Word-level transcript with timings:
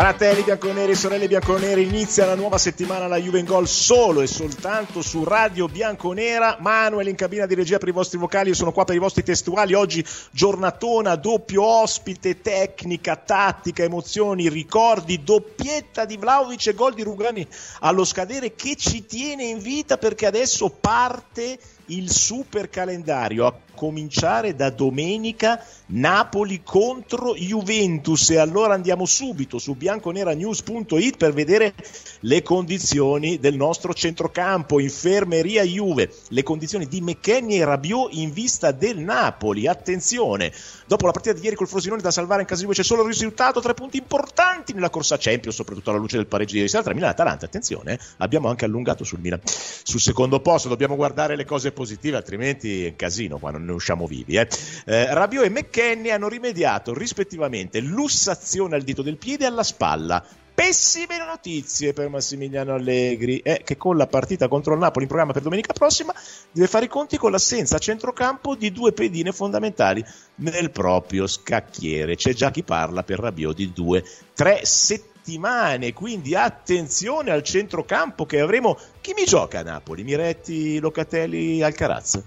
Fratelli 0.00 0.40
bianconeri, 0.40 0.94
sorelle 0.94 1.28
bianconere, 1.28 1.82
inizia 1.82 2.24
la 2.24 2.34
nuova 2.34 2.56
settimana 2.56 3.06
la 3.06 3.18
Juve 3.18 3.38
in 3.38 3.44
Gol 3.44 3.68
solo 3.68 4.22
e 4.22 4.26
soltanto 4.26 5.02
su 5.02 5.24
Radio 5.24 5.68
Bianconera. 5.68 6.56
Manuel 6.58 7.08
in 7.08 7.16
cabina 7.16 7.44
di 7.44 7.54
regia 7.54 7.76
per 7.76 7.88
i 7.88 7.92
vostri 7.92 8.16
vocali, 8.16 8.48
io 8.48 8.54
sono 8.54 8.72
qua 8.72 8.86
per 8.86 8.94
i 8.94 8.98
vostri 8.98 9.22
testuali. 9.22 9.74
Oggi 9.74 10.02
giornatona, 10.30 11.16
doppio 11.16 11.62
ospite, 11.62 12.40
tecnica, 12.40 13.14
tattica, 13.14 13.82
emozioni, 13.82 14.48
ricordi, 14.48 15.22
doppietta 15.22 16.06
di 16.06 16.16
Vlaovic 16.16 16.68
e 16.68 16.72
gol 16.74 16.94
di 16.94 17.02
Rugani 17.02 17.46
allo 17.80 18.06
scadere 18.06 18.54
che 18.54 18.76
ci 18.76 19.04
tiene 19.04 19.44
in 19.44 19.58
vita 19.58 19.98
perché 19.98 20.24
adesso 20.24 20.70
parte 20.70 21.58
il 21.88 22.10
super 22.10 22.70
calendario 22.70 23.68
cominciare 23.80 24.54
da 24.54 24.68
domenica 24.68 25.64
Napoli 25.86 26.60
contro 26.62 27.34
Juventus 27.34 28.28
e 28.28 28.36
allora 28.36 28.74
andiamo 28.74 29.06
subito 29.06 29.58
su 29.58 29.74
bianconeranews.it 29.74 31.16
per 31.16 31.32
vedere 31.32 31.72
le 32.20 32.42
condizioni 32.42 33.38
del 33.38 33.56
nostro 33.56 33.94
centrocampo, 33.94 34.80
infermeria 34.80 35.62
Juve, 35.62 36.12
le 36.28 36.42
condizioni 36.42 36.86
di 36.88 37.00
McKenny 37.00 37.56
e 37.56 37.64
Rabiot 37.64 38.12
in 38.12 38.34
vista 38.34 38.70
del 38.70 38.98
Napoli. 38.98 39.66
Attenzione, 39.66 40.52
dopo 40.86 41.06
la 41.06 41.12
partita 41.12 41.34
di 41.34 41.42
ieri 41.42 41.56
col 41.56 41.66
Frosinone 41.66 42.02
da 42.02 42.10
salvare 42.10 42.42
in 42.42 42.46
casa 42.46 42.60
di 42.60 42.66
Juve 42.66 42.76
c'è 42.78 42.86
solo 42.86 43.00
il 43.00 43.08
risultato, 43.08 43.60
tre 43.60 43.72
punti 43.72 43.96
importanti 43.96 44.74
nella 44.74 44.90
corsa 44.90 45.16
Champions, 45.18 45.56
soprattutto 45.56 45.88
alla 45.88 45.98
luce 45.98 46.18
del 46.18 46.26
pareggio 46.26 46.52
di 46.52 46.58
ieri 46.58 46.68
sera 46.68 46.82
tra 46.82 46.92
Milan 46.92 47.08
e 47.08 47.12
Atalanta. 47.12 47.46
Attenzione, 47.46 47.94
eh, 47.94 47.98
abbiamo 48.18 48.50
anche 48.50 48.66
allungato 48.66 49.04
sul 49.04 49.20
Milan. 49.20 49.40
Sul 49.44 50.00
secondo 50.00 50.40
posto 50.40 50.68
dobbiamo 50.68 50.96
guardare 50.96 51.34
le 51.34 51.46
cose 51.46 51.72
positive, 51.72 52.18
altrimenti 52.18 52.84
è 52.84 52.88
un 52.88 52.96
casino 52.96 53.38
qua, 53.38 53.50
non 53.52 53.69
ne 53.70 53.76
usciamo 53.76 54.06
vivi. 54.06 54.36
Eh. 54.36 54.48
Eh, 54.86 55.14
Rabiot 55.14 55.44
e 55.44 55.50
McKenny 55.50 55.78
Kenny 55.90 56.10
hanno 56.10 56.28
rimediato 56.28 56.94
rispettivamente 56.94 57.80
lussazione 57.80 58.76
al 58.76 58.82
dito 58.82 59.02
del 59.02 59.16
piede 59.16 59.44
e 59.44 59.46
alla 59.48 59.62
spalla. 59.62 60.24
Pessime 60.54 61.16
notizie 61.16 61.94
per 61.94 62.10
Massimiliano 62.10 62.74
Allegri, 62.74 63.38
eh, 63.38 63.62
che 63.64 63.78
con 63.78 63.96
la 63.96 64.06
partita 64.06 64.46
contro 64.46 64.74
il 64.74 64.78
Napoli 64.78 65.04
in 65.04 65.08
programma 65.08 65.32
per 65.32 65.42
domenica 65.42 65.72
prossima 65.72 66.12
deve 66.52 66.66
fare 66.66 66.84
i 66.84 66.88
conti 66.88 67.16
con 67.16 67.30
l'assenza 67.30 67.76
a 67.76 67.78
centrocampo 67.78 68.54
di 68.54 68.70
due 68.70 68.92
pedine 68.92 69.32
fondamentali 69.32 70.04
nel 70.36 70.70
proprio 70.70 71.26
scacchiere. 71.26 72.16
C'è 72.16 72.34
già 72.34 72.50
chi 72.50 72.62
parla 72.62 73.02
per 73.02 73.20
Rabiot 73.20 73.56
di 73.56 73.72
due, 73.72 74.04
tre 74.34 74.60
settimane, 74.64 75.94
quindi 75.94 76.34
attenzione 76.34 77.30
al 77.30 77.42
centrocampo 77.42 78.26
che 78.26 78.40
avremo. 78.40 78.78
Chi 79.00 79.14
mi 79.16 79.24
gioca 79.24 79.60
a 79.60 79.62
Napoli? 79.62 80.04
Miretti, 80.04 80.78
Locatelli, 80.78 81.62
Alcaraz? 81.62 82.22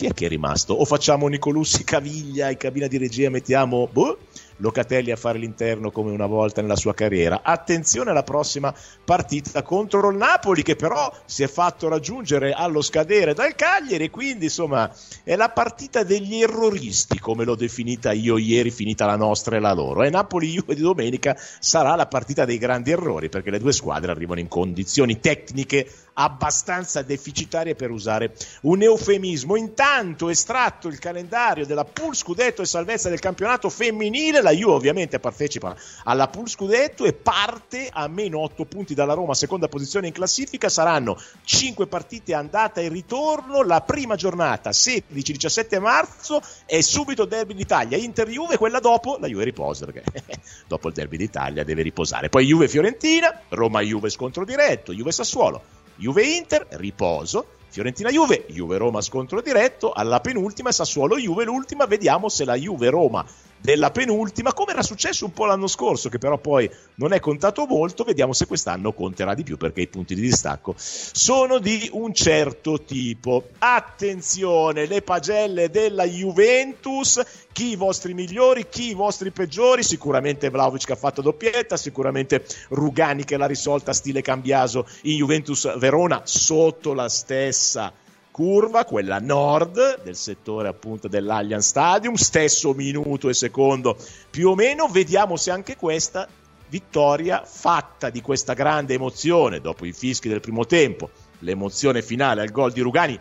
Chi 0.00 0.06
è 0.06 0.14
che 0.14 0.24
è 0.24 0.28
rimasto? 0.28 0.72
O 0.72 0.86
facciamo 0.86 1.28
Nicolussi 1.28 1.84
Caviglia 1.84 2.48
in 2.48 2.56
cabina 2.56 2.86
di 2.86 2.96
regia, 2.96 3.28
mettiamo 3.28 3.86
boh, 3.86 4.20
Locatelli 4.60 5.10
a 5.10 5.16
fare 5.16 5.38
l'interno 5.38 5.90
come 5.90 6.10
una 6.10 6.26
volta 6.26 6.60
nella 6.60 6.76
sua 6.76 6.94
carriera. 6.94 7.40
Attenzione 7.42 8.10
alla 8.10 8.22
prossima 8.22 8.74
partita 9.04 9.62
contro 9.62 10.08
il 10.10 10.16
Napoli 10.16 10.62
che 10.62 10.76
però 10.76 11.12
si 11.24 11.42
è 11.42 11.48
fatto 11.48 11.88
raggiungere 11.88 12.52
allo 12.52 12.82
scadere 12.82 13.34
dal 13.34 13.54
Cagliari, 13.54 14.10
quindi 14.10 14.44
insomma 14.44 14.90
è 15.24 15.34
la 15.36 15.50
partita 15.50 16.02
degli 16.02 16.42
erroristi 16.42 17.18
come 17.18 17.44
l'ho 17.44 17.54
definita 17.56 18.12
io 18.12 18.36
ieri, 18.36 18.70
finita 18.70 19.06
la 19.06 19.16
nostra 19.16 19.56
e 19.56 19.60
la 19.60 19.72
loro. 19.72 20.02
E 20.02 20.10
Napoli-Juve 20.10 20.74
di 20.74 20.82
domenica 20.82 21.36
sarà 21.58 21.94
la 21.94 22.06
partita 22.06 22.44
dei 22.44 22.58
grandi 22.58 22.90
errori 22.90 23.28
perché 23.28 23.50
le 23.50 23.58
due 23.58 23.72
squadre 23.72 24.10
arrivano 24.10 24.40
in 24.40 24.48
condizioni 24.48 25.20
tecniche 25.20 25.88
abbastanza 26.14 27.02
deficitarie 27.02 27.74
per 27.74 27.90
usare 27.90 28.34
un 28.62 28.82
eufemismo. 28.82 29.56
Intanto 29.56 30.28
estratto 30.28 30.88
il 30.88 30.98
calendario 30.98 31.64
della 31.66 31.84
pool 31.84 32.14
scudetto 32.14 32.62
e 32.62 32.66
salvezza 32.66 33.08
del 33.08 33.20
campionato 33.20 33.70
femminile, 33.70 34.42
la 34.42 34.49
Juve 34.50 34.72
ovviamente 34.72 35.18
partecipa 35.18 35.76
alla 36.04 36.28
pool 36.28 36.48
scudetto 36.48 37.04
e 37.04 37.12
parte 37.12 37.88
a 37.90 38.08
meno 38.08 38.40
8 38.40 38.64
punti 38.64 38.94
dalla 38.94 39.14
Roma, 39.14 39.34
seconda 39.34 39.68
posizione 39.68 40.06
in 40.06 40.12
classifica, 40.12 40.68
saranno 40.68 41.20
5 41.44 41.86
partite 41.86 42.34
andata 42.34 42.80
e 42.80 42.88
ritorno, 42.88 43.62
la 43.62 43.80
prima 43.80 44.16
giornata 44.16 44.70
16-17 44.70 45.80
marzo 45.80 46.40
e 46.66 46.82
subito 46.82 47.24
derby 47.24 47.54
d'Italia, 47.54 47.96
Inter-Juve, 47.96 48.56
quella 48.56 48.80
dopo 48.80 49.16
la 49.20 49.26
Juve 49.26 49.44
riposa 49.44 49.86
perché 49.86 50.04
dopo 50.66 50.88
il 50.88 50.94
derby 50.94 51.16
d'Italia 51.16 51.64
deve 51.64 51.82
riposare. 51.82 52.28
Poi 52.28 52.46
Juve-Fiorentina, 52.46 53.42
Roma-Juve 53.48 54.10
scontro 54.10 54.44
diretto, 54.44 54.92
Juve-Sassuolo, 54.92 55.62
Juve-Inter, 55.96 56.66
riposo. 56.70 57.58
Fiorentina-Juve, 57.70 58.46
Juve-Roma 58.48 59.00
scontro 59.00 59.40
diretto, 59.40 59.92
alla 59.92 60.18
penultima 60.18 60.72
Sassuolo-Juve 60.72 61.44
l'ultima, 61.44 61.86
vediamo 61.86 62.28
se 62.28 62.44
la 62.44 62.56
Juve-Roma 62.56 63.24
della 63.60 63.90
penultima, 63.90 64.52
come 64.52 64.72
era 64.72 64.82
successo 64.82 65.24
un 65.24 65.32
po' 65.32 65.44
l'anno 65.44 65.66
scorso, 65.66 66.08
che 66.08 66.18
però 66.18 66.38
poi 66.38 66.70
non 66.96 67.12
è 67.12 67.20
contato 67.20 67.66
molto, 67.66 68.04
vediamo 68.04 68.32
se 68.32 68.46
quest'anno 68.46 68.92
conterà 68.92 69.34
di 69.34 69.42
più 69.42 69.56
perché 69.56 69.82
i 69.82 69.88
punti 69.88 70.14
di 70.14 70.20
distacco 70.22 70.74
sono 70.76 71.58
di 71.58 71.88
un 71.92 72.14
certo 72.14 72.82
tipo. 72.82 73.48
Attenzione, 73.58 74.86
le 74.86 75.02
pagelle 75.02 75.70
della 75.70 76.04
Juventus, 76.04 77.20
chi 77.52 77.70
i 77.70 77.76
vostri 77.76 78.14
migliori, 78.14 78.68
chi 78.68 78.90
i 78.90 78.94
vostri 78.94 79.30
peggiori, 79.30 79.82
sicuramente 79.82 80.48
Vlaovic 80.48 80.86
che 80.86 80.92
ha 80.92 80.96
fatto 80.96 81.20
doppietta, 81.20 81.76
sicuramente 81.76 82.44
Rugani 82.68 83.24
che 83.24 83.36
l'ha 83.36 83.46
risolta 83.46 83.92
stile 83.92 84.22
Cambiaso 84.22 84.86
in 85.02 85.16
Juventus 85.16 85.76
Verona 85.78 86.22
sotto 86.24 86.94
la 86.94 87.08
stessa 87.08 87.92
curva, 88.30 88.84
quella 88.84 89.18
nord 89.18 90.02
del 90.02 90.16
settore 90.16 90.68
appunto 90.68 91.08
dell'Allianz 91.08 91.66
Stadium, 91.66 92.14
stesso 92.14 92.72
minuto 92.72 93.28
e 93.28 93.34
secondo 93.34 93.96
più 94.30 94.50
o 94.50 94.54
meno, 94.54 94.88
vediamo 94.88 95.36
se 95.36 95.50
anche 95.50 95.76
questa 95.76 96.28
vittoria 96.68 97.42
fatta 97.44 98.10
di 98.10 98.20
questa 98.20 98.54
grande 98.54 98.94
emozione 98.94 99.60
dopo 99.60 99.84
i 99.84 99.92
fischi 99.92 100.28
del 100.28 100.40
primo 100.40 100.64
tempo, 100.66 101.10
l'emozione 101.40 102.02
finale 102.02 102.42
al 102.42 102.50
gol 102.50 102.72
di 102.72 102.80
Rugani 102.80 103.18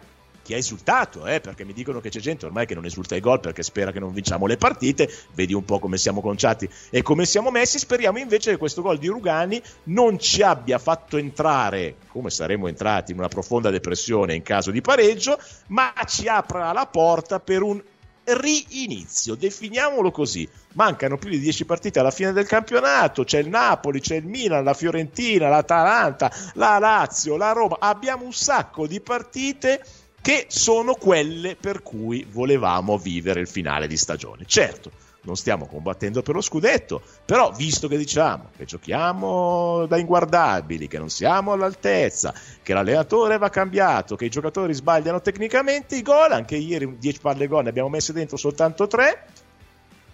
chi 0.49 0.55
ha 0.55 0.57
esultato, 0.57 1.27
eh, 1.27 1.41
perché 1.41 1.63
mi 1.63 1.73
dicono 1.73 2.01
che 2.01 2.09
c'è 2.09 2.19
gente 2.19 2.47
ormai 2.47 2.65
che 2.65 2.73
non 2.73 2.83
esulta 2.83 3.13
ai 3.13 3.21
gol 3.21 3.39
perché 3.39 3.61
spera 3.61 3.91
che 3.91 3.99
non 3.99 4.11
vinciamo 4.11 4.47
le 4.47 4.57
partite, 4.57 5.07
vedi 5.35 5.53
un 5.53 5.63
po' 5.63 5.77
come 5.77 5.99
siamo 5.99 6.21
conciati 6.21 6.67
e 6.89 7.03
come 7.03 7.27
siamo 7.27 7.51
messi, 7.51 7.77
speriamo 7.77 8.17
invece 8.17 8.49
che 8.49 8.57
questo 8.57 8.81
gol 8.81 8.97
di 8.97 9.05
Rugani 9.05 9.61
non 9.83 10.17
ci 10.17 10.41
abbia 10.41 10.79
fatto 10.79 11.17
entrare, 11.17 11.97
come 12.07 12.31
saremmo 12.31 12.67
entrati, 12.67 13.11
in 13.11 13.19
una 13.19 13.27
profonda 13.27 13.69
depressione 13.69 14.33
in 14.33 14.41
caso 14.41 14.71
di 14.71 14.81
pareggio, 14.81 15.39
ma 15.67 15.93
ci 16.07 16.27
apra 16.27 16.71
la 16.71 16.87
porta 16.87 17.39
per 17.39 17.61
un 17.61 17.79
rinizio, 18.23 19.35
definiamolo 19.35 20.09
così. 20.09 20.49
Mancano 20.73 21.19
più 21.19 21.29
di 21.29 21.37
10 21.37 21.66
partite 21.66 21.99
alla 21.99 22.09
fine 22.09 22.31
del 22.33 22.47
campionato, 22.47 23.23
c'è 23.23 23.37
il 23.37 23.49
Napoli, 23.49 23.99
c'è 23.99 24.16
il 24.16 24.25
Milan, 24.25 24.63
la 24.63 24.73
Fiorentina, 24.73 25.47
l'Atalanta, 25.47 26.31
la 26.53 26.79
Lazio, 26.79 27.37
la 27.37 27.51
Roma, 27.51 27.77
abbiamo 27.79 28.25
un 28.25 28.33
sacco 28.33 28.87
di 28.87 28.99
partite 28.99 29.83
che 30.22 30.46
sono 30.50 30.96
quelle 30.96 31.56
per 31.56 31.81
cui 31.81 32.25
volevamo 32.30 32.97
vivere 32.97 33.40
il 33.40 33.47
finale 33.47 33.88
di 33.88 33.97
stagione. 33.97 34.44
Certo, 34.46 34.91
non 35.22 35.35
stiamo 35.35 35.66
combattendo 35.66 36.22
per 36.22 36.35
lo 36.35 36.41
scudetto, 36.41 37.02
però 37.25 37.52
visto 37.52 37.88
che 37.88 37.97
diciamo 37.97 38.50
che 38.56 38.66
giochiamo 38.66 39.85
da 39.85 39.97
inguardabili, 39.97 40.88
che 40.88 40.97
non 40.97 41.09
siamo 41.09 41.52
all'altezza, 41.52 42.34
che 42.62 42.74
l'allenatore 42.74 43.38
va 43.38 43.50
cambiato, 43.50 44.16
che 44.16 44.25
i 44.25 44.29
giocatori 44.29 44.74
sbagliano 44.74 45.22
tecnicamente 45.22 45.96
i 45.96 46.02
gol, 46.02 46.31
anche 46.31 46.56
ieri 46.56 46.97
10 46.97 47.19
palle 47.19 47.47
gol 47.47 47.63
ne 47.63 47.69
abbiamo 47.69 47.90
messe 47.90 48.13
dentro 48.13 48.38
soltanto 48.38 48.88
3, 48.88 49.25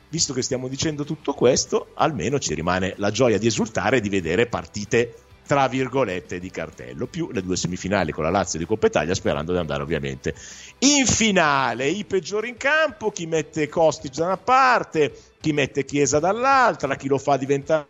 visto 0.10 0.34
che 0.34 0.42
stiamo 0.42 0.68
dicendo 0.68 1.04
tutto 1.04 1.34
questo, 1.34 1.90
almeno 1.96 2.40
ci 2.40 2.54
rimane 2.54 2.94
la 2.98 3.12
gioia 3.12 3.38
di 3.38 3.48
esultare 3.48 3.98
e 3.98 4.02
di 4.02 4.10
vedere 4.10 4.48
partite 4.48 5.14
tra 5.46 5.68
virgolette 5.68 6.40
di 6.40 6.50
cartello, 6.50 7.08
più 7.08 7.30
le 7.32 7.42
due 7.42 7.56
semifinali 7.56 8.12
con 8.12 8.24
la 8.24 8.30
Lazio 8.30 8.58
di 8.58 8.66
Coppa 8.66 8.88
Italia, 8.88 9.14
sperando 9.14 9.52
di 9.52 9.60
andare 9.60 9.84
ovviamente 9.84 10.34
in 10.80 11.06
finale. 11.06 11.88
I 11.88 12.04
peggiori 12.06 12.50
in 12.50 12.58
campo, 12.58 13.12
chi 13.12 13.28
mette 13.28 13.70
Kostic 13.70 14.14
da 14.14 14.26
una 14.26 14.38
parte, 14.38 15.16
chi 15.40 15.54
mette 15.54 15.86
Chiesa 15.86 16.20
dall'altra, 16.20 16.96
chi 16.96 17.08
lo 17.08 17.18
fa 17.18 17.38
diventare 17.38 17.88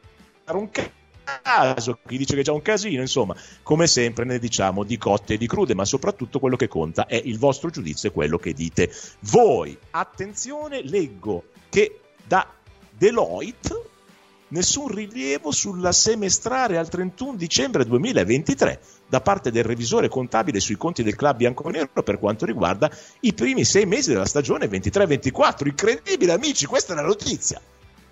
un 0.52 0.70
caso, 0.70 2.00
chi 2.06 2.18
dice 2.18 2.36
che 2.36 2.42
è 2.42 2.44
già 2.44 2.52
un 2.52 2.62
casino, 2.62 3.02
insomma, 3.02 3.36
come 3.64 3.88
sempre 3.88 4.26
ne 4.26 4.38
diciamo 4.38 4.84
di 4.84 4.98
cotte 4.98 5.36
e 5.36 5.38
di 5.38 5.48
crude, 5.48 5.74
ma 5.74 5.86
soprattutto 5.86 6.40
quello 6.40 6.56
che 6.56 6.68
conta 6.68 7.08
è 7.08 7.20
il 7.24 7.40
vostro 7.40 7.70
giudizio 7.70 8.10
e 8.10 8.12
quello 8.12 8.38
che 8.38 8.54
dite 8.54 8.92
voi. 9.22 9.78
Attenzione, 9.92 10.82
leggo 10.84 11.46
che 11.70 12.00
da 12.26 12.48
Deloitte 12.90 13.85
nessun 14.56 14.88
rilievo 14.88 15.52
sulla 15.52 15.92
semestrale 15.92 16.78
al 16.78 16.88
31 16.88 17.36
dicembre 17.36 17.84
2023 17.84 18.80
da 19.08 19.20
parte 19.20 19.52
del 19.52 19.66
revisore 19.66 20.08
contabile 20.08 20.62
sui 20.62 20.78
conti 20.78 21.04
del 21.04 21.16
club 21.16 21.36
bianconero 21.36 22.04
per 22.04 22.18
quanto 22.20 22.46
riguarda 22.46 22.90
i 23.22 23.34
primi 23.34 23.66
sei 23.66 23.86
mesi 23.86 24.14
della 24.14 24.26
stagione 24.26 24.68
23-24. 24.68 25.68
Incredibile, 25.68 26.32
amici, 26.32 26.66
questa 26.66 26.94
è 26.94 26.96
la 26.96 27.02
notizia. 27.02 27.62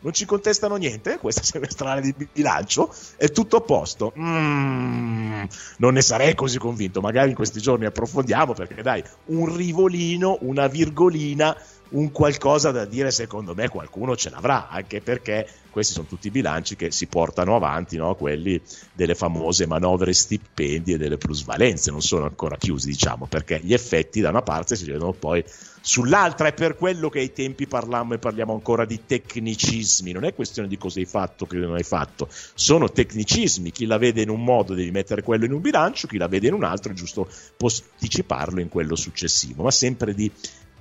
non 0.02 0.12
ci 0.12 0.26
contestano 0.26 0.76
niente, 0.76 1.18
questa 1.18 1.44
semestrale 1.48 2.02
di 2.02 2.14
bilancio, 2.32 2.94
è 3.16 3.30
tutto 3.30 3.58
a 3.58 3.62
posto. 3.62 4.12
Mm, 4.20 5.44
non 5.78 5.94
ne 5.94 6.02
sarei 6.02 6.36
così 6.36 6.58
convinto, 6.58 7.00
magari 7.00 7.30
in 7.30 7.36
questi 7.36 7.62
giorni 7.62 7.86
approfondiamo 7.86 8.52
perché 8.54 8.82
dai, 8.82 9.02
un 9.28 9.56
rivolino, 9.56 10.40
una 10.42 10.68
virgolina 10.68 11.56
un 11.94 12.12
qualcosa 12.12 12.72
da 12.72 12.86
dire 12.86 13.12
secondo 13.12 13.54
me 13.54 13.70
qualcuno 13.70 14.16
ce 14.16 14.30
l'avrà, 14.30 14.68
anche 14.68 15.00
perché 15.00 15.48
questi 15.74 15.94
sono 15.94 16.06
tutti 16.06 16.28
i 16.28 16.32
bilanci 16.32 16.76
che 16.76 16.92
si 16.92 17.08
portano 17.08 17.56
avanti, 17.56 17.98
no? 17.98 18.14
quelli 18.14 18.62
delle 18.94 19.16
famose 19.16 19.66
manovre 19.66 20.14
stipendi 20.14 20.94
e 20.94 20.98
delle 20.98 21.18
plusvalenze, 21.18 21.90
non 21.90 22.02
sono 22.02 22.26
ancora 22.26 22.58
chiusi 22.58 22.90
diciamo, 22.90 23.26
perché 23.26 23.60
gli 23.64 23.74
effetti 23.74 24.22
da 24.22 24.30
una 24.30 24.44
parte 24.44 24.76
si 24.76 24.86
vedono 24.86 25.14
poi 25.14 25.44
sull'altra, 25.82 26.48
è 26.48 26.54
per 26.54 26.76
quello 26.76 27.10
che 27.10 27.20
ai 27.20 27.34
tempi 27.34 27.66
parlammo 27.66 28.14
e 28.14 28.20
parliamo 28.20 28.54
ancora 28.54 28.86
di 28.86 29.02
tecnicismi, 29.06 30.12
non 30.12 30.26
è 30.26 30.36
questione 30.36 30.68
di 30.68 30.78
cosa 30.78 31.00
hai 31.00 31.06
fatto, 31.06 31.48
che 31.48 31.58
non 31.58 31.74
hai 31.74 31.84
fatto, 31.84 32.30
sono 32.54 32.90
tecnicismi, 32.90 33.72
chi 33.72 33.88
la 33.88 33.98
vede 33.98 34.22
in 34.22 34.30
un 34.30 34.44
modo 34.44 34.76
devi 34.76 34.92
mettere 34.92 35.24
quello 35.24 35.46
in 35.46 35.54
un 35.54 35.62
bilancio, 35.62 36.08
chi 36.08 36.18
la 36.18 36.28
vede 36.28 36.48
in 36.48 36.54
un 36.54 36.64
altro 36.64 36.92
è 36.92 36.96
giusto 36.96 37.28
posticiparlo 37.58 38.62
in 38.62 38.70
quello 38.70 38.96
successivo, 38.96 39.64
ma 39.64 39.72
sempre 39.72 40.14
di 40.14 40.32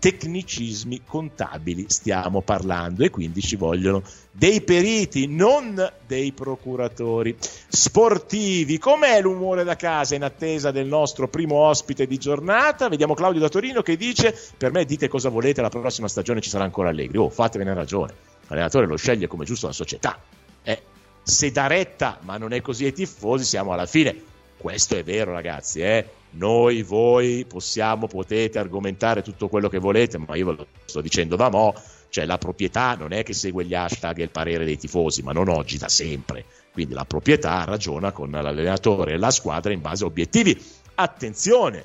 tecnicismi 0.02 1.02
contabili 1.06 1.84
stiamo 1.87 2.40
parlando 2.40 3.04
e 3.04 3.10
quindi 3.10 3.40
ci 3.40 3.54
vogliono 3.54 4.02
dei 4.32 4.60
periti, 4.60 5.28
non 5.28 5.93
dei 6.08 6.32
procuratori 6.32 7.37
sportivi. 7.69 8.78
Com'è 8.78 9.20
l'umore 9.20 9.62
da 9.62 9.76
casa 9.76 10.16
in 10.16 10.25
attesa 10.25 10.72
del 10.72 10.88
nostro 10.88 11.28
primo 11.28 11.54
ospite 11.54 12.08
di 12.08 12.19
giornata? 12.19 12.88
Vediamo 12.88 13.14
Claudio 13.14 13.40
da 13.40 13.49
Torino 13.49 13.82
che 13.82 13.96
dice: 13.96 14.37
Per 14.56 14.72
me 14.72 14.84
dite 14.84 15.06
cosa 15.06 15.28
volete, 15.28 15.62
la 15.62 15.69
prossima 15.69 16.08
stagione 16.08 16.40
ci 16.40 16.50
sarà 16.50 16.64
ancora 16.64 16.88
Allegri. 16.88 17.19
Oh, 17.19 17.31
fatevene 17.31 17.72
ragione. 17.72 18.12
L'allenatore 18.48 18.87
lo 18.87 18.96
sceglie 18.96 19.28
come 19.28 19.44
giusto 19.44 19.69
la 19.69 19.72
società. 19.72 20.19
Eh, 20.64 20.82
se 21.22 21.52
dà 21.52 21.69
retta, 21.69 22.19
ma 22.22 22.38
non 22.38 22.52
è 22.52 22.60
così 22.60 22.87
ai 22.87 22.93
tifosi, 22.93 23.44
siamo 23.44 23.72
alla 23.72 23.87
fine. 23.87 24.20
Questo 24.56 24.96
è 24.96 25.05
vero, 25.05 25.31
ragazzi, 25.31 25.81
eh 25.81 26.08
noi, 26.32 26.82
voi 26.82 27.44
possiamo, 27.46 28.06
potete 28.06 28.58
argomentare 28.58 29.23
tutto 29.23 29.49
quello 29.49 29.69
che 29.69 29.79
volete, 29.79 30.19
ma 30.19 30.34
io 30.37 30.46
ve 30.46 30.52
lo 30.52 30.67
sto 30.84 31.00
dicendo 31.00 31.37
da 31.37 31.50
mo', 31.50 31.75
cioè 32.08 32.25
la 32.25 32.38
proprietà 32.38 32.94
non 32.94 33.12
è 33.12 33.23
che 33.23 33.32
segue 33.32 33.64
gli 33.64 33.75
hashtag 33.75 34.19
e 34.19 34.23
il 34.25 34.31
parere 34.31 34.64
dei 34.64 34.79
tifosi, 34.79 35.23
ma 35.23 35.32
non 35.32 35.49
oggi, 35.49 35.79
da 35.79 35.88
sempre. 35.88 36.44
Quindi 36.73 36.94
la 36.94 37.05
proprietà 37.05 37.64
ragiona 37.64 38.12
con 38.12 38.31
l'allenatore 38.31 39.12
e 39.12 39.19
la 39.19 39.31
squadra 39.31 39.73
in 39.73 39.81
base 39.81 40.05
a 40.05 40.06
obiettivi. 40.06 40.58
Attenzione, 40.94 41.84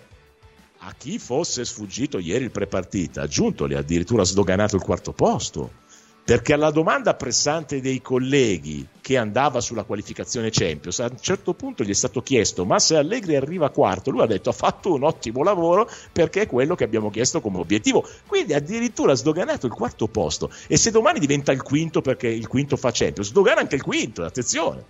a 0.79 0.94
chi 0.97 1.17
fosse 1.17 1.65
sfuggito 1.65 2.19
ieri 2.19 2.45
il 2.45 2.51
prepartita, 2.51 3.23
aggiuntoli 3.23 3.73
addirittura 3.73 4.23
sdoganato 4.23 4.75
il 4.75 4.81
quarto 4.81 5.11
posto 5.11 5.85
perché 6.27 6.51
alla 6.51 6.71
domanda 6.71 7.13
pressante 7.13 7.79
dei 7.79 8.01
colleghi 8.01 8.85
che 9.00 9.15
andava 9.15 9.62
sulla 9.62 9.83
qualificazione 9.83 10.50
Champions, 10.51 11.00
a 11.00 11.07
un 11.09 11.21
certo 11.21 11.53
punto 11.53 11.85
gli 11.85 11.89
è 11.89 11.94
stato 11.94 12.21
chiesto 12.21 12.65
ma 12.65 12.79
se 12.79 12.97
Allegri 12.97 13.38
arriva 13.38 13.69
quarto, 13.69 14.12
lui 14.12 14.24
ha 14.24 14.25
detto 14.25 14.50
ha 14.50 14.51
fatto 14.51 14.94
un 14.94 15.03
ottimo 15.03 15.41
lavoro 15.41 15.89
perché 16.12 16.41
è 16.41 16.47
quello 16.47 16.75
che 16.75 16.83
abbiamo 16.83 17.09
chiesto 17.09 17.39
come 17.39 17.59
obiettivo, 17.59 18.06
quindi 18.25 18.53
addirittura 18.53 19.13
ha 19.13 19.15
sdoganato 19.15 19.68
il 19.68 19.71
quarto 19.71 20.07
posto 20.07 20.51
e 20.68 20.75
se 20.75 20.91
domani 20.91 21.19
diventa 21.19 21.53
il 21.53 21.62
quinto 21.62 22.01
perché 22.01 22.27
il 22.27 22.47
quinto 22.47 22.75
fa 22.75 22.91
Champions, 22.91 23.30
sdogana 23.30 23.62
anche 23.62 23.75
il 23.75 23.83
quinto, 23.83 24.25
attenzione. 24.25 24.83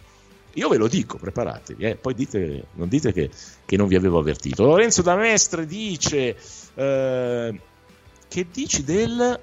Io 0.53 0.69
ve 0.69 0.77
lo 0.77 0.87
dico, 0.87 1.19
preparatevi, 1.19 1.83
eh? 1.83 1.95
poi 1.97 2.15
dite, 2.15 2.63
non 2.73 2.87
dite 2.87 3.13
che, 3.13 3.29
che, 3.63 3.77
non 3.77 3.87
vi 3.87 3.95
avevo 3.95 4.17
avvertito. 4.17 4.63
Lorenzo 4.63 5.03
da 5.03 5.15
Mestre 5.15 5.67
dice, 5.67 6.35
eh, 6.73 7.59
che 8.27 8.47
dici 8.51 8.83
del 8.83 9.39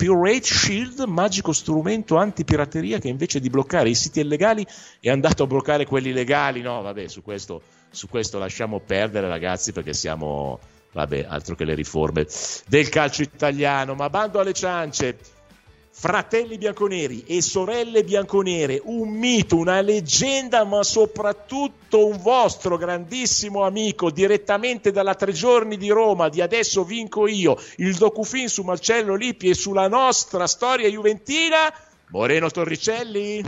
Pirate 0.00 0.46
Shield, 0.46 1.00
magico 1.00 1.52
strumento 1.52 2.16
antipirateria 2.16 2.98
che 2.98 3.08
invece 3.08 3.38
di 3.38 3.50
bloccare 3.50 3.90
i 3.90 3.94
siti 3.94 4.20
illegali 4.20 4.66
è 4.98 5.10
andato 5.10 5.42
a 5.42 5.46
bloccare 5.46 5.84
quelli 5.84 6.14
legali. 6.14 6.62
No, 6.62 6.80
vabbè, 6.80 7.06
su 7.06 7.22
questo, 7.22 7.60
su 7.90 8.08
questo 8.08 8.38
lasciamo 8.38 8.80
perdere, 8.80 9.28
ragazzi, 9.28 9.72
perché 9.72 9.92
siamo, 9.92 10.58
vabbè, 10.92 11.26
altro 11.28 11.54
che 11.54 11.66
le 11.66 11.74
riforme 11.74 12.26
del 12.66 12.88
calcio 12.88 13.20
italiano. 13.20 13.92
Ma 13.92 14.08
bando 14.08 14.40
alle 14.40 14.54
ciance. 14.54 15.18
Fratelli 15.92 16.56
bianconeri 16.56 17.24
e 17.26 17.42
sorelle 17.42 18.04
bianconere, 18.04 18.80
un 18.84 19.10
mito, 19.10 19.56
una 19.56 19.80
leggenda, 19.80 20.64
ma 20.64 20.84
soprattutto 20.84 22.06
un 22.06 22.16
vostro 22.22 22.76
grandissimo 22.76 23.64
amico 23.64 24.10
direttamente 24.10 24.92
dalla 24.92 25.16
tre 25.16 25.32
giorni 25.32 25.76
di 25.76 25.90
Roma, 25.90 26.28
di 26.28 26.40
adesso 26.40 26.84
vinco 26.84 27.26
io, 27.26 27.56
il 27.78 27.96
docufin 27.96 28.48
su 28.48 28.62
Marcello 28.62 29.16
Lippi 29.16 29.48
e 29.48 29.54
sulla 29.54 29.88
nostra 29.88 30.46
storia 30.46 30.88
juventina, 30.88 31.58
Moreno 32.10 32.48
Torricelli. 32.48 33.42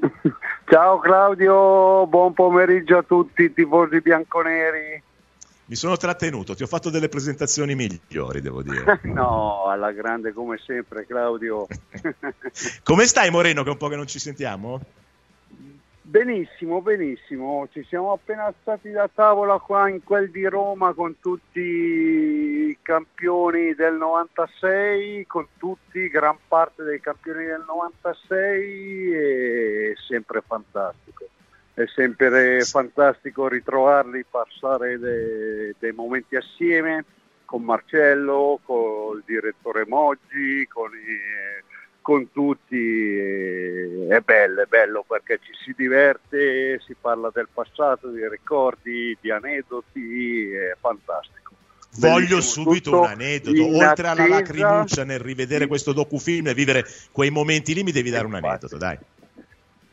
Ciao 0.70 0.98
Claudio, 1.00 2.06
buon 2.06 2.32
pomeriggio 2.32 2.98
a 2.98 3.02
tutti 3.02 3.52
tifosi 3.52 4.00
bianconeri 4.00 5.02
mi 5.70 5.76
sono 5.76 5.96
trattenuto, 5.96 6.56
ti 6.56 6.64
ho 6.64 6.66
fatto 6.66 6.90
delle 6.90 7.08
presentazioni 7.08 7.76
migliori, 7.76 8.40
devo 8.40 8.60
dire. 8.60 8.98
no, 9.14 9.66
alla 9.66 9.92
grande 9.92 10.32
come 10.32 10.58
sempre, 10.58 11.06
Claudio. 11.06 11.68
come 12.82 13.04
stai 13.04 13.30
Moreno, 13.30 13.62
che 13.62 13.68
è 13.68 13.72
un 13.72 13.78
po' 13.78 13.86
che 13.86 13.94
non 13.94 14.08
ci 14.08 14.18
sentiamo? 14.18 14.80
Benissimo, 16.02 16.82
benissimo. 16.82 17.68
Ci 17.70 17.84
siamo 17.84 18.10
appena 18.10 18.46
alzati 18.46 18.90
da 18.90 19.08
tavola 19.14 19.58
qua 19.58 19.88
in 19.88 20.02
quel 20.02 20.32
di 20.32 20.44
Roma 20.44 20.92
con 20.92 21.20
tutti 21.20 21.60
i 21.60 22.76
campioni 22.82 23.72
del 23.74 23.94
96, 23.94 25.24
con 25.28 25.46
tutti, 25.56 26.08
gran 26.08 26.36
parte 26.48 26.82
dei 26.82 27.00
campioni 27.00 27.44
del 27.44 27.62
96 27.64 29.14
e 29.14 29.94
sempre 30.04 30.42
fantastico 30.44 31.28
è 31.74 31.84
sempre 31.94 32.60
fantastico 32.62 33.48
ritrovarli, 33.48 34.24
passare 34.28 34.98
dei, 34.98 35.74
dei 35.78 35.92
momenti 35.92 36.36
assieme 36.36 37.04
con 37.44 37.62
Marcello, 37.62 38.60
con 38.62 39.16
il 39.16 39.24
direttore 39.26 39.84
Moggi, 39.86 40.66
con, 40.68 40.90
i, 40.92 41.64
con 42.00 42.30
tutti. 42.30 43.16
È 44.08 44.20
bello, 44.20 44.62
è 44.62 44.66
bello 44.66 45.04
perché 45.06 45.40
ci 45.42 45.52
si 45.64 45.74
diverte, 45.76 46.80
si 46.80 46.94
parla 47.00 47.30
del 47.32 47.48
passato, 47.52 48.08
di 48.10 48.28
ricordi, 48.28 49.16
di 49.20 49.30
aneddoti, 49.30 50.52
è 50.52 50.76
fantastico. 50.78 51.38
Voglio 51.98 52.36
Bellissimo, 52.36 52.64
subito 52.64 53.00
un 53.00 53.06
aneddoto, 53.06 53.76
oltre 53.76 54.06
alla 54.06 54.28
lacrimuccia 54.28 55.02
nel 55.02 55.18
rivedere 55.18 55.66
questo 55.66 55.92
docufilm 55.92 56.46
e 56.46 56.54
vivere 56.54 56.86
quei 57.10 57.30
momenti 57.30 57.74
lì 57.74 57.82
mi 57.82 57.90
devi 57.90 58.10
dare 58.10 58.26
un 58.26 58.34
aneddoto, 58.34 58.76
dai. 58.76 58.96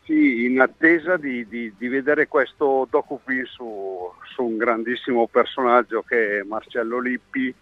Sì, 0.07 0.45
in 0.45 0.62
attesa 0.62 1.18
di, 1.18 1.45
di, 1.50 1.74
di 1.77 1.88
vedere 1.89 2.30
questo 2.30 2.88
docufilm 2.89 3.44
su, 3.44 4.09
su, 4.33 4.42
un 4.42 4.56
grandissimo 4.56 5.27
personaggio 5.27 6.01
che 6.01 6.39
è 6.39 6.44
Marcello 6.44 7.02
Lippi, 7.02 7.54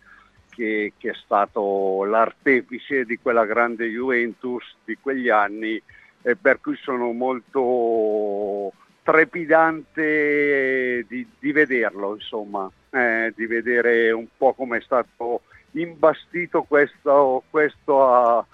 che, 0.51 0.93
che, 0.95 1.09
è 1.09 1.13
stato 1.15 2.03
l'artefice 2.03 3.03
di 3.03 3.17
quella 3.17 3.45
grande 3.45 3.87
Juventus 3.87 4.63
di 4.83 4.95
quegli 5.01 5.27
anni 5.27 5.81
e 6.21 6.35
per 6.35 6.61
cui 6.61 6.75
sono 6.75 7.11
molto 7.13 8.71
trepidante 9.01 11.03
di, 11.07 11.27
di 11.39 11.51
vederlo, 11.51 12.13
insomma, 12.13 12.69
eh, 12.91 13.33
di 13.35 13.47
vedere 13.47 14.11
un 14.11 14.27
po' 14.37 14.53
come 14.53 14.77
è 14.77 14.81
stato 14.81 15.41
imbastito 15.71 16.61
questo, 16.61 17.41
questo 17.49 18.07
a 18.07 18.45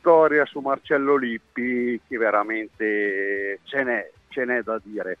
storia 0.00 0.44
su 0.46 0.58
Marcello 0.58 1.16
Lippi 1.16 2.00
che 2.08 2.16
veramente 2.16 3.60
ce 3.64 3.84
n'è, 3.84 4.10
ce 4.28 4.44
n'è 4.44 4.62
da 4.62 4.80
dire. 4.82 5.18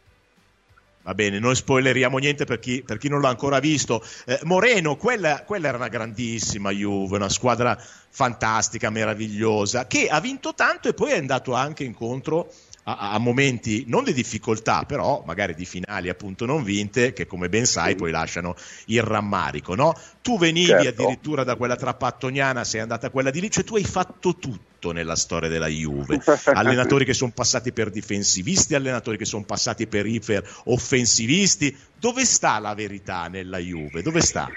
Va 1.02 1.14
bene, 1.14 1.38
non 1.38 1.54
spoileriamo 1.54 2.18
niente 2.18 2.44
per 2.44 2.58
chi, 2.58 2.82
per 2.84 2.98
chi 2.98 3.08
non 3.08 3.22
l'ha 3.22 3.30
ancora 3.30 3.58
visto. 3.58 4.04
Eh, 4.26 4.38
Moreno, 4.42 4.96
quella, 4.96 5.44
quella, 5.44 5.68
era 5.68 5.78
una 5.78 5.88
grandissima 5.88 6.70
Juve, 6.70 7.16
una 7.16 7.30
squadra 7.30 7.74
fantastica, 7.76 8.90
meravigliosa, 8.90 9.86
che 9.86 10.08
ha 10.08 10.20
vinto 10.20 10.52
tanto 10.54 10.88
e 10.88 10.94
poi 10.94 11.12
è 11.12 11.16
andato 11.16 11.54
anche 11.54 11.84
incontro 11.84 12.52
a, 12.84 13.12
a, 13.12 13.18
momenti 13.18 13.84
non 13.86 14.04
di 14.04 14.12
difficoltà, 14.12 14.84
però 14.84 15.22
magari 15.26 15.54
di 15.54 15.64
finali 15.64 16.08
appunto 16.08 16.46
non 16.46 16.62
vinte, 16.62 17.12
che 17.12 17.26
come 17.26 17.48
ben 17.48 17.66
sai 17.66 17.94
poi 17.94 18.10
lasciano 18.10 18.54
il 18.86 19.02
rammarico. 19.02 19.74
No? 19.74 19.94
Tu 20.22 20.38
venivi 20.38 20.68
certo. 20.68 21.02
addirittura 21.02 21.44
da 21.44 21.56
quella 21.56 21.76
trappattoniana, 21.76 22.64
sei 22.64 22.80
andata 22.80 23.08
a 23.08 23.10
quella 23.10 23.30
di 23.30 23.40
lì, 23.40 23.50
cioè 23.50 23.64
tu 23.64 23.76
hai 23.76 23.84
fatto 23.84 24.36
tutto 24.36 24.92
nella 24.92 25.16
storia 25.16 25.48
della 25.48 25.66
Juve. 25.68 26.20
allenatori 26.52 27.04
che 27.04 27.14
sono 27.14 27.32
passati 27.34 27.72
per 27.72 27.90
difensivisti, 27.90 28.74
allenatori 28.74 29.16
che 29.16 29.26
sono 29.26 29.44
passati 29.44 29.86
per 29.86 30.06
iper 30.06 30.48
offensivisti. 30.64 31.76
Dove 31.98 32.24
sta 32.24 32.58
la 32.58 32.74
verità 32.74 33.28
nella 33.28 33.58
Juve? 33.58 34.02
Dove 34.02 34.20
sta? 34.20 34.48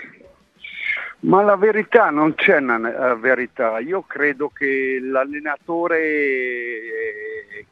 Ma 1.23 1.41
la 1.41 1.55
verità 1.55 2.09
non 2.09 2.35
c'è 2.35 2.57
una 2.57 3.13
verità. 3.15 3.79
Io 3.79 4.01
credo 4.01 4.49
che 4.53 4.99
l'allenatore 5.01 6.01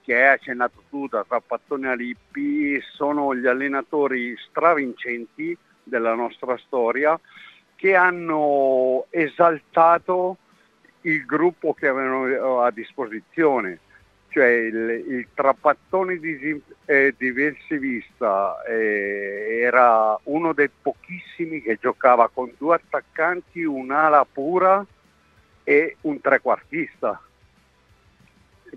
che 0.02 0.16
hai 0.16 0.34
accennato 0.34 0.84
tu 0.90 1.08
da 1.08 1.26
Trappattone 1.28 1.90
a 1.90 1.94
Lippi 1.94 2.80
sono 2.94 3.36
gli 3.36 3.48
allenatori 3.48 4.36
stravincenti 4.50 5.58
della 5.84 6.14
nostra 6.14 6.58
storia 6.58 7.20
che 7.76 7.96
hanno 7.96 9.08
esaltato 9.10 10.38
il 11.02 11.26
gruppo 11.26 11.74
che 11.74 11.88
avevano 11.88 12.62
a 12.62 12.72
disposizione. 12.72 13.80
cioè 14.30 14.48
il, 14.48 15.06
il 15.08 15.28
Trapattoni 15.34 16.18
di, 16.20 16.62
eh, 16.86 17.14
difensivista 17.18 18.64
eh, 18.64 19.60
era 19.62 20.18
uno 20.24 20.54
dei 20.54 20.70
pochissimi 20.70 21.62
che 21.62 21.78
giocava 21.82 22.30
con 22.30 22.52
due 22.58 22.76
attaccanti, 22.76 23.64
un'ala 23.64 24.26
pura 24.32 24.86
e 25.64 25.98
un 26.02 26.22
trequartista. 26.22 27.22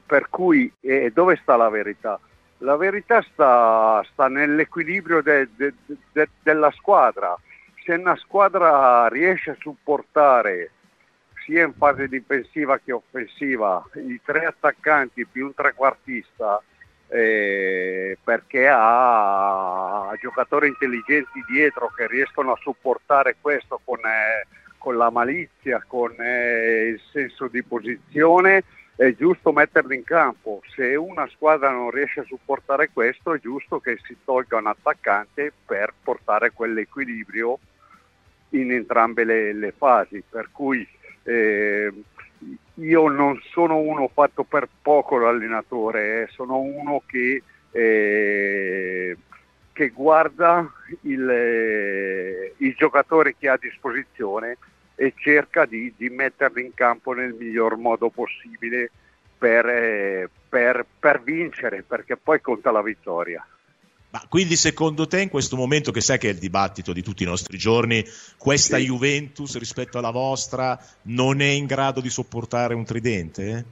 Per 0.04 0.28
cui 0.28 0.72
eh, 0.80 1.10
dove 1.12 1.38
sta 1.42 1.56
la 1.56 1.68
verità? 1.68 2.18
La 2.58 2.76
verità 2.76 3.20
sta, 3.22 4.04
sta 4.12 4.28
nell'equilibrio 4.28 5.22
de, 5.22 5.48
de, 5.56 5.74
de, 6.12 6.28
della 6.42 6.70
squadra. 6.72 7.36
Se 7.84 7.92
una 7.92 8.16
squadra 8.16 9.08
riesce 9.08 9.50
a 9.50 9.56
supportare 9.58 10.70
sia 11.44 11.64
in 11.64 11.74
fase 11.74 12.08
difensiva 12.08 12.78
che 12.78 12.92
offensiva, 12.92 13.84
i 13.94 14.20
tre 14.24 14.46
attaccanti 14.46 15.26
più 15.26 15.46
un 15.46 15.54
trequartista, 15.54 16.62
eh, 17.08 18.16
perché 18.24 18.66
ha, 18.68 20.10
giocatori 20.20 20.68
intelligenti 20.68 21.44
dietro 21.48 21.92
che 21.94 22.06
riescono 22.06 22.52
a 22.52 22.58
supportare 22.60 23.36
questo 23.40 23.80
con, 23.84 23.98
eh, 23.98 24.46
con 24.78 24.96
la 24.96 25.10
malizia, 25.10 25.84
con 25.86 26.14
eh, 26.18 26.88
il 26.94 27.00
senso 27.12 27.48
di 27.48 27.62
posizione, 27.62 28.64
è 28.96 29.14
giusto 29.14 29.52
metterli 29.52 29.96
in 29.96 30.04
campo. 30.04 30.60
Se 30.74 30.94
una 30.94 31.28
squadra 31.28 31.70
non 31.70 31.90
riesce 31.90 32.20
a 32.20 32.24
supportare 32.24 32.90
questo, 32.92 33.34
è 33.34 33.40
giusto 33.40 33.80
che 33.80 33.98
si 34.04 34.16
tolga 34.24 34.58
un 34.58 34.66
attaccante 34.66 35.52
per 35.64 35.92
portare 36.02 36.52
quell'equilibrio 36.52 37.58
in 38.50 38.70
entrambe 38.72 39.24
le, 39.24 39.52
le 39.52 39.72
fasi. 39.72 40.22
Per 40.28 40.48
cui 40.52 40.86
eh, 41.24 41.92
io 42.74 43.08
non 43.08 43.40
sono 43.50 43.78
uno 43.78 44.08
fatto 44.12 44.44
per 44.44 44.68
poco 44.80 45.18
l'allenatore, 45.18 46.22
eh, 46.22 46.26
sono 46.28 46.58
uno 46.58 47.02
che, 47.04 47.42
eh, 47.72 49.16
che 49.72 49.88
guarda 49.88 50.70
il, 51.02 51.28
eh, 51.28 52.54
i 52.58 52.74
giocatori 52.74 53.34
che 53.36 53.48
ha 53.48 53.54
a 53.54 53.58
disposizione 53.60 54.56
e 54.96 55.12
cerca 55.16 55.64
di, 55.64 55.92
di, 55.96 56.08
metterli 56.08 56.62
in 56.62 56.74
campo 56.74 57.12
nel 57.12 57.34
miglior 57.34 57.76
modo 57.76 58.10
possibile 58.10 58.90
per, 59.36 59.66
eh, 59.66 60.30
per, 60.48 60.86
per 60.98 61.22
vincere, 61.22 61.82
perché 61.82 62.16
poi 62.16 62.40
conta 62.40 62.70
la 62.70 62.82
vittoria. 62.82 63.44
Ma 64.10 64.22
quindi 64.28 64.54
secondo 64.54 65.08
te 65.08 65.22
in 65.22 65.28
questo 65.28 65.56
momento, 65.56 65.90
che 65.90 66.00
sai 66.00 66.18
che 66.18 66.28
è 66.28 66.32
il 66.32 66.38
dibattito 66.38 66.92
di 66.92 67.02
tutti 67.02 67.24
i 67.24 67.26
nostri 67.26 67.58
giorni, 67.58 68.04
questa 68.38 68.76
sì. 68.76 68.84
Juventus 68.84 69.58
rispetto 69.58 69.98
alla 69.98 70.12
vostra 70.12 70.78
non 71.02 71.40
è 71.40 71.48
in 71.48 71.66
grado 71.66 72.00
di 72.00 72.08
sopportare 72.08 72.74
un 72.74 72.84
tridente? 72.84 73.64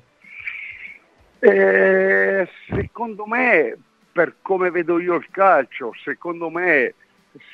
Eh, 1.38 2.48
secondo 2.68 3.24
me, 3.26 3.76
per 4.10 4.34
come 4.42 4.70
vedo 4.72 4.98
io 4.98 5.14
il 5.14 5.28
calcio, 5.30 5.92
secondo 6.02 6.50
me 6.50 6.94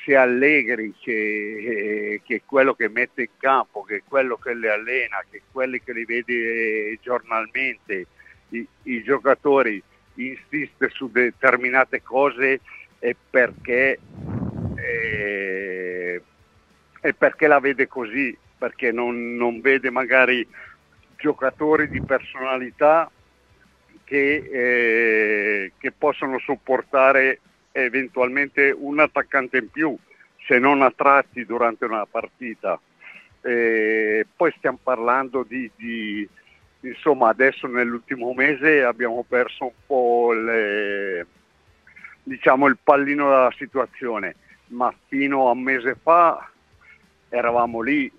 se 0.03 0.15
Allegri 0.15 0.93
che, 0.99 1.11
eh, 1.11 2.21
che, 2.23 2.35
è 2.35 2.41
quello 2.45 2.73
che 2.73 2.89
mette 2.89 3.21
in 3.23 3.29
campo, 3.37 3.83
che 3.83 3.97
è 3.97 4.01
quello 4.07 4.37
che 4.37 4.53
li 4.53 4.67
allena, 4.67 5.23
che 5.29 5.37
è 5.37 5.41
quello 5.51 5.77
che 5.83 5.93
li 5.93 6.05
vede 6.05 6.97
giornalmente, 7.01 8.07
i, 8.49 8.67
i 8.83 9.03
giocatori 9.03 9.81
insiste 10.15 10.89
su 10.89 11.09
determinate 11.09 12.01
cose 12.01 12.59
è 12.99 13.15
perché, 13.29 13.99
eh, 14.75 16.21
è 16.99 17.13
perché 17.13 17.47
la 17.47 17.59
vede 17.59 17.87
così, 17.87 18.37
perché 18.57 18.91
non, 18.91 19.35
non, 19.35 19.61
vede 19.61 19.89
magari 19.89 20.45
giocatori 21.15 21.87
di 21.87 22.01
personalità 22.01 23.09
che, 24.03 24.49
eh, 24.51 25.71
che 25.77 25.91
possono 25.91 26.39
sopportare 26.39 27.39
eventualmente 27.71 28.75
un 28.77 28.99
attaccante 28.99 29.57
in 29.57 29.69
più, 29.69 29.97
se 30.45 30.59
non 30.59 30.81
a 30.81 30.91
tratti 30.95 31.45
durante 31.45 31.85
una 31.85 32.05
partita. 32.05 32.79
Eh, 33.41 34.25
poi 34.35 34.53
stiamo 34.57 34.79
parlando 34.81 35.43
di, 35.47 35.69
di, 35.75 36.27
insomma 36.81 37.29
adesso 37.29 37.67
nell'ultimo 37.67 38.33
mese 38.33 38.83
abbiamo 38.83 39.23
perso 39.27 39.65
un 39.65 39.71
po' 39.85 40.33
le, 40.33 41.25
diciamo, 42.23 42.67
il 42.67 42.77
pallino 42.81 43.29
della 43.29 43.53
situazione, 43.57 44.35
ma 44.67 44.93
fino 45.07 45.47
a 45.47 45.51
un 45.51 45.61
mese 45.61 45.95
fa 46.01 46.49
eravamo 47.29 47.81
lì, 47.81 48.11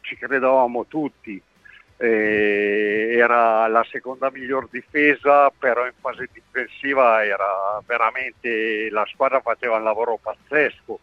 ci 0.00 0.16
credevamo 0.16 0.86
tutti. 0.86 1.40
Era 1.98 3.66
la 3.68 3.86
seconda 3.90 4.30
miglior 4.30 4.68
difesa, 4.70 5.50
però 5.50 5.86
in 5.86 5.94
fase 5.98 6.28
difensiva 6.32 7.24
era 7.24 7.80
veramente 7.86 8.90
la 8.90 9.06
squadra 9.10 9.40
faceva 9.40 9.76
un 9.76 9.84
lavoro 9.84 10.18
pazzesco. 10.20 11.00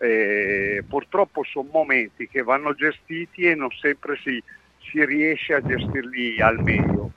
Eh, 0.00 0.84
purtroppo 0.88 1.42
sono 1.42 1.68
momenti 1.72 2.28
che 2.28 2.42
vanno 2.42 2.72
gestiti 2.72 3.42
e 3.42 3.56
non 3.56 3.70
sempre 3.80 4.16
si, 4.22 4.40
si 4.90 5.04
riesce 5.04 5.54
a 5.54 5.60
gestirli 5.60 6.40
al 6.40 6.62
meglio. 6.62 7.10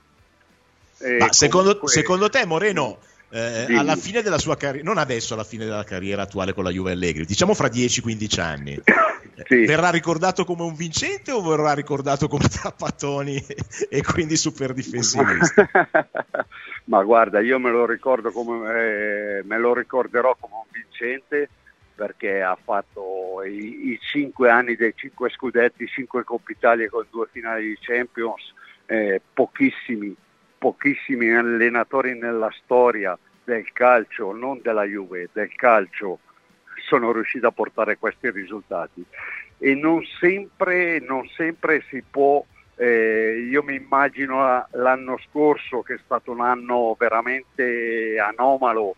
Eh, 0.99 1.27
secondo, 1.29 1.73
comunque... 1.73 1.89
secondo, 1.89 2.29
te, 2.29 2.45
Moreno, 2.45 2.97
eh, 3.29 3.67
alla 3.75 3.95
fine 3.95 4.21
della 4.21 4.37
sua 4.37 4.57
carriera, 4.57 4.85
non 4.85 4.97
adesso 4.97 5.33
alla 5.33 5.43
fine 5.43 5.65
della 5.65 5.83
carriera 5.83 6.23
attuale 6.23 6.53
con 6.53 6.63
la 6.63 6.69
Juve 6.69 6.91
Allegri, 6.91 7.25
diciamo 7.25 7.53
fra 7.53 7.67
10-15 7.67 8.39
anni, 8.39 8.81
sì. 9.45 9.65
verrà 9.65 9.89
ricordato 9.89 10.45
come 10.45 10.63
un 10.63 10.75
vincente 10.75 11.31
o 11.31 11.41
verrà 11.41 11.73
ricordato 11.73 12.27
come 12.27 12.47
trappatoni 12.49 13.43
e 13.89 14.01
quindi 14.03 14.35
super 14.37 14.73
difensivista? 14.73 15.67
Ma 16.85 17.03
guarda, 17.03 17.39
io 17.39 17.59
me 17.59 17.71
lo 17.71 17.85
ricordo 17.85 18.31
come 18.31 18.69
eh, 18.69 19.43
me 19.43 19.57
lo 19.57 19.73
ricorderò 19.73 20.35
come 20.39 20.55
un 20.55 20.69
vincente 20.71 21.49
perché 21.93 22.41
ha 22.41 22.57
fatto 22.61 23.43
i, 23.43 23.91
i 23.91 23.99
cinque 24.01 24.49
anni 24.49 24.75
dei 24.75 24.93
cinque 24.95 25.29
scudetti, 25.29 25.87
cinque 25.87 26.23
Coppa 26.23 26.51
Italia 26.51 26.89
con 26.89 27.05
due 27.09 27.27
finali 27.31 27.67
di 27.67 27.77
Champions, 27.79 28.53
eh, 28.87 29.21
pochissimi 29.33 30.15
pochissimi 30.61 31.35
allenatori 31.35 32.15
nella 32.15 32.53
storia 32.63 33.17
del 33.43 33.71
calcio, 33.73 34.31
non 34.31 34.59
della 34.61 34.83
Juve, 34.83 35.29
del 35.33 35.51
calcio, 35.55 36.19
sono 36.91 37.13
riusciti 37.13 37.45
a 37.45 37.51
portare 37.51 37.97
questi 37.97 38.29
risultati. 38.29 39.01
E 39.57 39.75
non 39.75 40.03
sempre, 40.19 40.99
non 40.99 41.25
sempre 41.29 41.85
si 41.87 42.03
può, 42.03 42.43
eh, 42.75 43.47
io 43.49 43.63
mi 43.63 43.75
immagino 43.75 44.67
l'anno 44.71 45.17
scorso 45.29 45.81
che 45.83 45.93
è 45.93 45.99
stato 46.03 46.31
un 46.31 46.41
anno 46.41 46.93
veramente 46.99 48.17
anomalo 48.19 48.95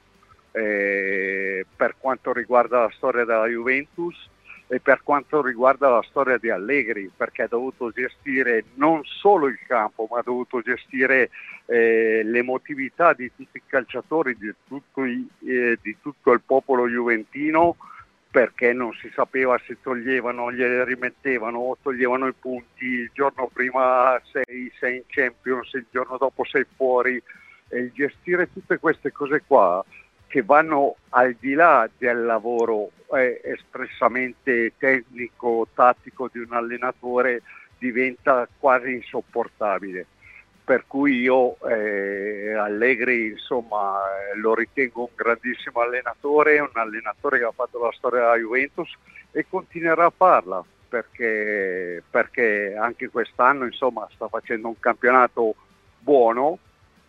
eh, 0.54 1.66
per 1.76 1.96
quanto 2.00 2.34
riguarda 2.34 2.80
la 2.82 2.92
storia 2.96 3.26
della 3.26 3.46
Juventus, 3.46 4.28
e 4.74 4.80
per 4.80 5.02
quanto 5.04 5.44
riguarda 5.44 5.88
la 5.88 6.02
storia 6.02 6.40
di 6.40 6.50
Allegri, 6.50 7.12
perché 7.16 7.44
ha 7.44 7.48
dovuto 7.48 7.92
gestire 7.92 8.64
non 8.74 9.04
solo 9.04 9.46
il 9.46 9.60
campo, 9.68 10.08
ma 10.10 10.18
ha 10.18 10.24
dovuto 10.24 10.62
gestire 10.62 11.30
eh, 11.68 12.24
l'emotività 12.24 13.14
di 13.14 13.32
tutti 13.36 13.58
i 13.58 13.62
calciatori, 13.68 14.36
di 14.36 14.52
tutto, 14.68 15.06
i, 15.06 15.28
eh, 15.46 15.78
di 15.80 15.96
tutto, 16.02 16.32
il 16.32 16.42
popolo 16.44 16.88
juventino, 16.88 17.76
perché 18.32 18.74
non 18.74 18.92
si 18.94 19.12
sapeva 19.14 19.62
se 19.64 19.78
toglievano, 19.80 20.52
gliele 20.52 20.84
rimettevano 20.86 21.60
o 21.60 21.78
toglievano 21.80 22.26
i 22.26 22.34
punti, 22.34 22.86
il 22.86 23.12
giorno 23.14 23.52
prima 23.54 24.20
sei, 24.32 24.72
sei 24.80 24.96
in 24.96 25.04
Champions, 25.06 25.72
il 25.74 25.86
giorno 25.92 26.18
dopo 26.18 26.44
sei 26.46 26.66
fuori, 26.76 27.22
e 27.68 27.92
gestire 27.94 28.52
tutte 28.52 28.80
queste 28.80 29.12
cose 29.12 29.44
qua 29.46 29.86
che 30.34 30.42
vanno 30.42 30.96
al 31.10 31.36
di 31.40 31.54
là 31.54 31.88
del 31.96 32.26
lavoro 32.26 32.90
eh, 33.16 33.40
espressamente 33.44 34.74
tecnico, 34.80 35.68
tattico 35.76 36.28
di 36.34 36.40
un 36.40 36.54
allenatore, 36.54 37.44
diventa 37.78 38.48
quasi 38.58 38.94
insopportabile. 38.94 40.08
Per 40.64 40.86
cui 40.88 41.20
io 41.20 41.60
eh, 41.68 42.52
Allegri 42.52 43.28
insomma, 43.28 44.00
lo 44.34 44.56
ritengo 44.56 45.02
un 45.02 45.14
grandissimo 45.14 45.82
allenatore, 45.82 46.58
un 46.58 46.72
allenatore 46.74 47.38
che 47.38 47.46
ha 47.46 47.52
fatto 47.52 47.84
la 47.84 47.92
storia 47.92 48.22
della 48.22 48.38
Juventus 48.38 48.92
e 49.30 49.46
continuerà 49.48 50.06
a 50.06 50.14
farla 50.18 50.66
perché, 50.90 52.02
perché 52.10 52.76
anche 52.76 53.08
quest'anno 53.10 53.66
insomma, 53.66 54.08
sta 54.16 54.28
facendo 54.30 54.68
un 54.68 54.80
campionato 54.80 55.54
buono 56.00 56.58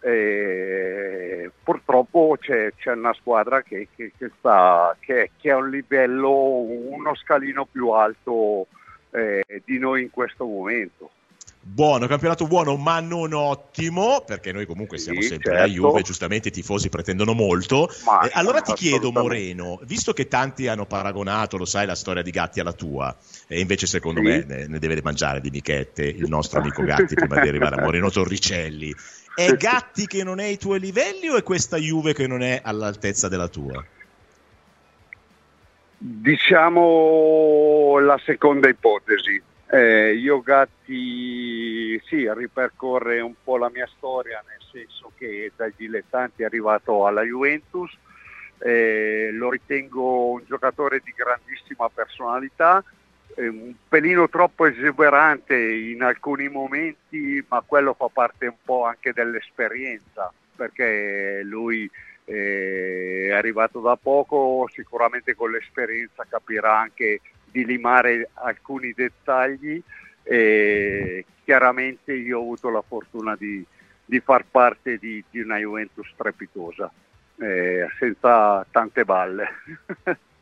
e 0.06 1.50
purtroppo 1.62 2.36
c'è, 2.38 2.74
c'è, 2.76 2.92
una 2.92 3.14
squadra 3.14 3.62
che, 3.62 3.88
che, 3.96 4.12
che, 4.18 4.30
sta, 4.38 4.94
che, 5.00 5.30
è 5.40 5.48
a 5.48 5.56
un 5.56 5.70
livello, 5.70 6.30
uno 6.30 7.14
scalino 7.14 7.64
più 7.64 7.88
alto 7.88 8.66
eh, 9.12 9.62
di 9.64 9.78
noi 9.78 10.02
in 10.02 10.10
questo 10.10 10.44
momento. 10.44 11.10
Buono, 11.66 12.06
campionato 12.06 12.46
buono, 12.46 12.76
ma 12.76 13.00
non 13.00 13.32
ottimo, 13.32 14.22
perché 14.26 14.52
noi 14.52 14.66
comunque 14.66 14.98
siamo 14.98 15.22
Sì, 15.22 15.28
sempre 15.28 15.52
certo. 15.52 15.66
la 15.66 15.72
Juve, 15.72 16.02
giustamente 16.02 16.48
i 16.48 16.50
tifosi 16.50 16.90
pretendono 16.90 17.32
molto. 17.32 17.88
Ma- 18.04 18.20
Eh, 18.20 18.30
allora 18.34 18.60
ti 18.60 18.74
chiedo. 18.74 19.10
Moreno, 19.10 19.80
visto 19.84 20.12
che 20.12 20.28
tanti 20.28 20.68
hanno 20.68 20.84
paragonato, 20.84 21.56
lo 21.56 21.64
sai, 21.64 21.86
la 21.86 21.94
storia 21.94 22.22
di 22.22 22.30
Gatti 22.30 22.60
alla 22.60 22.74
tua, 22.74 23.16
e 23.48 23.60
invece 23.60 23.86
secondo 23.86 24.20
Sì. 24.20 24.26
me 24.26 24.44
ne, 24.46 24.66
ne 24.66 24.78
deve 24.78 25.00
mangiare 25.02 25.40
di 25.40 25.48
michette 25.48 26.04
il 26.04 26.28
nostro 26.28 26.60
amico 26.60 26.82
Gatti 26.84 27.14
prima 27.14 27.40
di 27.40 27.48
arrivare 27.48 27.76
a 27.76 27.80
Moreno 27.80 28.10
Torricelli. 28.10 28.94
È. 29.34 29.52
Gatti 29.56 30.06
che 30.06 30.22
non 30.22 30.38
è 30.38 30.44
ai 30.44 30.58
tuoi 30.58 30.78
livelli 30.78 31.28
o 31.28 31.36
è 31.36 31.42
questa 31.42 31.76
Juve 31.76 32.14
che 32.14 32.26
non 32.26 32.42
è 32.42 32.60
all'altezza 32.62 33.28
della 33.28 33.48
tua? 33.48 33.84
Diciamo 35.98 37.98
la 37.98 38.20
seconda 38.24 38.68
ipotesi. 38.68 39.42
Eh, 39.66 40.14
io 40.14 40.40
Gatti 40.40 42.00
sì, 42.04 42.30
ripercorre 42.32 43.20
un 43.20 43.34
po' 43.42 43.56
la 43.56 43.70
mia 43.70 43.88
storia, 43.96 44.42
nel 44.46 44.60
senso 44.70 45.10
che 45.16 45.50
dai 45.56 45.72
dilettanti 45.76 46.42
è 46.42 46.44
arrivato 46.44 47.06
alla 47.06 47.22
Juventus, 47.22 47.90
eh, 48.58 49.30
lo 49.32 49.50
ritengo 49.50 50.30
un 50.30 50.42
giocatore 50.46 51.00
di 51.02 51.12
grandissima 51.16 51.88
personalità, 51.88 52.84
un 53.36 53.74
pelino 53.88 54.28
troppo 54.28 54.66
esuberante 54.66 55.56
in 55.56 56.02
alcuni 56.02 56.48
momenti, 56.48 57.44
ma 57.48 57.62
quello 57.66 57.94
fa 57.94 58.08
parte 58.12 58.46
un 58.46 58.56
po' 58.62 58.84
anche 58.84 59.12
dell'esperienza, 59.12 60.32
perché 60.56 61.40
lui 61.42 61.90
eh, 62.24 63.26
è 63.28 63.32
arrivato 63.32 63.80
da 63.80 63.96
poco, 63.96 64.68
sicuramente 64.72 65.34
con 65.34 65.50
l'esperienza 65.50 66.26
capirà 66.28 66.78
anche 66.78 67.20
di 67.50 67.64
limare 67.64 68.30
alcuni 68.34 68.92
dettagli 68.92 69.80
e 70.22 71.24
chiaramente 71.44 72.14
io 72.14 72.38
ho 72.38 72.42
avuto 72.42 72.70
la 72.70 72.82
fortuna 72.82 73.36
di, 73.36 73.64
di 74.04 74.20
far 74.20 74.44
parte 74.50 74.96
di, 74.98 75.22
di 75.30 75.40
una 75.40 75.58
Juventus 75.58 76.08
strepitosa, 76.12 76.90
eh, 77.36 77.86
senza 77.98 78.66
tante 78.70 79.04
balle. 79.04 79.48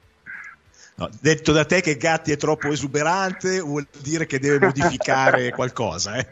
No, 1.03 1.11
detto 1.21 1.53
da 1.53 1.65
te 1.65 1.81
che 1.81 1.97
Gatti 1.97 2.31
è 2.31 2.37
troppo 2.37 2.69
esuberante, 2.69 3.59
vuol 3.61 3.87
dire 4.03 4.27
che 4.27 4.39
deve 4.39 4.67
modificare 4.67 5.51
qualcosa, 5.55 6.17
eh? 6.17 6.27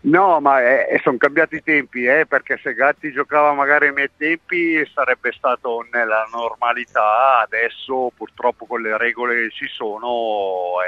No, 0.00 0.40
ma 0.40 0.58
sono 1.02 1.16
cambiati 1.18 1.56
i 1.56 1.62
tempi, 1.62 2.04
eh, 2.04 2.24
perché 2.26 2.58
se 2.62 2.72
Gatti 2.72 3.10
giocava 3.10 3.52
magari 3.52 3.88
ai 3.88 3.92
miei 3.92 4.10
tempi 4.16 4.88
sarebbe 4.92 5.32
stato 5.36 5.84
nella 5.92 6.26
normalità, 6.32 7.40
adesso 7.40 8.12
purtroppo 8.16 8.66
con 8.66 8.80
le 8.80 8.96
regole 8.96 9.48
che 9.48 9.50
ci 9.50 9.66
sono 9.66 10.80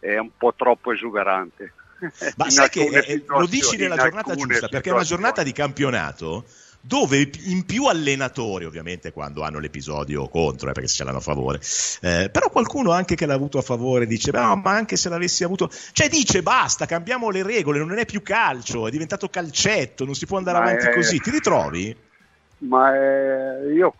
è, 0.00 0.06
è 0.06 0.18
un 0.18 0.30
po' 0.36 0.54
troppo 0.56 0.92
esuberante. 0.92 1.72
Ma 2.36 2.44
In 2.44 2.50
sai 2.50 2.68
che 2.68 2.84
eh, 2.84 3.24
lo 3.26 3.46
dici 3.46 3.76
nella 3.76 3.96
giornata 3.96 4.34
giusta, 4.34 4.68
perché 4.68 4.90
è 4.90 4.92
una 4.92 5.02
giornata 5.02 5.42
di 5.42 5.52
campionato 5.52 6.44
dove 6.86 7.28
in 7.46 7.64
più 7.64 7.86
allenatori, 7.86 8.64
ovviamente 8.64 9.12
quando 9.12 9.42
hanno 9.42 9.58
l'episodio 9.58 10.28
contro, 10.28 10.70
eh, 10.70 10.72
perché 10.72 10.88
se 10.88 10.96
ce 10.96 11.04
l'hanno 11.04 11.18
a 11.18 11.20
favore, 11.20 11.60
eh, 12.00 12.28
però 12.30 12.48
qualcuno 12.50 12.92
anche 12.92 13.16
che 13.16 13.26
l'ha 13.26 13.34
avuto 13.34 13.58
a 13.58 13.62
favore 13.62 14.06
dice, 14.06 14.30
"No, 14.30 14.54
ma 14.56 14.70
anche 14.70 14.96
se 14.96 15.08
l'avessi 15.08 15.42
avuto, 15.42 15.68
cioè 15.92 16.08
dice 16.08 16.42
basta, 16.42 16.86
cambiamo 16.86 17.30
le 17.30 17.42
regole, 17.42 17.80
non 17.80 17.98
è 17.98 18.06
più 18.06 18.22
calcio, 18.22 18.86
è 18.86 18.90
diventato 18.90 19.28
calcetto, 19.28 20.04
non 20.04 20.14
si 20.14 20.26
può 20.26 20.38
andare 20.38 20.58
Ma 20.58 20.64
avanti 20.64 20.86
è- 20.86 20.90
così, 20.92 21.18
ti 21.18 21.30
ritrovi? 21.30 21.96
Ma, 22.58 22.94
eh, 22.94 23.72
io, 23.74 23.94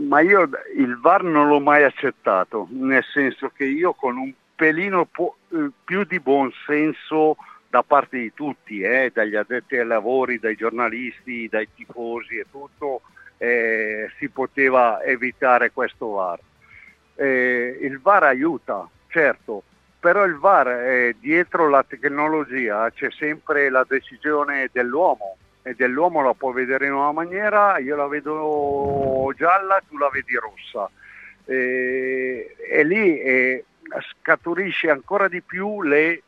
ma 0.00 0.20
io 0.20 0.48
il 0.76 0.98
VAR 1.00 1.22
non 1.22 1.48
l'ho 1.48 1.60
mai 1.60 1.82
accettato, 1.82 2.68
nel 2.72 3.04
senso 3.12 3.50
che 3.56 3.64
io 3.64 3.94
con 3.94 4.16
un 4.16 4.32
pelino 4.54 5.06
po- 5.06 5.36
eh, 5.52 5.70
più 5.84 6.04
di 6.04 6.20
buon 6.20 6.52
senso 6.66 7.36
da 7.76 7.82
parte 7.82 8.16
di 8.16 8.32
tutti, 8.32 8.80
eh, 8.80 9.10
dagli 9.12 9.36
addetti 9.36 9.76
ai 9.76 9.86
lavori, 9.86 10.38
dai 10.38 10.56
giornalisti, 10.56 11.46
dai 11.46 11.68
tifosi 11.74 12.38
e 12.38 12.46
tutto, 12.50 13.02
eh, 13.36 14.10
si 14.18 14.30
poteva 14.30 15.02
evitare 15.02 15.72
questo 15.72 16.12
VAR. 16.12 16.38
Eh, 17.16 17.78
il 17.82 18.00
VAR 18.00 18.22
aiuta, 18.22 18.88
certo, 19.08 19.62
però 20.00 20.24
il 20.24 20.36
VAR 20.36 20.68
eh, 20.68 21.16
dietro 21.20 21.68
la 21.68 21.84
tecnologia 21.86 22.90
c'è 22.90 23.10
sempre 23.10 23.68
la 23.68 23.84
decisione 23.86 24.70
dell'uomo 24.72 25.36
e 25.62 25.74
dell'uomo 25.74 26.22
la 26.22 26.32
può 26.32 26.52
vedere 26.52 26.86
in 26.86 26.94
una 26.94 27.12
maniera, 27.12 27.76
io 27.76 27.94
la 27.94 28.06
vedo 28.06 29.30
gialla, 29.36 29.82
tu 29.86 29.98
la 29.98 30.08
vedi 30.10 30.34
rossa. 30.34 30.88
Eh, 31.44 32.56
e 32.70 32.84
lì 32.84 33.20
eh, 33.20 33.64
scaturisce 34.22 34.88
ancora 34.88 35.28
di 35.28 35.42
più 35.42 35.82
le 35.82 36.22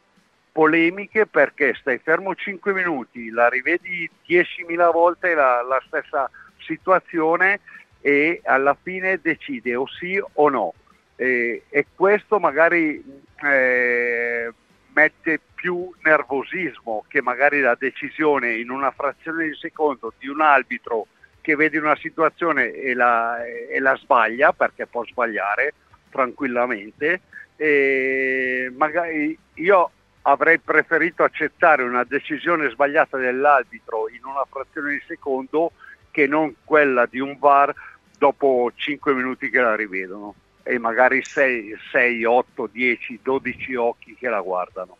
polemiche 0.51 1.27
perché 1.27 1.75
stai 1.75 1.99
fermo 1.99 2.35
5 2.35 2.73
minuti, 2.73 3.31
la 3.31 3.49
rivedi 3.49 4.09
10.000 4.27 4.93
volte 4.93 5.35
la, 5.35 5.63
la 5.63 5.83
stessa 5.87 6.31
situazione 6.59 7.61
e 8.01 8.41
alla 8.45 8.77
fine 8.81 9.21
decide 9.21 9.75
o 9.75 9.87
sì 9.87 10.21
o 10.35 10.49
no. 10.49 10.75
Eh, 11.17 11.65
e 11.69 11.87
questo 11.95 12.39
magari 12.39 13.03
eh, 13.43 14.53
mette 14.93 15.41
più 15.55 15.91
nervosismo 16.03 17.05
che 17.09 17.21
magari 17.21 17.61
la 17.61 17.77
decisione 17.77 18.55
in 18.55 18.71
una 18.71 18.93
frazione 18.93 19.49
di 19.49 19.55
secondo 19.55 20.13
di 20.19 20.29
un 20.29 20.41
arbitro 20.41 21.09
che 21.41 21.57
vede 21.57 21.79
una 21.79 21.97
situazione 21.97 22.73
e 22.73 22.95
la, 22.95 23.45
e 23.45 23.79
la 23.81 23.97
sbaglia, 23.97 24.53
perché 24.53 24.87
può 24.87 25.05
sbagliare 25.05 25.73
tranquillamente, 26.11 27.23
e 27.57 28.71
magari 28.77 29.37
io 29.55 29.91
avrei 30.23 30.59
preferito 30.59 31.23
accettare 31.23 31.83
una 31.83 32.05
decisione 32.05 32.71
sbagliata 32.71 33.17
dell'arbitro 33.17 34.09
in 34.09 34.25
una 34.25 34.45
frazione 34.49 34.93
di 34.93 35.03
secondo 35.07 35.73
che 36.11 36.27
non 36.27 36.55
quella 36.65 37.07
di 37.07 37.21
un 37.21 37.37
VAR 37.39 37.75
dopo 38.19 38.71
5 38.75 39.15
minuti 39.15 39.51
che 39.51 39.61
la 39.61 39.75
rivedono 39.75 40.35
e 40.63 40.79
magari 40.79 41.25
6, 41.25 41.77
6 41.93 42.25
8, 42.25 42.69
10, 42.71 43.21
12 43.23 43.75
occhi 43.77 44.15
che 44.15 44.29
la 44.29 44.41
guardano. 44.41 44.97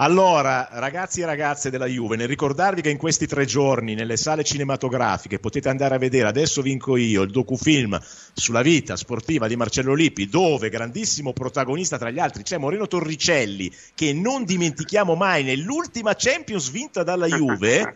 Allora, 0.00 0.68
ragazzi 0.70 1.22
e 1.22 1.26
ragazze 1.26 1.70
della 1.70 1.86
Juve, 1.86 2.14
nel 2.14 2.28
ricordarvi 2.28 2.82
che 2.82 2.90
in 2.90 2.98
questi 2.98 3.26
tre 3.26 3.46
giorni 3.46 3.94
nelle 3.94 4.16
sale 4.16 4.44
cinematografiche 4.44 5.40
potete 5.40 5.68
andare 5.68 5.96
a 5.96 5.98
vedere 5.98 6.28
Adesso 6.28 6.62
vinco 6.62 6.96
io, 6.96 7.22
il 7.22 7.32
docufilm 7.32 7.98
sulla 8.32 8.62
vita 8.62 8.94
sportiva 8.94 9.48
di 9.48 9.56
Marcello 9.56 9.94
Lippi, 9.94 10.28
dove 10.28 10.68
grandissimo 10.68 11.32
protagonista 11.32 11.98
tra 11.98 12.10
gli 12.10 12.20
altri 12.20 12.44
c'è 12.44 12.58
Moreno 12.58 12.86
Torricelli, 12.86 13.72
che 13.96 14.12
non 14.12 14.44
dimentichiamo 14.44 15.16
mai 15.16 15.42
nell'ultima 15.42 16.14
Champions 16.14 16.70
vinta 16.70 17.02
dalla 17.02 17.26
Juve 17.26 17.92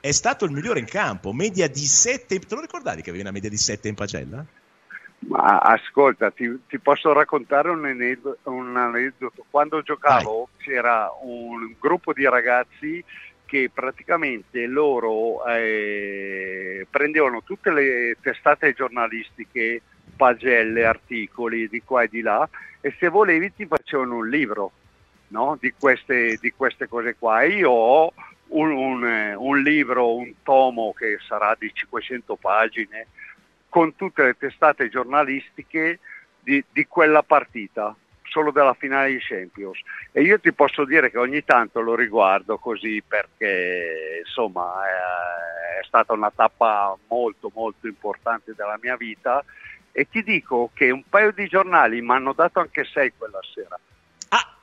è 0.00 0.10
stato 0.10 0.46
il 0.46 0.50
migliore 0.50 0.80
in 0.80 0.86
campo, 0.86 1.32
media 1.32 1.68
di 1.68 1.86
7. 1.86 2.40
Te 2.40 2.54
lo 2.56 2.60
ricordavi 2.60 3.02
che 3.02 3.10
aveva 3.10 3.22
una 3.24 3.32
media 3.32 3.50
di 3.50 3.56
7 3.56 3.86
in 3.86 3.94
pagella? 3.94 4.44
Ma 5.28 5.58
ascolta, 5.58 6.30
ti, 6.30 6.60
ti 6.68 6.78
posso 6.78 7.12
raccontare 7.12 7.70
un 7.70 7.84
aneddoto, 7.84 8.38
un 8.50 8.76
aneddoto. 8.76 9.44
Quando 9.50 9.82
giocavo 9.82 10.50
c'era 10.58 11.10
un 11.22 11.74
gruppo 11.80 12.12
di 12.12 12.28
ragazzi 12.28 13.02
che 13.44 13.70
praticamente 13.72 14.66
loro 14.66 15.44
eh, 15.46 16.86
prendevano 16.90 17.42
tutte 17.42 17.72
le 17.72 18.16
testate 18.20 18.72
giornalistiche, 18.72 19.82
pagelle, 20.16 20.84
articoli 20.84 21.68
di 21.68 21.82
qua 21.82 22.02
e 22.02 22.08
di 22.08 22.20
là 22.20 22.48
e 22.80 22.94
se 22.98 23.08
volevi 23.08 23.52
ti 23.52 23.66
facevano 23.66 24.16
un 24.16 24.28
libro 24.28 24.72
no? 25.28 25.56
di, 25.60 25.72
queste, 25.78 26.38
di 26.40 26.52
queste 26.52 26.86
cose 26.88 27.16
qua. 27.18 27.42
E 27.42 27.48
io 27.48 27.70
ho 27.70 28.12
un, 28.48 28.70
un, 28.70 29.34
un 29.36 29.62
libro, 29.62 30.14
un 30.14 30.32
tomo 30.44 30.92
che 30.92 31.18
sarà 31.26 31.56
di 31.58 31.70
500 31.72 32.36
pagine 32.36 33.08
con 33.76 33.94
tutte 33.94 34.22
le 34.22 34.38
testate 34.38 34.88
giornalistiche 34.88 35.98
di, 36.40 36.64
di, 36.72 36.86
quella 36.86 37.22
partita, 37.22 37.94
solo 38.22 38.50
della 38.50 38.72
finale 38.72 39.10
di 39.10 39.18
Champions. 39.20 39.78
E 40.12 40.22
io 40.22 40.40
ti 40.40 40.50
posso 40.54 40.86
dire 40.86 41.10
che 41.10 41.18
ogni 41.18 41.44
tanto 41.44 41.80
lo 41.80 41.94
riguardo 41.94 42.56
così 42.56 43.02
perché 43.06 44.22
insomma 44.24 44.80
è, 44.86 45.80
è 45.82 45.84
stata 45.84 46.14
una 46.14 46.32
tappa 46.34 46.96
molto 47.08 47.50
molto 47.54 47.86
importante 47.86 48.54
della 48.56 48.78
mia 48.80 48.96
vita 48.96 49.44
e 49.92 50.08
ti 50.08 50.22
dico 50.22 50.70
che 50.72 50.88
un 50.88 51.02
paio 51.06 51.32
di 51.32 51.46
giornali 51.46 52.00
mi 52.00 52.12
hanno 52.12 52.32
dato 52.32 52.60
anche 52.60 52.82
sei 52.84 53.12
quella 53.14 53.40
sera. 53.52 53.78
Ah, 54.30 54.56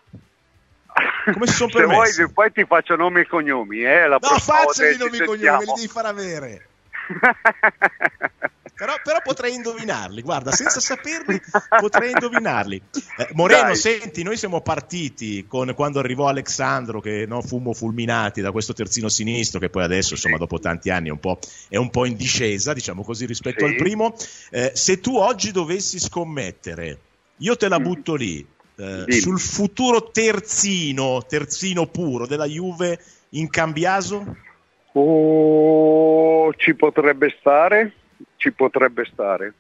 come 1.34 1.46
si 1.46 1.54
sono 1.54 1.70
Se 1.70 1.78
permessi? 1.78 2.24
vuoi, 2.24 2.34
poi 2.34 2.52
ti 2.52 2.66
faccio 2.66 2.96
nomi 2.96 3.20
e 3.20 3.28
cognomi. 3.28 3.84
Eh, 3.84 4.08
la 4.08 4.18
no, 4.20 4.28
prossima 4.28 4.56
volta 4.64 4.72
facciali 4.72 4.90
i 4.90 4.94
ci 4.94 5.04
nomi 5.04 5.18
e 5.18 5.26
cognomi, 5.26 5.58
me 5.58 5.66
li 5.66 5.74
devi 5.76 5.88
far 5.88 6.06
avere. 6.08 6.68
Però, 8.76 8.94
però 9.04 9.20
potrei 9.24 9.54
indovinarli, 9.54 10.22
guarda, 10.22 10.52
senza 10.52 10.80
saperli 10.82 11.40
potrei 11.80 12.12
indovinarli. 12.12 12.82
Eh, 13.18 13.28
Moreno, 13.34 13.64
Dai. 13.66 13.76
senti, 13.76 14.24
noi 14.24 14.36
siamo 14.36 14.62
partiti 14.62 15.46
con 15.46 15.74
quando 15.76 16.00
arrivò 16.00 16.28
Alexandro, 16.28 17.00
che 17.00 17.26
no, 17.28 17.42
fummo 17.42 17.74
fulminati 17.74 18.42
da 18.42 18.52
questo 18.52 18.74
terzino 18.74 19.10
sinistro, 19.10 19.60
che 19.60 19.70
poi 19.70 19.84
adesso, 19.84 20.14
insomma, 20.14 20.36
Sì. 20.36 20.42
dopo 20.42 20.60
tanti 20.60 20.90
anni 20.90 21.10
è 21.10 21.12
un 21.12 21.20
po', 21.20 21.40
è 21.70 21.78
un 21.78 21.90
po' 21.92 22.06
in 22.06 22.16
discesa, 22.16 22.74
diciamo 22.74 23.04
così, 23.04 23.26
rispetto 23.26 23.66
Sì. 23.66 23.72
al 23.72 23.76
primo. 23.76 24.16
Eh, 24.50 24.72
se 24.74 25.00
tu 25.00 25.18
oggi 25.18 25.52
dovessi 25.52 26.00
scommettere, 26.00 27.00
io 27.38 27.56
te 27.56 27.68
la 27.68 27.80
Mm. 27.80 27.84
butto 27.84 28.16
lì, 28.16 28.46
eh, 28.76 29.12
sul 29.12 29.40
futuro 29.40 30.10
terzino, 30.10 31.24
terzino 31.28 31.86
puro 31.86 32.26
della 32.26 32.46
Juve 32.46 33.00
in 33.30 33.50
Cambiaso? 33.50 34.36
Oh, 34.94 36.54
ci 36.56 36.74
potrebbe 36.76 37.36
stare, 37.40 37.94
ci 38.44 38.52
potrebbe 38.52 39.06
stare. 39.06 39.54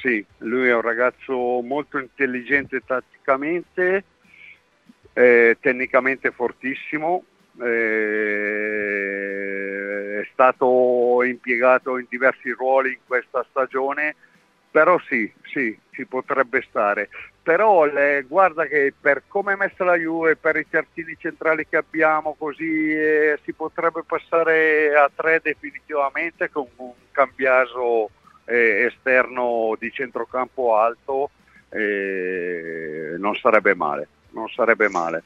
Sì, 0.00 0.24
lui 0.38 0.68
è 0.68 0.74
un 0.74 0.80
ragazzo 0.80 1.60
molto 1.60 1.98
intelligente 1.98 2.80
tatticamente, 2.80 4.04
eh, 5.12 5.58
tecnicamente 5.60 6.30
fortissimo, 6.30 7.22
eh, 7.60 8.80
è 10.22 10.28
stato 10.32 11.22
impiegato 11.22 11.98
in 11.98 12.06
diversi 12.08 12.50
ruoli 12.50 12.92
in 12.92 13.00
questa 13.06 13.44
stagione, 13.50 14.16
però 14.70 14.98
sì, 15.00 15.30
sì, 15.42 15.78
ci 15.90 16.06
potrebbe 16.06 16.64
stare. 16.66 17.10
Però 17.44 17.84
le, 17.84 18.24
guarda 18.26 18.64
che 18.64 18.94
per 18.98 19.24
come 19.28 19.52
è 19.52 19.56
messa 19.56 19.84
la 19.84 19.96
Juve, 19.96 20.34
per 20.34 20.56
i 20.56 20.66
terzini 20.66 21.14
centrali 21.18 21.66
che 21.68 21.76
abbiamo, 21.76 22.34
così 22.38 22.90
eh, 22.90 23.38
si 23.44 23.52
potrebbe 23.52 24.02
passare 24.02 24.96
a 24.96 25.10
tre 25.14 25.40
definitivamente 25.42 26.50
con 26.50 26.66
un 26.76 26.92
cambiaso 27.12 28.08
eh, 28.46 28.90
esterno 28.90 29.76
di 29.78 29.92
centrocampo 29.92 30.74
alto, 30.74 31.30
eh, 31.68 33.16
non 33.18 33.36
sarebbe 33.36 33.74
male, 33.74 34.08
non 34.30 34.48
sarebbe 34.48 34.88
male. 34.88 35.22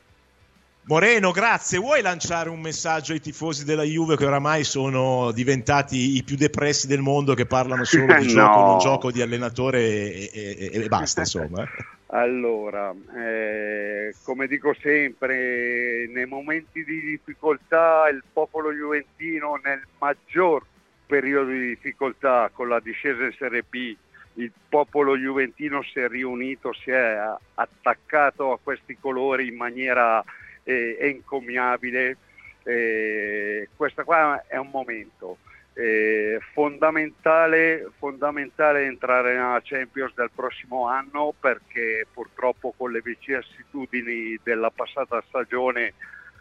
Moreno, 0.88 1.30
grazie. 1.30 1.78
Vuoi 1.78 2.02
lanciare 2.02 2.48
un 2.48 2.60
messaggio 2.60 3.12
ai 3.12 3.20
tifosi 3.20 3.64
della 3.64 3.84
Juve 3.84 4.16
che 4.16 4.26
oramai 4.26 4.64
sono 4.64 5.30
diventati 5.30 6.16
i 6.16 6.24
più 6.24 6.34
depressi 6.34 6.88
del 6.88 7.00
mondo 7.00 7.34
che 7.34 7.46
parlano 7.46 7.84
solo 7.84 8.06
di 8.18 8.32
no. 8.32 8.42
gioco, 8.42 8.60
non 8.60 8.78
gioco 8.78 9.12
di 9.12 9.22
allenatore 9.22 9.80
e, 9.80 10.30
e, 10.32 10.70
e 10.72 10.88
basta, 10.88 11.20
insomma. 11.20 11.64
Allora, 12.10 12.94
eh, 13.16 14.14
come 14.22 14.46
dico 14.46 14.72
sempre, 14.72 16.06
nei 16.08 16.24
momenti 16.24 16.82
di 16.82 17.00
difficoltà 17.00 18.08
il 18.08 18.22
popolo 18.32 18.72
juventino 18.72 19.60
nel 19.62 19.82
maggior 19.98 20.64
periodo 21.04 21.50
di 21.50 21.68
difficoltà 21.68 22.48
con 22.50 22.68
la 22.68 22.80
discesa 22.80 23.24
in 23.24 23.32
Serie 23.32 23.62
B, 23.62 23.94
il 24.34 24.50
popolo 24.68 25.18
juventino 25.18 25.82
si 25.82 26.00
è 26.00 26.08
riunito, 26.08 26.72
si 26.72 26.90
è 26.90 27.18
attaccato 27.54 28.52
a 28.52 28.58
questi 28.62 28.96
colori 28.98 29.48
in 29.48 29.56
maniera 29.56 30.24
eh, 30.62 30.96
encomiabile. 30.98 32.16
Eh, 32.62 33.68
questo 33.76 34.04
qua 34.04 34.44
è 34.46 34.56
un 34.56 34.70
momento. 34.70 35.38
Eh, 35.80 36.40
fondamentale, 36.54 37.88
fondamentale 37.98 38.86
entrare 38.86 39.36
nella 39.36 39.60
Champions 39.62 40.12
del 40.12 40.28
prossimo 40.34 40.88
anno 40.88 41.32
perché 41.38 42.04
purtroppo 42.12 42.74
con 42.76 42.90
le 42.90 43.00
vicissitudini 43.00 44.36
della 44.42 44.70
passata 44.70 45.22
stagione 45.28 45.94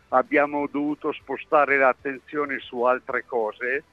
abbiamo 0.08 0.65
dovuto 0.65 1.12
spostare 1.12 1.78
l'attenzione 1.78 2.58
su 2.58 2.82
altre 2.82 3.26
cose 3.28 3.84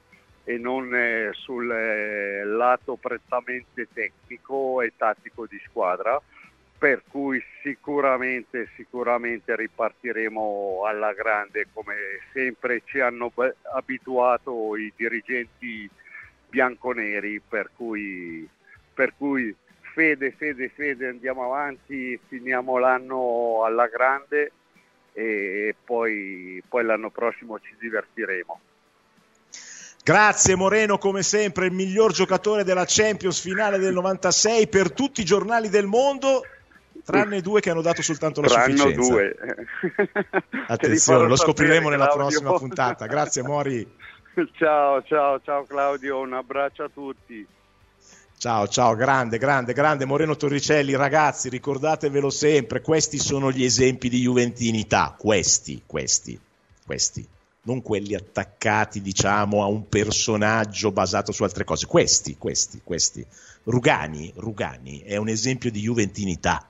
e 0.45 0.57
non 0.57 0.95
eh, 0.95 1.29
sul 1.33 1.71
eh, 1.71 2.43
lato 2.43 2.95
prettamente 2.95 3.87
tecnico 3.93 4.81
e 4.81 4.93
tattico 4.97 5.45
di 5.45 5.61
squadra 5.67 6.19
per 6.77 7.03
cui 7.09 7.41
sicuramente, 7.61 8.69
sicuramente 8.75 9.55
ripartiremo 9.55 10.83
alla 10.85 11.13
grande 11.13 11.67
come 11.71 11.95
sempre 12.33 12.81
ci 12.85 12.99
hanno 12.99 13.31
abituato 13.73 14.75
i 14.75 14.91
dirigenti 14.95 15.89
bianconeri, 16.49 17.41
per 17.47 17.71
cui, 17.75 18.47
per 18.93 19.13
cui 19.17 19.55
fede, 19.93 20.31
fede, 20.31 20.69
fede, 20.69 21.07
andiamo 21.07 21.45
avanti, 21.45 22.19
finiamo 22.27 22.77
l'anno 22.77 23.63
alla 23.63 23.87
grande 23.87 24.51
e 25.13 25.73
poi, 25.83 26.61
poi 26.67 26.83
l'anno 26.83 27.09
prossimo 27.09 27.59
ci 27.59 27.73
divertiremo. 27.79 28.59
Grazie 30.03 30.55
Moreno, 30.55 30.99
come 30.99 31.23
sempre, 31.23 31.65
il 31.65 31.71
miglior 31.71 32.11
giocatore 32.11 32.63
della 32.63 32.85
Champions 32.85 33.39
finale 33.39 33.79
del 33.79 33.93
96 33.93 34.67
per 34.67 34.91
tutti 34.91 35.21
i 35.21 35.25
giornali 35.25 35.67
del 35.67 35.87
mondo 35.87 36.43
tranne 37.05 37.41
due 37.41 37.61
che 37.61 37.69
hanno 37.69 37.81
dato 37.81 38.01
soltanto 38.01 38.41
la 38.41 38.47
tranne 38.47 38.75
sufficienza. 38.75 39.11
due. 39.11 39.35
Attenzione, 40.67 41.27
lo 41.27 41.35
scopriremo 41.35 41.89
nella 41.89 42.07
Claudio. 42.07 42.25
prossima 42.25 42.53
puntata. 42.57 43.05
Grazie 43.05 43.43
Mori. 43.43 43.87
Ciao, 44.57 45.01
ciao, 45.03 45.39
ciao 45.45 45.63
Claudio, 45.63 46.19
un 46.19 46.33
abbraccio 46.33 46.83
a 46.83 46.89
tutti. 46.93 47.47
Ciao, 48.37 48.67
ciao, 48.67 48.93
grande, 48.95 49.37
grande, 49.37 49.71
grande 49.71 50.03
Moreno 50.03 50.35
Torricelli, 50.35 50.93
ragazzi, 50.93 51.47
ricordatevelo 51.47 52.29
sempre, 52.29 52.81
questi 52.81 53.17
sono 53.17 53.49
gli 53.49 53.63
esempi 53.63 54.09
di 54.09 54.19
juventinità, 54.19 55.15
questi, 55.17 55.83
questi, 55.85 56.37
questi, 56.85 57.25
non 57.61 57.81
quelli 57.81 58.13
attaccati, 58.13 59.01
diciamo, 59.01 59.63
a 59.63 59.67
un 59.67 59.87
personaggio 59.87 60.91
basato 60.91 61.31
su 61.31 61.43
altre 61.43 61.63
cose, 61.63 61.87
questi, 61.87 62.35
questi, 62.37 62.81
questi. 62.83 63.25
Rugani, 63.63 64.33
Rugani 64.35 64.99
è 64.99 65.15
un 65.15 65.29
esempio 65.29 65.71
di 65.71 65.79
juventinità 65.79 66.67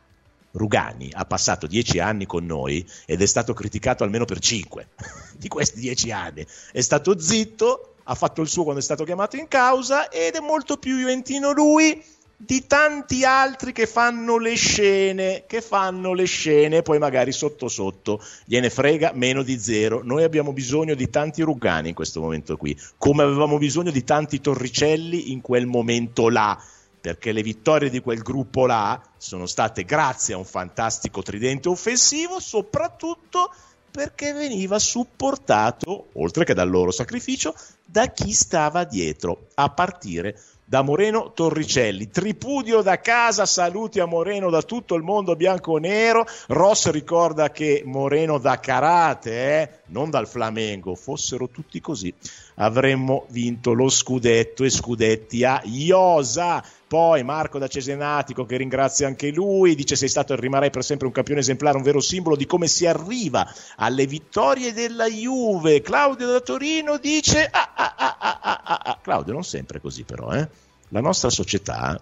Rugani 0.55 1.09
ha 1.13 1.25
passato 1.25 1.67
dieci 1.67 1.99
anni 1.99 2.25
con 2.25 2.45
noi 2.45 2.85
ed 3.05 3.21
è 3.21 3.25
stato 3.25 3.53
criticato 3.53 4.03
almeno 4.03 4.25
per 4.25 4.39
cinque 4.39 4.89
di 5.37 5.47
questi 5.47 5.79
dieci 5.79 6.11
anni. 6.11 6.45
È 6.71 6.81
stato 6.81 7.19
zitto, 7.19 7.95
ha 8.03 8.15
fatto 8.15 8.41
il 8.41 8.47
suo 8.47 8.63
quando 8.63 8.79
è 8.79 8.83
stato 8.83 9.03
chiamato 9.03 9.35
in 9.35 9.47
causa 9.47 10.09
ed 10.09 10.35
è 10.35 10.39
molto 10.39 10.77
più 10.77 10.97
juventino 10.97 11.51
lui 11.51 12.03
di 12.37 12.67
tanti 12.67 13.23
altri 13.23 13.71
che 13.71 13.87
fanno 13.87 14.37
le 14.37 14.55
scene, 14.55 15.43
che 15.47 15.61
fanno 15.61 16.13
le 16.13 16.25
scene, 16.25 16.81
poi 16.81 16.99
magari 16.99 17.31
sotto 17.31 17.69
sotto 17.69 18.21
gliene 18.45 18.69
frega 18.69 19.11
meno 19.13 19.41
di 19.41 19.57
zero. 19.57 20.01
Noi 20.03 20.23
abbiamo 20.23 20.51
bisogno 20.51 20.95
di 20.95 21.09
tanti 21.09 21.41
Rugani 21.41 21.89
in 21.89 21.95
questo 21.95 22.19
momento 22.19 22.57
qui, 22.57 22.77
come 22.97 23.23
avevamo 23.23 23.57
bisogno 23.57 23.91
di 23.91 24.03
tanti 24.03 24.41
Torricelli 24.41 25.31
in 25.31 25.41
quel 25.41 25.65
momento 25.65 26.29
là 26.29 26.61
perché 27.05 27.33
le 27.33 27.43
vittorie 27.43 27.91
di 27.91 27.99
quel 27.99 28.23
gruppo 28.23 28.65
là 28.65 28.99
sono 29.15 29.45
state 29.45 29.83
grazie 29.83 30.33
a 30.33 30.37
un 30.37 30.43
fantastico 30.43 31.21
tridente 31.21 31.69
offensivo, 31.69 32.39
soprattutto 32.39 33.53
perché 33.91 34.33
veniva 34.33 34.79
supportato, 34.79 36.07
oltre 36.13 36.45
che 36.45 36.55
dal 36.55 36.67
loro 36.67 36.89
sacrificio, 36.89 37.53
da 37.85 38.07
chi 38.07 38.31
stava 38.31 38.85
dietro, 38.85 39.49
a 39.53 39.69
partire 39.69 40.35
da 40.65 40.81
Moreno 40.81 41.31
Torricelli. 41.31 42.09
Tripudio 42.09 42.81
da 42.81 42.99
casa, 42.99 43.45
saluti 43.45 43.99
a 43.99 44.05
Moreno 44.05 44.49
da 44.49 44.63
tutto 44.63 44.95
il 44.95 45.03
mondo 45.03 45.35
bianco-nero. 45.35 46.25
Ross 46.47 46.89
ricorda 46.89 47.51
che 47.51 47.83
Moreno 47.85 48.39
da 48.39 48.59
karate, 48.59 49.31
eh, 49.31 49.69
non 49.89 50.09
dal 50.09 50.27
Flamengo, 50.27 50.95
fossero 50.95 51.49
tutti 51.49 51.79
così. 51.79 52.11
Avremmo 52.55 53.25
vinto 53.29 53.73
lo 53.73 53.89
scudetto 53.89 54.63
e 54.63 54.69
scudetti 54.69 55.43
a 55.43 55.61
Iosa. 55.65 56.63
Poi 56.87 57.23
Marco 57.23 57.59
da 57.59 57.67
Cesenatico 57.67 58.45
che 58.45 58.57
ringrazia 58.57 59.07
anche 59.07 59.31
lui, 59.31 59.75
dice 59.75 59.95
sei 59.95 60.07
stato 60.07 60.33
e 60.33 60.39
rimarrai 60.39 60.69
per 60.69 60.83
sempre 60.83 61.07
un 61.07 61.13
campione 61.13 61.41
esemplare, 61.41 61.77
un 61.77 61.83
vero 61.83 61.99
simbolo 61.99 62.35
di 62.35 62.45
come 62.45 62.67
si 62.67 62.85
arriva 62.85 63.45
alle 63.77 64.05
vittorie 64.05 64.71
della 64.71 65.07
Juve. 65.07 65.81
Claudio 65.81 66.27
da 66.27 66.39
Torino 66.39 66.97
dice 66.97 67.47
ah, 67.51 67.73
ah, 67.75 67.95
ah, 67.97 68.17
ah, 68.19 68.39
ah, 68.41 68.61
ah. 68.63 68.81
ah. 68.83 68.99
Claudio 69.01 69.33
non 69.33 69.43
sempre 69.43 69.81
così 69.81 70.03
però, 70.03 70.31
eh? 70.31 70.47
La 70.89 71.01
nostra 71.01 71.29
società 71.29 71.99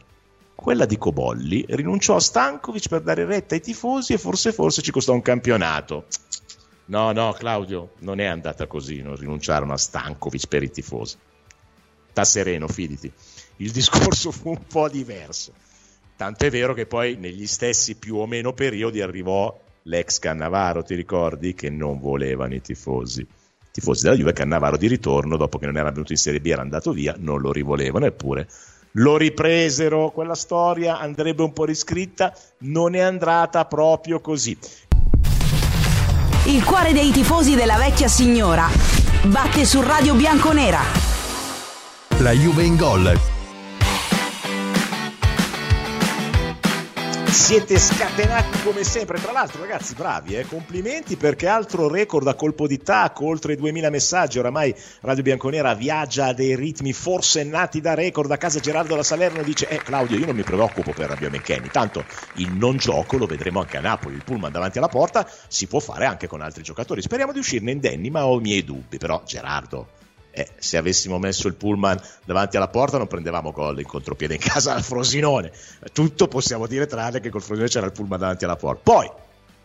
quella 0.55 0.85
di 0.85 0.97
Cobolli 0.97 1.65
rinunciò 1.69 2.15
a 2.15 2.19
Stankovic 2.19 2.87
per 2.87 3.01
dare 3.01 3.25
retta 3.25 3.55
ai 3.55 3.61
tifosi 3.61 4.13
e 4.13 4.17
forse 4.17 4.53
forse 4.53 4.81
ci 4.81 4.91
costò 4.91 5.13
un 5.13 5.21
campionato. 5.21 6.05
No, 6.85 7.11
no, 7.11 7.31
Claudio, 7.33 7.93
non 7.99 8.19
è 8.19 8.25
andata 8.25 8.67
così, 8.67 9.01
non 9.01 9.15
rinunciarono 9.15 9.73
a 9.73 9.77
Stankovic 9.77 10.47
per 10.47 10.63
i 10.63 10.71
tifosi. 10.71 11.17
Sta 12.09 12.23
sereno, 12.23 12.67
fiditi 12.67 13.11
il 13.57 13.71
discorso 13.71 14.31
fu 14.31 14.49
un 14.49 14.65
po' 14.67 14.89
diverso. 14.89 15.53
Tanto 16.15 16.45
è 16.45 16.49
vero 16.49 16.73
che 16.73 16.85
poi 16.85 17.15
negli 17.15 17.47
stessi 17.47 17.95
più 17.95 18.17
o 18.17 18.25
meno 18.25 18.53
periodi 18.53 19.01
arrivò 19.01 19.59
l'ex 19.83 20.19
Cannavaro, 20.19 20.83
ti 20.83 20.95
ricordi? 20.95 21.53
Che 21.53 21.69
non 21.69 21.99
volevano 21.99 22.53
i 22.53 22.61
tifosi. 22.61 23.21
I 23.21 23.27
tifosi 23.71 24.03
della 24.03 24.15
Juve 24.15 24.33
Cannavaro 24.33 24.77
di 24.77 24.87
ritorno, 24.87 25.37
dopo 25.37 25.57
che 25.57 25.65
non 25.65 25.77
era 25.77 25.91
venuto 25.91 26.11
in 26.11 26.17
Serie 26.17 26.39
B, 26.39 26.45
era 26.45 26.61
andato 26.61 26.91
via, 26.91 27.15
non 27.17 27.41
lo 27.41 27.51
rivolevano, 27.51 28.05
eppure 28.05 28.47
lo 28.97 29.17
ripresero. 29.17 30.11
Quella 30.11 30.35
storia 30.35 30.99
andrebbe 30.99 31.41
un 31.41 31.51
po' 31.51 31.65
riscritta, 31.65 32.33
non 32.59 32.93
è 32.93 32.99
andata 32.99 33.65
proprio 33.65 34.21
così. 34.21 34.57
Il 36.45 36.65
cuore 36.65 36.91
dei 36.91 37.11
tifosi 37.11 37.55
della 37.55 37.77
vecchia 37.77 38.09
signora 38.09 38.69
batte 39.23 39.63
su 39.65 39.81
Radio 39.81 40.13
Bianconera. 40.13 40.81
La 42.17 42.31
Juve 42.31 42.63
in 42.63 42.75
gol 42.75 43.32
Siete 47.33 47.79
scatenati 47.79 48.61
come 48.61 48.83
sempre. 48.83 49.19
Tra 49.19 49.31
l'altro, 49.31 49.61
ragazzi, 49.61 49.95
bravi, 49.95 50.37
eh? 50.37 50.45
complimenti 50.45 51.17
perché 51.17 51.47
altro 51.47 51.89
record 51.89 52.27
a 52.27 52.35
colpo 52.35 52.67
di 52.67 52.77
tacco, 52.77 53.25
oltre 53.25 53.55
2000 53.55 53.89
messaggi. 53.89 54.37
Oramai 54.37 54.73
Radio 55.01 55.23
Bianconera 55.23 55.73
viaggia 55.73 56.27
a 56.27 56.33
dei 56.33 56.55
ritmi 56.55 56.93
forsennati 56.93 57.81
da 57.81 57.95
record. 57.95 58.31
A 58.31 58.37
casa 58.37 58.59
Gerardo 58.59 58.95
da 58.95 59.03
Salerno 59.03 59.41
dice: 59.41 59.67
Eh, 59.67 59.77
Claudio, 59.77 60.17
io 60.17 60.27
non 60.27 60.35
mi 60.35 60.43
preoccupo 60.43 60.91
per 60.91 61.09
Rabbio 61.09 61.31
McKenny. 61.31 61.69
Tanto 61.69 62.05
il 62.35 62.51
non 62.53 62.77
gioco 62.77 63.17
lo 63.17 63.25
vedremo 63.25 63.59
anche 63.59 63.77
a 63.77 63.81
Napoli. 63.81 64.15
Il 64.15 64.23
pullman 64.23 64.51
davanti 64.51 64.77
alla 64.77 64.87
porta 64.87 65.27
si 65.47 65.65
può 65.65 65.79
fare 65.79 66.05
anche 66.05 66.27
con 66.27 66.39
altri 66.39 66.61
giocatori. 66.61 67.01
Speriamo 67.01 67.33
di 67.33 67.39
uscirne 67.39 67.71
indenni, 67.71 68.11
ma 68.11 68.27
ho 68.27 68.37
i 68.37 68.41
miei 68.41 68.63
dubbi. 68.63 68.99
Però, 68.99 69.23
Gerardo, 69.25 69.87
eh, 70.35 70.49
se 70.57 70.77
avessimo 70.77 71.19
messo 71.19 71.47
il 71.47 71.53
pullman 71.53 71.99
davanti 72.25 72.57
alla 72.57 72.67
porta 72.67 72.97
non 72.97 73.07
prendevamo 73.07 73.51
gol 73.51 73.79
in 73.79 73.85
contropiede 73.85 74.33
in 74.33 74.39
casa 74.39 74.73
al 74.73 74.83
Frosinone. 74.83 75.51
Tutto 75.91 76.27
possiamo 76.27 76.65
dire 76.65 76.87
tranne 76.87 77.19
che 77.19 77.29
col 77.29 77.41
Frosinone 77.41 77.69
c'era 77.69 77.85
il 77.85 77.91
pullman 77.91 78.19
davanti 78.19 78.43
alla 78.43 78.55
porta. 78.55 78.81
Poi, 78.83 79.11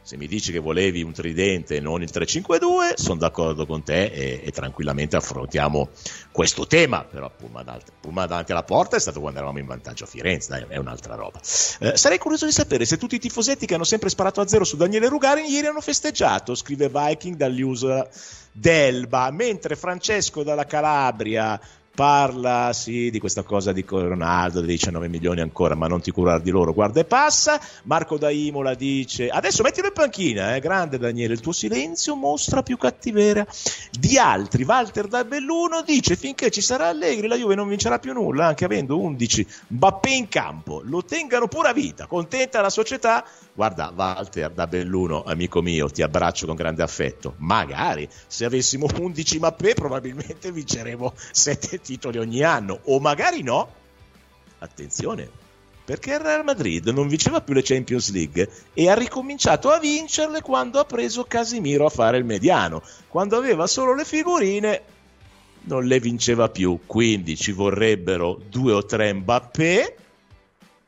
se 0.09 0.17
mi 0.17 0.27
dici 0.27 0.53
che 0.53 0.59
volevi 0.59 1.03
un 1.03 1.13
tridente 1.13 1.77
e 1.77 1.81
non 1.81 2.01
il 2.01 2.09
3-5-2, 2.11 2.95
sono 2.95 3.19
d'accordo 3.19 3.67
con 3.67 3.83
te 3.83 4.05
e, 4.05 4.41
e, 4.43 4.51
tranquillamente 4.53 5.17
affrontiamo 5.17 5.91
questo 6.33 6.67
tema. 6.67 7.05
Però 7.05 7.31
pullman 7.31 8.27
davanti, 8.27 8.53
alla 8.53 8.63
porta 8.63 8.97
è 8.97 9.01
stato 9.01 9.21
quando 9.21 9.41
eravamo 9.41 9.59
in 9.59 9.67
vantaggio 9.67 10.05
a 10.05 10.07
Firenze, 10.07 10.49
dai, 10.49 10.65
è 10.67 10.79
un'altra 10.79 11.15
roba. 11.15 11.39
Eh, 11.81 11.95
sarei 11.99 12.17
curioso 12.17 12.47
di 12.47 12.53
sapere 12.53 12.87
se 12.87 12.97
tutti 12.97 13.17
i 13.17 13.19
tifosetti 13.19 13.67
che 13.67 13.75
hanno 13.75 13.85
sempre 13.85 14.09
sparato 14.09 14.41
a 14.41 14.49
zero 14.49 14.65
su 14.65 14.79
Daniele 14.79 15.11
Rugari 15.11 15.45
ieri 15.45 15.67
hanno 15.67 15.83
festeggiato, 15.83 16.55
scrive 16.55 16.89
Viking 16.89 17.37
dall'user 17.37 18.09
d'Elba, 18.51 19.31
mentre 19.31 19.77
Francesco 19.77 20.43
dalla 20.43 20.65
Calabria 20.65 21.61
parla 21.99 22.73
sì 22.73 23.11
di 23.11 23.19
questa 23.19 23.43
cosa 23.43 23.73
di 23.73 23.85
Ronaldo 23.85 24.61
dei 24.61 24.69
19 24.69 25.09
milioni 25.09 25.41
ancora 25.41 25.75
ma 25.75 25.89
non 25.89 26.01
ti 26.01 26.13
curare 26.13 26.41
di 26.41 26.51
loro. 26.51 26.73
Guarda 26.73 27.01
e 27.01 27.05
passa. 27.05 27.61
Marco 27.83 28.17
da 28.17 28.31
Imola 28.31 28.75
dice 28.75 29.29
adesso 29.29 29.65
mettilo 29.65 29.89
in 29.89 29.93
panchina 29.95 30.55
eh? 30.55 30.61
grande 30.61 30.97
Daniele 30.97 31.35
il 31.35 31.41
tuo 31.41 31.51
silenzio 31.51 32.15
mostra 32.15 32.63
più 32.63 32.77
cattiveria. 32.77 33.45
Di 33.91 34.17
altri 34.17 34.63
Walter 34.63 35.09
da 35.09 35.25
Belluno 35.25 35.83
dice 35.83 36.15
finché 36.15 36.53
ci 36.53 36.61
sarà 36.61 36.87
Allegri 36.87 37.27
la 37.27 37.35
Juve 37.35 37.57
non 37.57 37.67
vincerà 37.67 37.99
più 37.99 38.13
nulla 38.13 38.47
anche 38.47 38.65
avendo 38.65 38.97
11 39.01 39.47
Mbappé 39.67 40.11
in 40.11 40.29
campo. 40.29 40.83
Lo 40.85 41.03
tengano 41.03 41.49
pura 41.49 41.73
vita. 41.73 42.07
Contenta 42.07 42.61
la 42.61 42.71
società 42.71 43.25
guarda 43.59 43.93
Walter 43.93 44.53
da 44.53 44.69
Belluno 44.69 45.25
amico 45.25 45.63
mio 45.63 45.91
ti 45.91 46.03
abbraccio 46.03 46.47
con 46.47 46.55
grande 46.55 46.85
affetto 46.85 47.35
magari 47.39 48.09
se 48.29 48.45
avessimo 48.45 48.87
11 48.87 49.39
Mbappé 49.39 49.75
probabilmente 49.75 50.53
vinceremo 50.53 51.13
7 51.33 51.81
titoli 51.81 52.19
ogni 52.19 52.43
anno, 52.43 52.79
o 52.85 53.01
magari 53.01 53.43
no. 53.43 53.75
Attenzione, 54.59 55.29
perché 55.85 56.13
il 56.13 56.21
Real 56.21 56.45
Madrid 56.45 56.87
non 56.89 57.09
vinceva 57.09 57.41
più 57.41 57.55
le 57.55 57.63
Champions 57.63 58.13
League 58.13 58.49
e 58.75 58.89
ha 58.89 58.95
ricominciato 58.95 59.71
a 59.71 59.79
vincerle 59.79 60.41
quando 60.41 60.79
ha 60.79 60.85
preso 60.85 61.25
Casimiro 61.25 61.87
a 61.87 61.91
fare 61.91 62.19
il 62.19 62.25
mediano. 62.25 62.83
Quando 63.09 63.37
aveva 63.37 63.67
solo 63.67 63.95
le 63.95 64.05
figurine 64.05 64.83
non 65.63 65.85
le 65.85 66.01
vinceva 66.01 66.49
più, 66.49 66.81
quindi 66.87 67.37
ci 67.37 67.53
vorrebbero 67.53 68.41
due 68.49 68.73
o 68.73 68.85
tre 68.85 69.13
Mbappé 69.13 69.97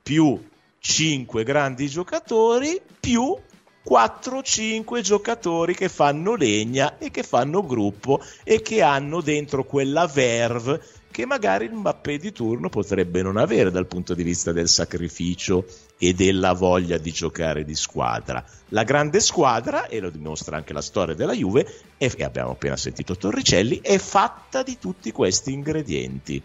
più 0.03 0.49
cinque 0.81 1.45
grandi 1.45 1.89
giocatori 1.89 2.81
più 2.99 3.37
4-5 3.89 5.01
giocatori 5.01 5.75
che 5.75 5.89
fanno 5.89 6.35
legna 6.35 6.99
e 6.99 7.11
che 7.11 7.23
fanno 7.23 7.65
gruppo 7.65 8.21
e 8.45 8.61
che 8.63 8.83
hanno 8.83 9.21
dentro 9.21 9.65
quella 9.65 10.07
verve 10.07 10.81
che 11.11 11.27
magari 11.27 11.65
il 11.65 11.73
Mbappé 11.73 12.19
di 12.19 12.33
turno 12.33 12.69
potrebbe 12.69 13.21
non 13.21 13.37
avere 13.37 13.71
dal 13.71 13.87
punto 13.87 14.15
di 14.15 14.23
vista 14.23 14.53
del 14.53 14.69
sacrificio 14.69 15.67
e 15.99 16.15
della 16.15 16.53
voglia 16.53 16.99
di 16.99 17.11
giocare 17.11 17.65
di 17.65 17.75
squadra. 17.75 18.45
La 18.69 18.85
grande 18.85 19.19
squadra, 19.19 19.89
e 19.89 19.99
lo 19.99 20.09
dimostra 20.09 20.57
anche 20.57 20.73
la 20.73 20.81
storia 20.81 21.15
della 21.15 21.35
Juve, 21.35 21.67
e 21.99 22.15
abbiamo 22.21 22.53
appena 22.53 22.77
sentito 22.77 23.17
Torricelli, 23.17 23.81
è 23.83 23.99
fatta 23.99 24.63
di 24.63 24.79
tutti 24.79 25.11
questi 25.11 25.53
ingredienti. 25.53 26.41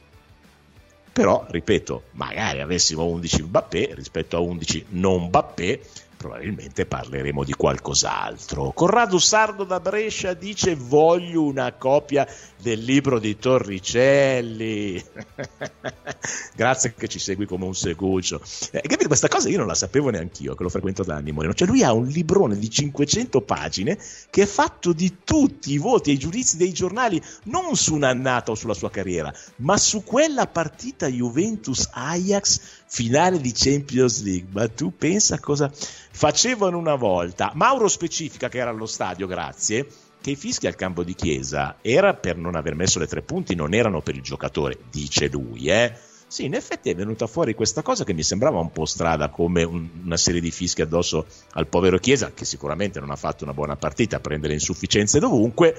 Però, 1.15 1.45
ripeto, 1.47 2.07
magari 2.11 2.59
avessimo 2.59 3.05
11 3.05 3.43
Mbappé 3.43 3.91
rispetto 3.93 4.35
a 4.35 4.41
11 4.41 4.87
non 4.89 5.27
Mbappé, 5.27 5.79
probabilmente 6.17 6.85
parleremo 6.85 7.43
di 7.43 7.53
qualcos'altro. 7.53 8.71
Corrado 8.71 9.19
Sardo 9.19 9.63
da 9.63 9.79
Brescia 9.79 10.33
dice 10.33 10.75
voglio 10.75 11.43
una 11.43 11.73
copia 11.73 12.27
del 12.61 12.79
libro 12.79 13.19
di 13.19 13.37
Torricelli. 13.37 15.03
Grazie 16.55 16.93
che 16.95 17.07
ci 17.07 17.19
segui 17.19 17.45
come 17.45 17.65
un 17.65 17.75
seguccio. 17.75 18.41
Eh, 18.71 18.81
capito, 18.81 19.07
questa 19.07 19.27
cosa 19.27 19.49
io 19.49 19.57
non 19.57 19.67
la 19.67 19.75
sapevo 19.75 20.09
neanche 20.09 20.43
io, 20.43 20.55
che 20.55 20.63
lo 20.63 20.69
frequento 20.69 21.03
da 21.03 21.15
anni 21.15 21.31
Moreno. 21.31 21.53
Cioè 21.53 21.67
lui 21.67 21.83
ha 21.83 21.93
un 21.93 22.07
librone 22.07 22.57
di 22.57 22.69
500 22.69 23.41
pagine 23.41 23.97
che 24.29 24.43
è 24.43 24.45
fatto 24.45 24.93
di 24.93 25.17
tutti 25.23 25.73
i 25.73 25.77
voti 25.77 26.09
e 26.09 26.13
i 26.13 26.17
giudizi 26.17 26.57
dei 26.57 26.73
giornali, 26.73 27.21
non 27.43 27.75
su 27.75 27.93
un'annata 27.93 28.51
o 28.51 28.55
sulla 28.55 28.73
sua 28.73 28.89
carriera, 28.89 29.33
ma 29.57 29.77
su 29.77 30.03
quella 30.03 30.47
partita 30.47 31.07
Juventus-Ajax 31.07 32.83
finale 32.87 33.39
di 33.39 33.51
Champions 33.53 34.23
League. 34.23 34.49
Ma 34.51 34.67
tu 34.67 34.93
pensa 34.97 35.39
cosa 35.39 35.71
facevano 35.71 36.77
una 36.77 36.95
volta. 36.95 37.51
Mauro 37.55 37.87
specifica 37.87 38.49
che 38.49 38.59
era 38.59 38.69
allo 38.69 38.85
stadio, 38.85 39.27
grazie 39.27 39.87
che 40.25 40.31
i 40.31 40.35
fischi 40.35 40.65
al 40.65 40.73
campo 40.73 41.03
di 41.03 41.13
Chiesa 41.13 41.75
era 41.81 42.15
per 42.15 42.35
non 42.35 42.55
aver 42.55 42.73
messo 42.73 42.97
le 42.97 43.05
tre 43.05 43.21
punti, 43.21 43.53
non 43.53 43.75
erano 43.75 44.01
per 44.01 44.15
il 44.15 44.23
giocatore, 44.23 44.79
dice 44.89 45.27
lui, 45.27 45.67
eh. 45.67 45.93
Sì, 46.27 46.45
in 46.45 46.55
effetti 46.55 46.89
è 46.89 46.95
venuta 46.95 47.27
fuori 47.27 47.53
questa 47.53 47.83
cosa 47.83 48.03
che 48.03 48.13
mi 48.13 48.23
sembrava 48.23 48.59
un 48.59 48.71
po' 48.71 48.85
strada, 48.85 49.29
come 49.29 49.61
un, 49.61 49.87
una 50.03 50.17
serie 50.17 50.41
di 50.41 50.49
fischi 50.49 50.81
addosso 50.81 51.27
al 51.51 51.67
povero 51.67 51.99
Chiesa, 51.99 52.31
che 52.33 52.43
sicuramente 52.43 52.99
non 52.99 53.11
ha 53.11 53.15
fatto 53.15 53.43
una 53.43 53.53
buona 53.53 53.75
partita, 53.75 54.17
a 54.17 54.19
prendere 54.19 54.53
insufficienze 54.53 55.19
dovunque, 55.19 55.75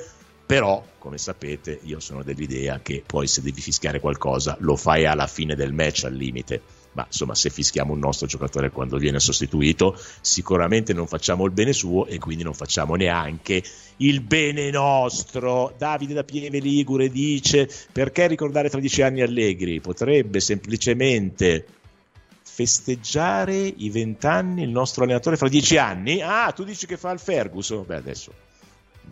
però, 0.47 0.81
come 0.99 1.19
sapete, 1.19 1.81
io 1.83 1.99
sono 1.99 2.23
dell'idea 2.23 2.79
che 2.81 3.03
poi 3.05 3.27
se 3.27 3.43
devi 3.43 3.61
fischiare 3.61 3.99
qualcosa 3.99 4.57
lo 4.61 4.77
fai 4.77 5.07
alla 5.07 5.27
fine 5.27 5.57
del 5.57 5.73
match 5.73 6.05
al 6.05 6.15
limite 6.15 6.63
ma 6.97 7.05
insomma 7.05 7.35
se 7.35 7.51
fischiamo 7.51 7.93
un 7.93 7.99
nostro 7.99 8.27
giocatore 8.27 8.71
quando 8.71 8.97
viene 8.97 9.21
sostituito 9.21 9.99
sicuramente 10.23 10.95
non 10.95 11.07
facciamo 11.07 11.45
il 11.45 11.53
bene 11.53 11.75
suo 11.75 12.07
e 12.07 12.19
quindi 12.19 12.43
non 12.43 12.55
facciamo 12.55 12.95
neanche 12.95 13.63
il 13.99 14.23
bene 14.23 14.71
nostro. 14.71 15.75
Davide 15.77 16.15
da 16.15 16.25
Pieve 16.25 16.59
Ligure 16.59 17.11
dice 17.11 17.69
perché 17.93 18.27
ricordare 18.27 18.71
tra 18.71 18.81
dieci 18.81 19.03
anni 19.03 19.21
Allegri? 19.21 19.81
Potrebbe 19.81 20.41
semplicemente 20.41 21.67
festeggiare 22.43 23.59
i 23.59 23.91
vent'anni 23.91 24.63
il 24.63 24.71
nostro 24.71 25.05
allenatore 25.05 25.37
fra 25.37 25.49
dieci 25.49 25.77
anni? 25.77 26.23
Ah, 26.23 26.51
tu 26.53 26.65
dici 26.65 26.87
che 26.87 26.97
fa 26.97 27.11
il 27.11 27.19
Ferguson? 27.19 27.85
Beh, 27.85 27.97
adesso 27.97 28.33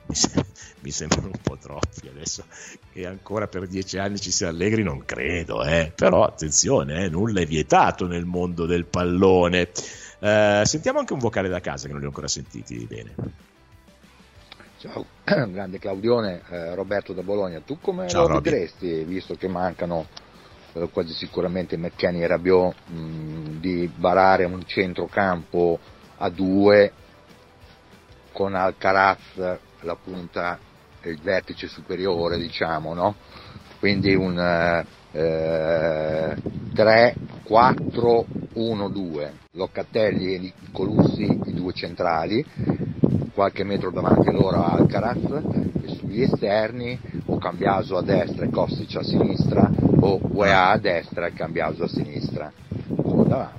mi, 0.07 0.14
sem- 0.14 0.44
mi, 0.80 0.90
sembrano 0.90 1.26
un 1.26 1.40
po' 1.42 1.57
troppi 1.57 2.09
adesso 2.09 2.44
che 2.92 3.07
ancora 3.07 3.46
per 3.46 3.66
dieci 3.66 3.98
anni 3.98 4.18
ci 4.18 4.30
sia 4.30 4.48
Allegri 4.48 4.83
non 4.83 5.04
credo 5.04 5.62
eh. 5.64 5.92
però 5.94 6.24
attenzione 6.24 7.04
eh, 7.04 7.09
nulla 7.09 7.40
è 7.40 7.46
vietato 7.46 8.07
nel 8.07 8.24
mondo 8.24 8.66
del 8.66 8.85
pallone. 8.85 9.70
Eh, 10.20 10.62
sentiamo 10.64 10.98
anche 10.98 11.12
un 11.12 11.18
vocale 11.18 11.48
da 11.48 11.61
casa 11.61 11.87
che 11.87 11.92
non 11.92 12.00
li 12.00 12.07
ho 12.07 12.09
ancora 12.09 12.28
sentiti 12.28 12.87
bene. 12.88 13.14
Ciao 14.78 15.07
grande 15.24 15.78
Claudione 15.78 16.42
eh, 16.50 16.74
Roberto 16.74 17.12
da 17.12 17.22
Bologna. 17.22 17.61
Tu 17.61 17.78
come 17.80 18.09
ciao, 18.09 18.28
lo 18.28 18.40
vedresti 18.40 19.04
visto 19.04 19.35
che 19.35 19.48
mancano 19.48 20.07
eh, 20.74 20.88
quasi 20.92 21.14
sicuramente 21.14 21.76
McKenny 21.76 22.22
e 22.22 22.26
Rabiot 22.26 22.74
mh, 22.88 23.61
di 23.61 23.90
barare 23.94 24.44
un 24.44 24.62
centrocampo 24.66 25.78
a 26.18 26.28
due 26.28 26.92
con 28.33 28.54
Alcaraz 28.54 29.59
la 29.85 29.97
punta 29.97 30.59
il 31.03 31.18
vertice 31.20 31.68
superiore, 31.68 32.38
diciamo, 32.38 32.94
no? 32.94 33.14
Quindi 33.79 34.14
un 34.14 34.38
eh, 35.12 36.37
3, 36.75 37.14
4, 37.44 38.27
1, 38.55 38.88
2. 38.88 39.33
Locatelli 39.53 40.35
e 40.35 40.53
Colussi, 40.73 41.23
i 41.44 41.53
due 41.53 41.73
centrali, 41.73 42.44
qualche 43.33 43.64
metro 43.64 43.90
davanti 43.90 44.29
a 44.29 44.33
loro 44.33 44.64
Alcaraz, 44.64 45.42
e 45.83 45.88
sugli 45.97 46.23
esterni 46.23 46.99
o 47.27 47.38
Cambiaso 47.38 47.97
a 47.97 48.03
destra 48.03 48.44
e 48.47 48.51
Kostic 48.51 48.97
a 48.97 49.03
sinistra, 49.03 49.70
o 50.01 50.18
UEA 50.33 50.70
a 50.70 50.79
destra 50.79 51.27
e 51.27 51.33
Cambiaso 51.33 51.85
a 51.85 51.88
sinistra. 51.88 52.51
Con 52.97 53.53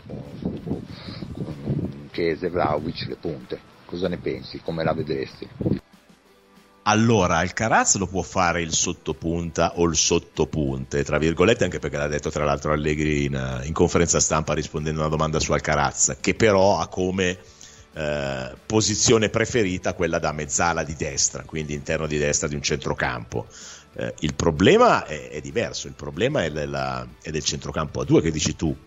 Chiese, 2.11 2.49
Vlaovic, 2.49 3.07
le 3.07 3.15
punte. 3.15 3.59
Cosa 3.85 4.07
ne 4.07 4.17
pensi? 4.17 4.59
Come 4.63 4.83
la 4.83 4.93
vedresti? 4.93 5.84
Allora, 6.87 7.37
Alcaraz 7.37 7.95
lo 7.95 8.05
può 8.05 8.21
fare 8.21 8.61
il 8.61 8.71
sottopunta 8.71 9.79
o 9.79 9.85
il 9.85 9.95
sottopunte, 9.95 11.03
tra 11.03 11.17
virgolette, 11.17 11.63
anche 11.63 11.79
perché 11.79 11.97
l'ha 11.97 12.07
detto 12.07 12.29
tra 12.29 12.45
l'altro 12.45 12.73
Allegri 12.73 13.25
in, 13.25 13.61
in 13.63 13.73
conferenza 13.73 14.19
stampa 14.19 14.53
rispondendo 14.53 14.99
a 14.99 15.05
una 15.05 15.15
domanda 15.15 15.39
su 15.39 15.51
Alcaraz, 15.51 16.17
che 16.21 16.35
però 16.35 16.77
ha 16.77 16.87
come 16.87 17.39
eh, 17.91 18.55
posizione 18.67 19.29
preferita 19.29 19.95
quella 19.95 20.19
da 20.19 20.31
mezzala 20.31 20.83
di 20.83 20.93
destra, 20.95 21.41
quindi 21.41 21.73
interno 21.73 22.05
di 22.05 22.19
destra 22.19 22.47
di 22.47 22.53
un 22.53 22.61
centrocampo. 22.61 23.47
Eh, 23.95 24.13
il 24.19 24.35
problema 24.35 25.05
è, 25.07 25.29
è, 25.29 25.41
diverso, 25.41 25.87
il 25.87 25.93
problema 25.93 26.43
è, 26.43 26.51
della, 26.51 27.07
è 27.19 27.31
del 27.31 27.43
centrocampo 27.43 28.01
a 28.01 28.05
due 28.05 28.21
che 28.21 28.29
dici 28.29 28.55
tu, 28.55 28.77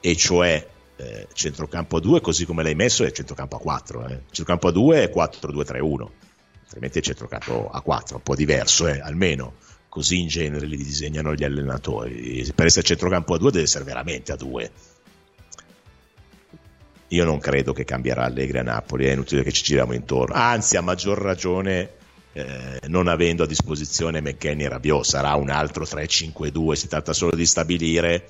e 0.00 0.16
cioè 0.16 0.66
eh, 0.96 1.28
centrocampo 1.30 1.98
a 1.98 2.00
2 2.00 2.22
così 2.22 2.46
come 2.46 2.62
l'hai 2.62 2.74
messo 2.74 3.04
è 3.04 3.10
centrocampo 3.10 3.56
a 3.56 3.58
4 3.58 4.06
eh. 4.06 4.20
centrocampo 4.26 4.68
a 4.68 4.70
2 4.70 5.02
è 5.02 5.12
4-2-3-1 5.12 6.06
altrimenti 6.74 6.98
è 6.98 7.02
centrocampo 7.02 7.70
a 7.70 7.80
4 7.80 8.16
un 8.16 8.22
po' 8.22 8.34
diverso 8.34 8.88
eh, 8.88 9.00
almeno 9.00 9.54
così 9.88 10.20
in 10.20 10.26
genere 10.26 10.66
li 10.66 10.76
disegnano 10.76 11.34
gli 11.34 11.44
allenatori. 11.44 12.50
Per 12.52 12.66
essere 12.66 12.84
centrocampo 12.84 13.34
a 13.34 13.38
2 13.38 13.50
deve 13.52 13.64
essere 13.64 13.84
veramente 13.84 14.32
a 14.32 14.36
2 14.36 14.70
io 17.08 17.24
non 17.24 17.38
credo 17.38 17.72
che 17.72 17.84
cambierà 17.84 18.24
Allegri 18.24 18.58
a 18.58 18.62
Napoli 18.62 19.04
è 19.06 19.12
inutile 19.12 19.44
che 19.44 19.52
ci 19.52 19.62
giriamo 19.62 19.92
intorno. 19.92 20.34
Anzi 20.34 20.76
a 20.76 20.80
maggior 20.80 21.18
ragione 21.18 21.90
eh, 22.32 22.80
non 22.88 23.06
avendo 23.06 23.44
a 23.44 23.46
disposizione 23.46 24.20
McKenny 24.20 24.64
e 24.64 24.68
Rabiot 24.68 25.04
sarà 25.04 25.34
un 25.36 25.50
altro 25.50 25.84
3-5-2 25.84 26.72
si 26.72 26.88
tratta 26.88 27.12
solo 27.12 27.36
di 27.36 27.46
stabilire 27.46 28.28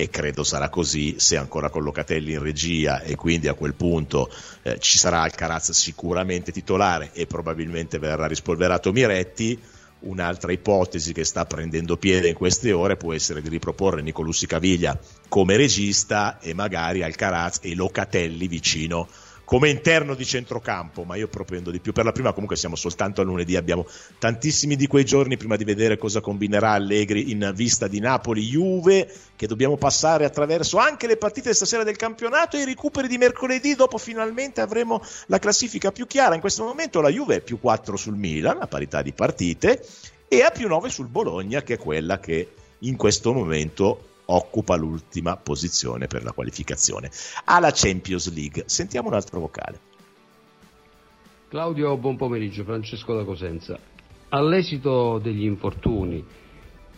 e 0.00 0.10
credo 0.10 0.44
sarà 0.44 0.68
così 0.68 1.16
se 1.18 1.36
ancora 1.36 1.70
con 1.70 1.82
Locatelli 1.82 2.30
in 2.30 2.40
regia 2.40 3.00
e 3.00 3.16
quindi 3.16 3.48
a 3.48 3.54
quel 3.54 3.74
punto 3.74 4.30
eh, 4.62 4.78
ci 4.78 4.96
sarà 4.96 5.22
Alcaraz 5.22 5.72
sicuramente 5.72 6.52
titolare 6.52 7.10
e 7.12 7.26
probabilmente 7.26 7.98
verrà 7.98 8.28
rispolverato 8.28 8.92
Miretti. 8.92 9.58
Un'altra 10.00 10.52
ipotesi 10.52 11.12
che 11.12 11.24
sta 11.24 11.46
prendendo 11.46 11.96
piede 11.96 12.28
in 12.28 12.36
queste 12.36 12.70
ore 12.70 12.96
può 12.96 13.12
essere 13.12 13.42
di 13.42 13.48
riproporre 13.48 14.00
Nicolussi 14.00 14.46
Caviglia 14.46 14.96
come 15.28 15.56
regista 15.56 16.38
e 16.38 16.54
magari 16.54 17.02
Alcaraz 17.02 17.58
e 17.62 17.74
Locatelli 17.74 18.46
vicino 18.46 19.08
come 19.48 19.70
interno 19.70 20.14
di 20.14 20.26
centrocampo, 20.26 21.04
ma 21.04 21.16
io 21.16 21.26
propendo 21.26 21.70
di 21.70 21.80
più. 21.80 21.92
Per 21.92 22.04
la 22.04 22.12
prima 22.12 22.32
comunque 22.32 22.54
siamo 22.54 22.76
soltanto 22.76 23.22
a 23.22 23.24
lunedì, 23.24 23.56
abbiamo 23.56 23.86
tantissimi 24.18 24.76
di 24.76 24.86
quei 24.86 25.06
giorni 25.06 25.38
prima 25.38 25.56
di 25.56 25.64
vedere 25.64 25.96
cosa 25.96 26.20
combinerà 26.20 26.72
Allegri 26.72 27.30
in 27.30 27.50
vista 27.54 27.88
di 27.88 27.98
Napoli-Juve, 27.98 29.10
che 29.36 29.46
dobbiamo 29.46 29.78
passare 29.78 30.26
attraverso 30.26 30.76
anche 30.76 31.06
le 31.06 31.16
partite 31.16 31.54
stasera 31.54 31.82
del 31.82 31.96
campionato 31.96 32.58
e 32.58 32.60
i 32.60 32.64
recuperi 32.66 33.08
di 33.08 33.16
mercoledì, 33.16 33.74
dopo 33.74 33.96
finalmente 33.96 34.60
avremo 34.60 35.02
la 35.28 35.38
classifica 35.38 35.92
più 35.92 36.06
chiara. 36.06 36.34
In 36.34 36.42
questo 36.42 36.64
momento 36.64 37.00
la 37.00 37.08
Juve 37.08 37.36
è 37.36 37.40
più 37.40 37.58
4 37.58 37.96
sul 37.96 38.16
Milan, 38.16 38.58
a 38.60 38.66
parità 38.66 39.00
di 39.00 39.12
partite, 39.12 39.82
e 40.28 40.42
a 40.42 40.50
più 40.50 40.68
9 40.68 40.90
sul 40.90 41.08
Bologna, 41.08 41.62
che 41.62 41.72
è 41.72 41.78
quella 41.78 42.20
che 42.20 42.50
in 42.80 42.96
questo 42.96 43.32
momento 43.32 44.07
occupa 44.30 44.76
l'ultima 44.76 45.36
posizione 45.36 46.06
per 46.06 46.22
la 46.22 46.32
qualificazione 46.32 47.10
alla 47.44 47.70
Champions 47.72 48.32
League. 48.34 48.64
Sentiamo 48.66 49.08
un 49.08 49.14
altro 49.14 49.40
vocale. 49.40 49.80
Claudio, 51.48 51.96
buon 51.96 52.16
pomeriggio, 52.16 52.62
Francesco 52.64 53.14
da 53.14 53.24
Cosenza. 53.24 53.78
All'esito 54.30 55.18
degli 55.18 55.44
infortuni 55.44 56.22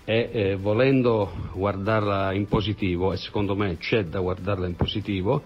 e 0.04 0.30
eh, 0.32 0.56
volendo 0.56 1.30
guardarla 1.54 2.32
in 2.32 2.48
positivo, 2.48 3.12
e 3.12 3.16
secondo 3.16 3.54
me 3.54 3.76
c'è 3.76 4.06
da 4.06 4.18
guardarla 4.18 4.66
in 4.66 4.74
positivo, 4.74 5.42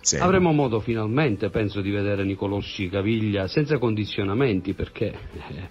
sì. 0.00 0.16
avremo 0.16 0.50
modo 0.50 0.80
finalmente, 0.80 1.48
penso, 1.50 1.80
di 1.80 1.90
vedere 1.90 2.24
Nicolossi 2.24 2.88
Caviglia 2.88 3.46
senza 3.46 3.78
condizionamenti 3.78 4.74
perché 4.74 5.06
eh, 5.06 5.68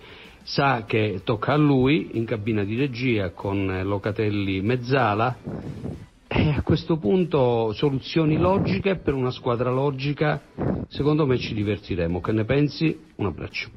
sa 0.49 0.83
che 0.87 1.21
tocca 1.23 1.53
a 1.53 1.57
lui 1.57 2.09
in 2.13 2.25
cabina 2.25 2.63
di 2.63 2.75
regia 2.75 3.29
con 3.29 3.81
Locatelli 3.83 4.61
mezzala 4.61 5.37
e 6.27 6.49
a 6.49 6.63
questo 6.63 6.97
punto 6.97 7.71
soluzioni 7.73 8.35
logiche 8.35 8.95
per 8.95 9.13
una 9.13 9.29
squadra 9.29 9.69
logica, 9.69 10.41
secondo 10.87 11.27
me 11.27 11.37
ci 11.37 11.53
divertiremo. 11.53 12.19
Che 12.19 12.31
ne 12.31 12.45
pensi? 12.45 12.99
Un 13.17 13.27
abbraccio. 13.27 13.69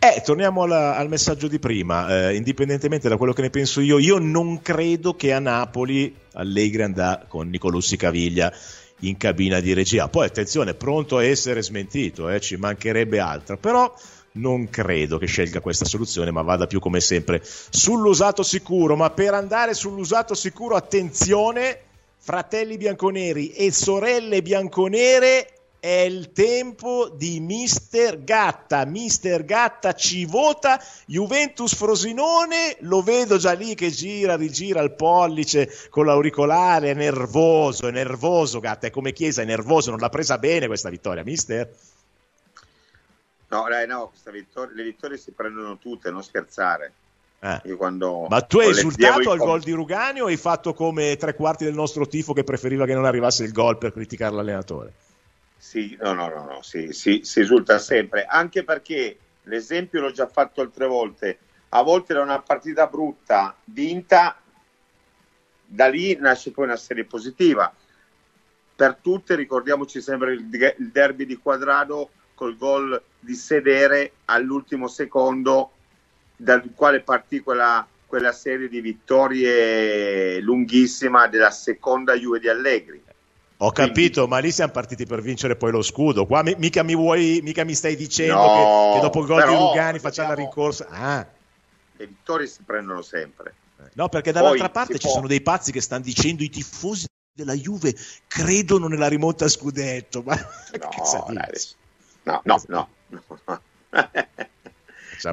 Eh, 0.00 0.22
torniamo 0.24 0.64
alla, 0.64 0.96
al 0.96 1.08
messaggio 1.08 1.46
di 1.46 1.60
prima, 1.60 2.30
eh, 2.30 2.34
indipendentemente 2.34 3.08
da 3.08 3.16
quello 3.16 3.32
che 3.32 3.42
ne 3.42 3.50
penso 3.50 3.80
io, 3.80 3.98
io 3.98 4.18
non 4.18 4.60
credo 4.62 5.14
che 5.14 5.32
a 5.32 5.38
Napoli 5.38 6.12
Allegri 6.32 6.82
andrà 6.82 7.26
con 7.28 7.48
Nicolussi 7.48 7.96
Caviglia 7.96 8.52
in 9.00 9.16
cabina 9.16 9.60
di 9.60 9.72
regia. 9.72 10.08
Poi 10.08 10.26
attenzione, 10.26 10.74
pronto 10.74 11.16
a 11.18 11.24
essere 11.24 11.62
smentito, 11.62 12.28
eh, 12.28 12.40
ci 12.40 12.56
mancherebbe 12.56 13.20
altro, 13.20 13.56
però 13.56 13.94
non 14.36 14.70
credo 14.70 15.18
che 15.18 15.26
scelga 15.26 15.60
questa 15.60 15.84
soluzione, 15.84 16.30
ma 16.30 16.42
vada 16.42 16.66
più 16.66 16.80
come 16.80 17.00
sempre 17.00 17.42
sull'usato 17.42 18.42
sicuro. 18.42 18.96
Ma 18.96 19.10
per 19.10 19.34
andare 19.34 19.74
sull'usato 19.74 20.34
sicuro, 20.34 20.76
attenzione, 20.76 21.80
fratelli 22.18 22.76
bianconeri 22.76 23.50
e 23.50 23.70
sorelle 23.72 24.42
bianconere. 24.42 25.50
È 25.78 26.00
il 26.00 26.32
tempo 26.32 27.08
di 27.08 27.38
Mister 27.38 28.24
Gatta. 28.24 28.84
Mister 28.86 29.44
Gatta 29.44 29.92
ci 29.92 30.24
vota. 30.24 30.82
Juventus 31.06 31.76
Frosinone, 31.76 32.76
lo 32.80 33.02
vedo 33.02 33.36
già 33.36 33.52
lì 33.52 33.76
che 33.76 33.90
gira, 33.90 34.34
rigira 34.34 34.80
il 34.80 34.94
pollice 34.94 35.70
con 35.90 36.06
l'auricolare. 36.06 36.90
È 36.90 36.94
nervoso, 36.94 37.86
è 37.86 37.92
nervoso. 37.92 38.58
Gatta 38.58 38.88
è 38.88 38.90
come 38.90 39.12
Chiesa, 39.12 39.42
è 39.42 39.44
nervoso. 39.44 39.90
Non 39.90 40.00
l'ha 40.00 40.08
presa 40.08 40.38
bene 40.38 40.66
questa 40.66 40.90
vittoria, 40.90 41.22
Mister. 41.22 41.70
No, 43.56 43.66
dai, 43.70 43.86
no, 43.86 44.12
vittoria, 44.30 44.74
le 44.74 44.82
vittorie 44.82 45.16
si 45.16 45.32
prendono 45.32 45.78
tutte, 45.78 46.10
non 46.10 46.22
scherzare. 46.22 46.92
Eh. 47.38 47.76
Ma 48.28 48.40
tu 48.42 48.58
hai 48.58 48.70
esultato 48.70 49.30
al 49.30 49.38
gol 49.38 49.60
di 49.60 49.72
Rugani 49.72 50.20
o 50.20 50.26
hai 50.26 50.36
fatto 50.36 50.74
come 50.74 51.16
tre 51.16 51.34
quarti 51.34 51.64
del 51.64 51.74
nostro 51.74 52.06
tifo 52.06 52.32
che 52.32 52.44
preferiva 52.44 52.84
che 52.84 52.94
non 52.94 53.04
arrivasse 53.04 53.44
il 53.44 53.52
gol 53.52 53.78
per 53.78 53.92
criticare 53.92 54.34
l'allenatore? 54.34 54.92
Sì, 55.56 55.96
no, 56.00 56.12
no, 56.12 56.28
no, 56.28 56.44
no 56.44 56.62
sì, 56.62 56.92
sì, 56.92 57.20
si 57.24 57.40
esulta 57.40 57.78
sempre, 57.78 58.26
anche 58.26 58.62
perché 58.62 59.16
l'esempio 59.44 60.00
l'ho 60.00 60.10
già 60.10 60.26
fatto 60.26 60.60
altre 60.60 60.86
volte. 60.86 61.38
A 61.70 61.82
volte 61.82 62.14
da 62.14 62.20
una 62.20 62.40
partita 62.40 62.86
brutta 62.86 63.56
vinta, 63.64 64.38
da 65.64 65.88
lì 65.88 66.16
nasce 66.16 66.50
poi 66.50 66.66
una 66.66 66.76
serie 66.76 67.04
positiva. 67.04 67.72
Per 68.76 68.98
tutte 69.00 69.34
ricordiamoci 69.34 70.02
sempre 70.02 70.34
il 70.34 70.46
derby 70.90 71.24
di 71.24 71.36
Quadrado 71.36 72.10
col 72.36 72.56
gol 72.56 73.02
di 73.18 73.34
sedere 73.34 74.12
all'ultimo 74.26 74.86
secondo 74.86 75.72
dal 76.36 76.62
quale 76.74 77.00
partì 77.00 77.40
quella, 77.40 77.84
quella 78.06 78.30
serie 78.30 78.68
di 78.68 78.80
vittorie 78.80 80.38
lunghissima 80.40 81.26
della 81.26 81.50
seconda 81.50 82.14
Juve 82.14 82.38
di 82.38 82.48
Allegri. 82.48 83.02
Ho 83.60 83.72
capito, 83.72 84.26
Quindi, 84.26 84.30
ma 84.30 84.38
lì 84.38 84.52
siamo 84.52 84.70
partiti 84.70 85.06
per 85.06 85.22
vincere 85.22 85.56
poi 85.56 85.70
lo 85.70 85.80
scudo. 85.80 86.26
Qua 86.26 86.42
mica 86.42 86.82
mi, 86.82 86.94
vuoi, 86.94 87.40
mica 87.42 87.64
mi 87.64 87.74
stai 87.74 87.96
dicendo 87.96 88.34
no, 88.34 88.90
che, 88.92 88.96
che, 88.96 89.00
dopo 89.00 89.20
il 89.20 89.26
gol 89.26 89.46
di 89.46 89.54
Lugani 89.54 89.98
facciamo 89.98 90.28
la 90.28 90.34
rincorsa. 90.34 90.86
Ah. 90.90 91.26
Le 91.96 92.06
vittorie 92.06 92.46
si 92.46 92.62
prendono 92.66 93.00
sempre. 93.00 93.54
No, 93.94 94.10
perché 94.10 94.30
dall'altra 94.30 94.68
poi 94.68 94.72
parte 94.72 94.98
ci 94.98 95.06
può... 95.06 95.14
sono 95.14 95.26
dei 95.26 95.40
pazzi 95.40 95.72
che 95.72 95.80
stanno 95.80 96.02
dicendo 96.02 96.42
i 96.42 96.50
tifosi 96.50 97.06
della 97.32 97.54
Juve 97.54 97.94
credono 98.26 98.88
nella 98.88 99.08
rimonta 99.08 99.46
a 99.46 99.48
scudetto. 99.48 100.22
Ma 100.22 100.34
no, 100.34 101.26
no, 102.26 102.40
no, 102.44 102.62
no. 102.68 102.88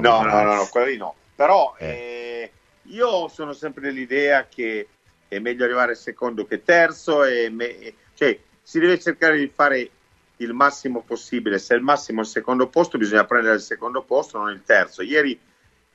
no, 0.00 0.22
no, 0.22 0.54
no, 0.54 0.68
quello 0.70 0.86
lì 0.86 0.96
no. 0.96 1.14
Però 1.34 1.74
eh. 1.78 1.86
Eh, 1.86 2.50
io 2.88 3.28
sono 3.28 3.52
sempre 3.52 3.82
dell'idea 3.82 4.46
che 4.46 4.88
è 5.26 5.38
meglio 5.40 5.64
arrivare 5.64 5.94
secondo 5.94 6.46
che 6.46 6.62
terzo, 6.62 7.24
e 7.24 7.50
me- 7.50 7.94
cioè 8.14 8.38
si 8.62 8.78
deve 8.78 9.00
cercare 9.00 9.38
di 9.38 9.50
fare 9.52 9.90
il 10.36 10.52
massimo 10.52 11.02
possibile. 11.02 11.58
Se 11.58 11.74
il 11.74 11.82
massimo 11.82 12.20
è 12.20 12.22
il 12.22 12.30
secondo 12.30 12.68
posto, 12.68 12.98
bisogna 12.98 13.24
prendere 13.24 13.56
il 13.56 13.60
secondo 13.60 14.02
posto, 14.02 14.38
non 14.38 14.50
il 14.50 14.62
terzo. 14.64 15.02
Ieri, 15.02 15.38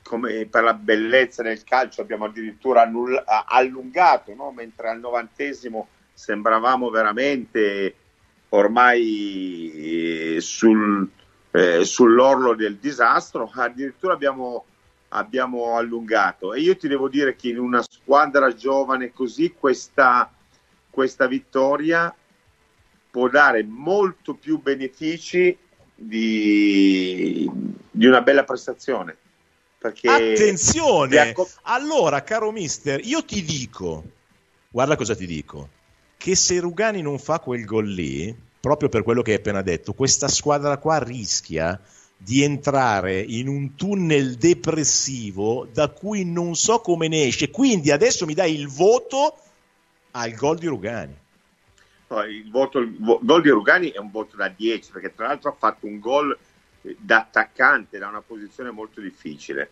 come 0.04 0.46
per 0.48 0.64
la 0.64 0.74
bellezza 0.74 1.42
del 1.42 1.64
calcio, 1.64 2.02
abbiamo 2.02 2.26
addirittura 2.26 2.82
annull- 2.82 3.24
allungato, 3.26 4.34
no? 4.36 4.52
mentre 4.52 4.90
al 4.90 5.00
novantesimo 5.00 5.88
sembravamo 6.14 6.90
veramente 6.90 7.96
ormai 8.50 9.72
eh, 10.36 10.42
sul, 10.42 11.08
eh, 11.52 11.84
sull'orlo 11.84 12.56
del 12.56 12.78
disastro, 12.78 13.52
addirittura 13.54 14.14
abbiamo, 14.14 14.66
abbiamo, 15.10 15.76
allungato. 15.76 16.54
E 16.54 16.62
io 16.62 16.76
ti 16.78 16.88
devo 16.88 17.10
dire 17.10 17.36
che 17.36 17.50
in 17.50 17.60
una 17.60 17.82
squadra 17.82 18.54
giovane 18.54 19.12
così 19.12 19.54
questa, 19.58 20.32
questa 20.90 21.28
vittoria 21.28 22.14
può 23.12 23.28
dare 23.28 23.64
molto 23.64 24.36
più 24.36 24.62
benefici 24.62 25.58
di, 25.96 27.50
di 27.92 28.06
una 28.06 28.22
bella 28.22 28.44
prestazione. 28.44 29.16
Perché 29.78 30.10
Attenzione! 30.10 31.18
Accop- 31.18 31.60
allora, 31.64 32.22
caro 32.24 32.52
mister, 32.52 33.00
io 33.02 33.24
ti 33.24 33.44
dico, 33.44 34.04
guarda 34.70 34.98
cosa 34.98 35.16
ti 35.16 35.26
dico, 35.26 35.70
che 36.20 36.36
se 36.36 36.60
Rugani 36.60 37.02
non 37.02 37.18
fa 37.18 37.40
quel 37.40 37.64
gol 37.64 37.88
lì, 37.88 38.36
proprio 38.60 38.90
per 38.90 39.04
quello 39.04 39.22
che 39.22 39.32
hai 39.32 39.38
appena 39.38 39.62
detto, 39.62 39.94
questa 39.94 40.28
squadra 40.28 40.78
qua 40.78 41.02
rischia 41.02 41.80
di 42.18 42.44
entrare 42.44 43.22
in 43.22 43.48
un 43.48 43.76
tunnel 43.76 44.36
depressivo 44.36 45.66
da 45.72 45.88
cui 45.88 46.26
non 46.26 46.56
so 46.56 46.82
come 46.82 47.08
ne 47.08 47.24
esce. 47.24 47.50
Quindi 47.50 47.90
adesso 47.90 48.26
mi 48.26 48.34
dai 48.34 48.54
il 48.54 48.68
voto 48.68 49.38
al 50.12 50.34
gol 50.34 50.58
di 50.58 50.68
Rugani. 50.68 51.16
il, 52.28 52.52
voto, 52.52 52.80
il 52.80 52.98
gol 53.00 53.42
di 53.42 53.50
Rugani 53.50 53.92
è 53.92 53.98
un 54.00 54.12
voto 54.12 54.36
da 54.36 54.50
10 54.50 54.92
perché 54.92 55.16
tra 55.16 55.28
l'altro 55.28 55.52
ha 55.52 55.56
fatto 55.58 55.86
un 55.86 56.00
gol 56.00 56.38
da 56.98 57.20
attaccante 57.20 57.98
da 57.98 58.10
una 58.10 58.22
posizione 58.22 58.72
molto 58.72 59.00
difficile. 59.00 59.72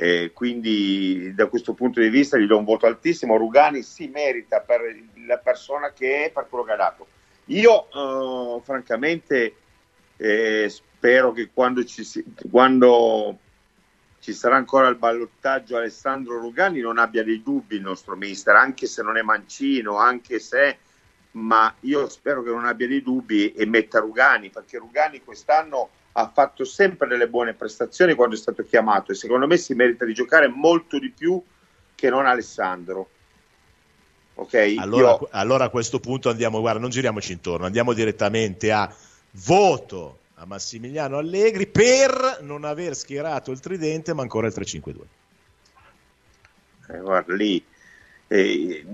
Eh, 0.00 0.30
quindi 0.32 1.34
da 1.34 1.48
questo 1.48 1.74
punto 1.74 1.98
di 1.98 2.08
vista 2.08 2.38
gli 2.38 2.46
do 2.46 2.56
un 2.56 2.62
voto 2.62 2.86
altissimo. 2.86 3.36
Rugani 3.36 3.82
si 3.82 4.06
merita 4.06 4.60
per 4.60 4.80
la 5.26 5.38
persona 5.38 5.92
che 5.92 6.26
è, 6.26 6.30
per 6.30 6.46
quello 6.48 6.62
che 6.62 6.70
ha 6.70 6.76
dato. 6.76 7.06
Io 7.46 7.88
eh, 7.90 8.60
francamente 8.62 9.54
eh, 10.16 10.68
spero 10.68 11.32
che 11.32 11.50
quando 11.52 11.84
ci, 11.84 12.06
quando 12.48 13.38
ci 14.20 14.32
sarà 14.32 14.54
ancora 14.54 14.86
il 14.86 14.94
ballottaggio 14.94 15.76
Alessandro 15.76 16.38
Rugani 16.38 16.78
non 16.78 16.98
abbia 16.98 17.24
dei 17.24 17.42
dubbi 17.42 17.74
il 17.74 17.82
nostro 17.82 18.14
mister, 18.14 18.54
anche 18.54 18.86
se 18.86 19.02
non 19.02 19.16
è 19.16 19.22
mancino, 19.22 19.96
anche 19.96 20.38
se 20.38 20.78
ma 21.32 21.74
io 21.80 22.08
spero 22.08 22.44
che 22.44 22.50
non 22.50 22.66
abbia 22.66 22.86
dei 22.86 23.02
dubbi 23.02 23.52
e 23.52 23.66
metta 23.66 23.98
Rugani, 23.98 24.50
perché 24.50 24.78
Rugani 24.78 25.24
quest'anno 25.24 25.90
ha 26.12 26.30
fatto 26.32 26.64
sempre 26.64 27.06
delle 27.06 27.28
buone 27.28 27.54
prestazioni 27.54 28.14
quando 28.14 28.34
è 28.34 28.38
stato 28.38 28.64
chiamato 28.64 29.12
e 29.12 29.14
secondo 29.14 29.46
me 29.46 29.56
si 29.56 29.74
merita 29.74 30.04
di 30.04 30.14
giocare 30.14 30.48
molto 30.48 30.98
di 30.98 31.10
più 31.10 31.40
che 31.94 32.10
non 32.10 32.26
Alessandro. 32.26 33.08
Ok? 34.34 34.74
Allora, 34.78 35.10
io... 35.10 35.28
allora 35.30 35.64
a 35.64 35.68
questo 35.68 36.00
punto 36.00 36.30
andiamo, 36.30 36.60
guarda, 36.60 36.80
non 36.80 36.90
giriamoci 36.90 37.32
intorno, 37.32 37.66
andiamo 37.66 37.92
direttamente 37.92 38.72
a 38.72 38.92
voto 39.32 40.18
a 40.34 40.46
Massimiliano 40.46 41.18
Allegri 41.18 41.66
per 41.66 42.38
non 42.42 42.64
aver 42.64 42.94
schierato 42.94 43.50
il 43.50 43.60
tridente 43.60 44.14
ma 44.14 44.22
ancora 44.22 44.46
il 44.46 44.54
3-5-2. 44.56 44.94
Eh, 46.90 46.98
guarda 46.98 47.34
lì... 47.34 47.64
Eh, 48.28 48.84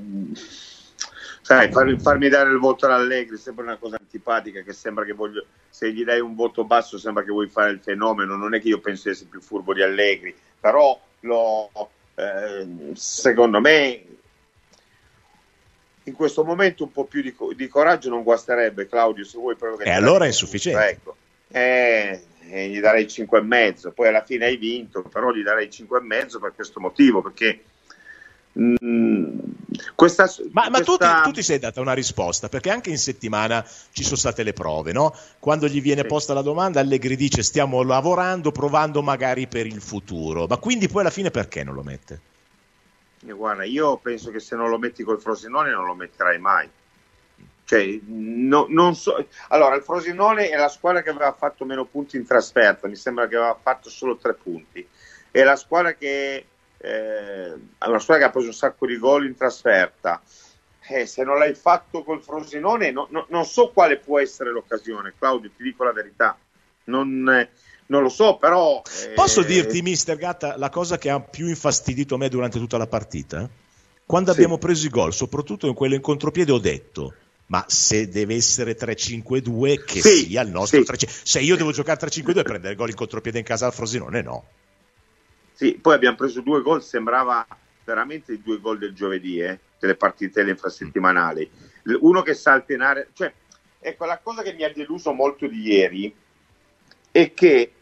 Sai, 1.44 1.70
far, 1.70 1.94
farmi 2.00 2.30
dare 2.30 2.50
il 2.50 2.58
voto 2.58 2.86
all'Allegri 2.86 3.36
sembra 3.36 3.64
una 3.64 3.76
cosa 3.76 3.98
antipatica 4.00 4.62
che 4.62 4.72
sembra 4.72 5.04
che 5.04 5.12
voglio, 5.12 5.44
se 5.68 5.92
gli 5.92 6.02
dai 6.02 6.18
un 6.18 6.34
voto 6.34 6.64
basso 6.64 6.96
sembra 6.96 7.22
che 7.22 7.30
vuoi 7.30 7.50
fare 7.50 7.70
il 7.72 7.80
fenomeno, 7.80 8.34
non 8.34 8.54
è 8.54 8.62
che 8.62 8.68
io 8.68 8.80
penso 8.80 9.02
di 9.04 9.10
essere 9.10 9.28
più 9.28 9.42
furbo 9.42 9.74
di 9.74 9.82
Allegri, 9.82 10.34
però 10.58 10.98
lo, 11.20 11.70
eh, 12.14 12.66
secondo 12.94 13.60
me 13.60 14.04
in 16.04 16.14
questo 16.14 16.44
momento 16.44 16.84
un 16.84 16.92
po' 16.92 17.04
più 17.04 17.20
di, 17.20 17.36
di, 17.54 17.68
coraggio 17.68 18.08
non 18.08 18.22
guasterebbe 18.22 18.88
Claudio 18.88 19.24
se 19.24 19.36
vuoi 19.36 19.54
proprio 19.54 19.84
che... 19.84 19.90
E 19.90 19.92
allora 19.92 20.24
è 20.24 20.28
insufficiente. 20.28 20.88
Ecco. 20.88 21.16
Eh, 21.48 22.22
eh, 22.48 22.68
gli 22.68 22.80
darei 22.80 23.04
5,5, 23.04 23.92
poi 23.92 24.08
alla 24.08 24.24
fine 24.24 24.46
hai 24.46 24.56
vinto, 24.56 25.02
però 25.02 25.30
gli 25.30 25.42
darei 25.42 25.68
5,5 25.68 26.40
per 26.40 26.54
questo 26.54 26.80
motivo, 26.80 27.20
perché 27.20 27.60
Mm, 28.58 29.38
questa, 29.94 30.28
ma, 30.52 30.68
ma 30.68 30.80
tu, 30.80 30.96
ti, 30.96 31.06
tu, 31.24 31.30
ti, 31.32 31.42
sei 31.42 31.58
data 31.58 31.80
una 31.80 31.92
risposta 31.92 32.48
perché 32.48 32.70
anche 32.70 32.90
in 32.90 32.98
settimana 32.98 33.64
ci 33.92 34.02
sono 34.02 34.16
state 34.16 34.42
le 34.42 34.52
prove 34.52 34.92
no? 34.92 35.14
quando 35.38 35.66
gli 35.66 35.80
viene 35.80 36.02
sì. 36.02 36.06
posta 36.06 36.34
la 36.34 36.42
domanda 36.42 36.80
Allegri 36.80 37.16
dice 37.16 37.42
stiamo 37.42 37.82
lavorando 37.82 38.52
provando 38.52 39.02
magari 39.02 39.46
per 39.46 39.66
il 39.66 39.80
futuro 39.80 40.46
ma 40.46 40.56
quindi 40.58 40.88
poi 40.88 41.00
alla 41.00 41.10
fine 41.10 41.30
perché 41.30 41.64
non 41.64 41.74
lo 41.74 41.82
mette? 41.82 42.20
guarda 43.20 43.64
io 43.64 43.96
penso 43.96 44.30
che 44.30 44.38
se 44.38 44.54
non 44.54 44.68
lo 44.68 44.78
metti 44.78 45.02
col 45.02 45.20
Frosinone 45.20 45.70
non 45.70 45.86
lo 45.86 45.94
metterai 45.94 46.38
mai 46.38 46.68
cioè, 47.66 47.98
no, 48.04 48.66
non 48.68 48.94
so. 48.94 49.26
Allora, 49.48 49.74
il 49.74 49.82
Frosinone 49.82 50.50
è 50.50 50.56
la 50.56 50.68
squadra 50.68 51.00
che 51.00 51.08
aveva 51.08 51.32
fatto 51.32 51.64
meno 51.64 51.86
punti 51.86 52.16
in 52.16 52.26
trasferta, 52.26 52.88
mi 52.88 52.96
sembra 52.96 53.26
che 53.26 53.36
aveva 53.36 53.58
fatto 53.60 53.88
solo 53.88 54.18
tre 54.18 54.34
punti. 54.34 54.86
È 55.30 55.42
la 55.42 55.56
squadra 55.56 55.94
che 55.94 56.44
eh, 56.84 57.54
una 57.86 57.98
squadra 57.98 58.24
che 58.24 58.28
ha 58.28 58.32
preso 58.32 58.48
un 58.48 58.54
sacco 58.54 58.86
di 58.86 58.98
gol 58.98 59.26
in 59.26 59.36
trasferta. 59.36 60.20
Eh, 60.86 61.06
se 61.06 61.24
non 61.24 61.38
l'hai 61.38 61.54
fatto 61.54 62.02
col 62.02 62.22
Frosinone, 62.22 62.90
no, 62.90 63.08
no, 63.10 63.24
non 63.30 63.46
so 63.46 63.70
quale 63.70 63.96
può 63.96 64.20
essere 64.20 64.52
l'occasione. 64.52 65.14
Claudio, 65.18 65.50
ti 65.56 65.62
dico 65.62 65.82
la 65.82 65.92
verità, 65.92 66.36
non, 66.84 67.26
eh, 67.30 67.48
non 67.86 68.02
lo 68.02 68.10
so, 68.10 68.36
però. 68.36 68.82
Eh... 69.06 69.12
Posso 69.14 69.42
dirti, 69.42 69.80
Mister 69.80 70.16
Gatta, 70.16 70.58
la 70.58 70.68
cosa 70.68 70.98
che 70.98 71.08
ha 71.08 71.20
più 71.20 71.48
infastidito 71.48 72.18
me 72.18 72.28
durante 72.28 72.58
tutta 72.58 72.76
la 72.76 72.86
partita? 72.86 73.48
Quando 74.04 74.30
sì. 74.30 74.36
abbiamo 74.36 74.58
preso 74.58 74.84
i 74.84 74.90
gol, 74.90 75.14
soprattutto 75.14 75.66
in 75.66 75.74
quello 75.74 75.94
in 75.94 76.02
contropiede, 76.02 76.52
ho 76.52 76.58
detto. 76.58 77.14
Ma 77.46 77.64
se 77.66 78.08
deve 78.08 78.34
essere 78.34 78.76
3-5-2, 78.76 79.84
che 79.84 80.00
sì, 80.00 80.26
sia 80.26 80.42
il 80.42 80.50
nostro 80.50 80.80
sì. 80.80 80.84
3 80.84 81.08
Se 81.08 81.40
io 81.40 81.56
devo 81.56 81.72
giocare 81.72 82.00
3-5-2 82.00 82.38
e 82.38 82.42
prendere 82.42 82.74
gol 82.74 82.88
in 82.88 82.94
contropiede 82.94 83.38
in 83.38 83.44
casa 83.44 83.66
al 83.66 83.72
Frosinone, 83.72 84.22
no. 84.22 84.44
Sì, 85.54 85.78
poi 85.80 85.94
abbiamo 85.94 86.16
preso 86.16 86.40
due 86.40 86.62
gol, 86.62 86.82
sembrava 86.82 87.46
veramente 87.84 88.32
i 88.32 88.42
due 88.42 88.58
gol 88.58 88.76
del 88.76 88.92
giovedì, 88.92 89.38
eh, 89.38 89.60
delle 89.78 89.94
partite 89.94 90.42
infrasettimanali. 90.42 91.48
Uno 92.00 92.22
che 92.22 92.34
salta 92.34 92.72
in 92.72 92.80
area, 92.80 93.06
cioè, 93.12 93.32
ecco, 93.78 94.04
la 94.04 94.18
cosa 94.18 94.42
che 94.42 94.52
mi 94.52 94.64
ha 94.64 94.72
deluso 94.72 95.12
molto 95.12 95.46
di 95.46 95.60
ieri 95.60 96.12
è 97.12 97.32
che 97.34 97.72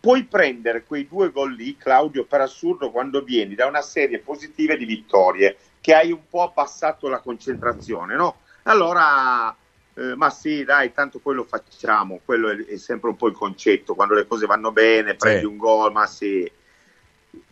puoi 0.00 0.24
prendere 0.24 0.84
quei 0.84 1.06
due 1.06 1.30
gol 1.30 1.52
lì, 1.52 1.76
Claudio, 1.76 2.24
per 2.24 2.40
assurdo, 2.40 2.90
quando 2.90 3.22
vieni 3.22 3.54
da 3.54 3.66
una 3.66 3.82
serie 3.82 4.20
positiva 4.20 4.74
di 4.74 4.86
vittorie, 4.86 5.58
che 5.82 5.94
hai 5.94 6.10
un 6.10 6.26
po' 6.30 6.44
abbassato 6.44 7.08
la 7.08 7.20
concentrazione, 7.20 8.14
no? 8.14 8.38
Allora, 8.62 9.54
eh, 9.94 10.14
ma 10.16 10.30
sì, 10.30 10.64
dai, 10.64 10.94
tanto 10.94 11.18
quello 11.18 11.44
facciamo, 11.44 12.20
quello 12.24 12.48
è, 12.48 12.56
è, 12.64 12.76
sempre 12.78 13.10
un 13.10 13.16
po' 13.16 13.28
il 13.28 13.34
concetto, 13.34 13.94
quando 13.94 14.14
le 14.14 14.26
cose 14.26 14.46
vanno 14.46 14.72
bene, 14.72 15.14
prendi 15.14 15.40
sì. 15.40 15.44
un 15.44 15.58
gol, 15.58 15.92
ma 15.92 16.06
sì 16.06 16.50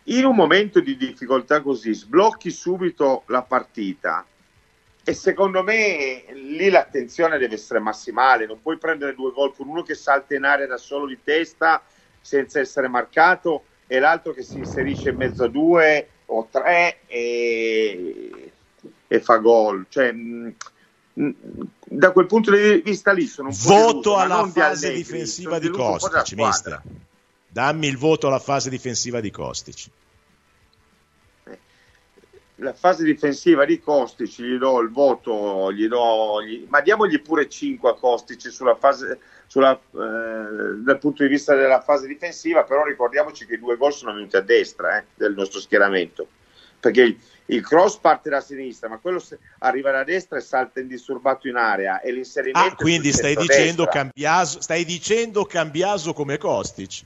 in 0.04 0.24
un 0.24 0.34
momento 0.34 0.80
di 0.80 0.96
difficoltà 0.96 1.60
così 1.60 1.94
sblocchi 1.94 2.50
subito 2.50 3.24
la 3.26 3.42
partita 3.42 4.24
e 5.08 5.14
secondo 5.14 5.62
me 5.62 6.24
lì 6.32 6.68
l'attenzione 6.68 7.38
deve 7.38 7.54
essere 7.54 7.78
massimale, 7.78 8.46
non 8.46 8.60
puoi 8.60 8.76
prendere 8.76 9.14
due 9.14 9.30
gol 9.30 9.54
con 9.54 9.68
uno 9.68 9.82
che 9.82 9.94
salta 9.94 10.34
in 10.34 10.44
aria 10.44 10.66
da 10.66 10.78
solo 10.78 11.06
di 11.06 11.18
testa 11.22 11.82
senza 12.20 12.58
essere 12.58 12.88
marcato 12.88 13.64
e 13.86 14.00
l'altro 14.00 14.32
che 14.32 14.42
si 14.42 14.58
inserisce 14.58 15.10
in 15.10 15.16
mezzo 15.16 15.44
a 15.44 15.48
due 15.48 16.08
o 16.26 16.48
tre 16.50 17.02
e, 17.06 18.52
e 19.06 19.20
fa 19.20 19.36
gol. 19.36 19.86
Cioè, 19.88 20.12
da 21.12 22.10
quel 22.10 22.26
punto 22.26 22.50
di 22.50 22.82
vista 22.84 23.12
lì 23.12 23.26
sono 23.26 23.50
un 23.50 23.56
po' 23.56 23.74
voto 23.74 24.16
alla 24.16 24.44
fase 24.48 24.88
Allegri, 24.88 25.02
difensiva 25.02 25.58
di 25.60 25.68
Costa, 25.70 26.24
mister. 26.34 26.82
Dammi 27.56 27.86
il 27.86 27.96
voto 27.96 28.26
alla 28.26 28.38
fase 28.38 28.68
difensiva 28.68 29.18
di 29.20 29.30
Kostic. 29.30 29.86
La 32.56 32.74
fase 32.74 33.02
difensiva 33.02 33.64
di 33.64 33.80
Kostic 33.80 34.42
gli 34.42 34.58
do 34.58 34.78
il 34.82 34.90
voto, 34.90 35.72
gli 35.72 35.88
do, 35.88 36.42
gli, 36.42 36.66
ma 36.68 36.82
diamogli 36.82 37.18
pure 37.22 37.48
5 37.48 37.88
a 37.88 37.94
Kostic 37.94 38.52
sulla 38.52 38.74
fase, 38.74 39.18
sulla, 39.46 39.72
eh, 39.72 40.82
dal 40.82 40.98
punto 41.00 41.22
di 41.22 41.30
vista 41.30 41.54
della 41.54 41.80
fase 41.80 42.06
difensiva, 42.06 42.64
però 42.64 42.84
ricordiamoci 42.84 43.46
che 43.46 43.54
i 43.54 43.58
due 43.58 43.78
gol 43.78 43.94
sono 43.94 44.12
venuti 44.12 44.36
a 44.36 44.42
destra 44.42 44.98
eh, 44.98 45.04
del 45.14 45.32
nostro 45.32 45.58
schieramento, 45.58 46.28
perché 46.78 47.00
il, 47.00 47.18
il, 47.46 47.62
cross 47.62 47.96
parte 47.96 48.28
da 48.28 48.42
sinistra, 48.42 48.90
ma 48.90 48.98
quello 48.98 49.22
arriva 49.60 49.92
da 49.92 50.04
destra 50.04 50.36
e 50.36 50.42
salta 50.42 50.80
indisturbato 50.80 51.48
in 51.48 51.56
area 51.56 52.02
e 52.02 52.12
l'inserimento... 52.12 52.68
Ah, 52.68 52.74
quindi 52.74 53.14
stai 53.14 53.34
dicendo, 53.34 53.86
Cambiaso, 53.86 54.60
stai 54.60 54.84
dicendo 54.84 55.46
Cambiaso 55.46 56.12
come 56.12 56.36
Kostic? 56.36 57.04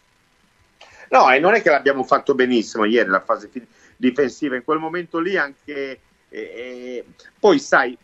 No, 1.10 1.30
e 1.30 1.40
non 1.40 1.54
è 1.54 1.62
che 1.62 1.70
l'abbiamo 1.70 2.04
fatto 2.04 2.34
benissimo 2.34 2.84
ieri 2.84 3.08
la 3.08 3.20
fase 3.20 3.48
fi- 3.48 3.66
difensiva, 3.96 4.56
in 4.56 4.64
quel 4.64 4.78
momento 4.78 5.18
lì 5.18 5.36
anche... 5.36 6.00
Eh, 6.28 6.38
eh, 6.38 7.04
poi 7.38 7.58
sai, 7.58 7.96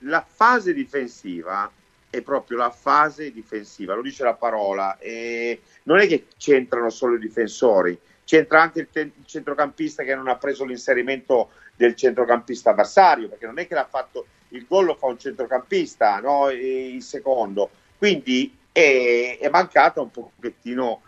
la 0.00 0.24
fase 0.26 0.74
difensiva 0.74 1.70
è 2.10 2.20
proprio 2.20 2.58
la 2.58 2.70
fase 2.70 3.32
difensiva, 3.32 3.94
lo 3.94 4.02
dice 4.02 4.22
la 4.22 4.34
parola, 4.34 4.98
e 4.98 5.62
non 5.84 5.98
è 5.98 6.06
che 6.06 6.26
c'entrano 6.36 6.90
solo 6.90 7.14
i 7.14 7.18
difensori, 7.18 7.98
c'entra 8.24 8.60
anche 8.60 8.80
il, 8.80 8.88
te- 8.92 9.00
il 9.00 9.24
centrocampista 9.24 10.02
che 10.02 10.14
non 10.14 10.28
ha 10.28 10.36
preso 10.36 10.66
l'inserimento 10.66 11.52
del 11.74 11.94
centrocampista 11.94 12.70
avversario, 12.70 13.28
perché 13.28 13.46
non 13.46 13.58
è 13.58 13.66
che 13.66 13.74
l'ha 13.74 13.88
fatto 13.88 14.26
il 14.48 14.66
gol 14.68 14.84
lo 14.84 14.94
fa 14.94 15.06
un 15.06 15.18
centrocampista, 15.18 16.20
no? 16.20 16.50
il 16.50 17.02
secondo, 17.02 17.70
quindi 17.96 18.54
è, 18.70 19.38
è 19.40 19.48
mancata 19.48 20.02
un 20.02 20.10
pochettino 20.10 21.00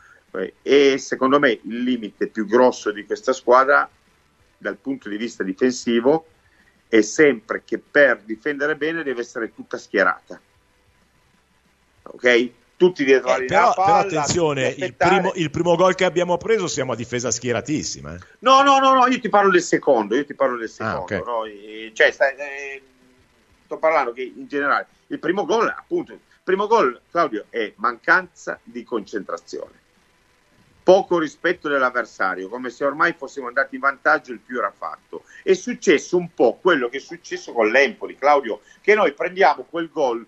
e 0.62 0.98
secondo 0.98 1.38
me 1.38 1.50
il 1.62 1.82
limite 1.82 2.26
più 2.28 2.46
grosso 2.46 2.90
di 2.90 3.04
questa 3.04 3.32
squadra 3.32 3.88
dal 4.58 4.76
punto 4.76 5.08
di 5.08 5.16
vista 5.16 5.42
difensivo 5.42 6.26
è 6.88 7.00
sempre 7.02 7.62
che 7.64 7.78
per 7.78 8.22
difendere 8.24 8.76
bene 8.76 9.02
deve 9.02 9.20
essere 9.20 9.52
tutta 9.52 9.78
schierata. 9.78 10.40
Ok? 12.02 12.50
Tutti 12.76 13.04
dietro 13.04 13.28
la 13.28 13.36
eh, 13.36 13.40
linea 13.40 13.60
però, 13.60 13.74
palla, 13.74 14.02
però 14.02 14.20
attenzione, 14.20 14.68
il 14.76 14.94
primo, 14.94 15.32
il 15.34 15.50
primo, 15.50 15.76
gol 15.76 15.94
che 15.94 16.04
abbiamo 16.04 16.36
preso 16.36 16.66
siamo 16.66 16.92
a 16.92 16.96
difesa 16.96 17.30
schieratissima. 17.30 18.14
Eh. 18.14 18.18
No, 18.40 18.62
no, 18.62 18.78
no, 18.78 18.94
no, 18.94 19.06
io 19.06 19.20
ti 19.20 19.28
parlo 19.28 19.50
del 19.50 19.62
secondo, 19.62 20.16
io 20.16 20.24
ti 20.24 20.34
parlo 20.34 20.56
del 20.56 20.66
ah, 20.66 20.70
secondo. 20.70 20.98
Ah, 20.98 21.02
okay. 21.02 21.86
no? 21.86 21.92
cioè, 21.94 22.10
stai, 22.10 22.36
eh, 22.36 22.82
sto 23.64 23.78
parlando 23.78 24.12
che 24.12 24.22
in 24.22 24.46
generale 24.46 24.86
il 25.08 25.18
primo 25.18 25.44
gol, 25.44 25.68
appunto, 25.68 26.12
il 26.12 26.20
primo 26.42 26.66
gol, 26.66 27.00
Claudio, 27.10 27.46
è 27.48 27.72
mancanza 27.76 28.58
di 28.62 28.82
concentrazione 28.82 29.82
poco 30.84 31.18
rispetto 31.18 31.68
dell'avversario, 31.68 32.48
come 32.48 32.68
se 32.68 32.84
ormai 32.84 33.14
fossimo 33.14 33.48
andati 33.48 33.74
in 33.74 33.80
vantaggio 33.80 34.32
il 34.32 34.38
più 34.38 34.58
era 34.58 34.70
fatto. 34.70 35.24
È 35.42 35.54
successo 35.54 36.16
un 36.18 36.32
po' 36.34 36.58
quello 36.60 36.88
che 36.88 36.98
è 36.98 37.00
successo 37.00 37.52
con 37.52 37.70
l'Empoli, 37.70 38.16
Claudio, 38.16 38.60
che 38.82 38.94
noi 38.94 39.12
prendiamo 39.12 39.64
quel 39.68 39.90
gol 39.90 40.24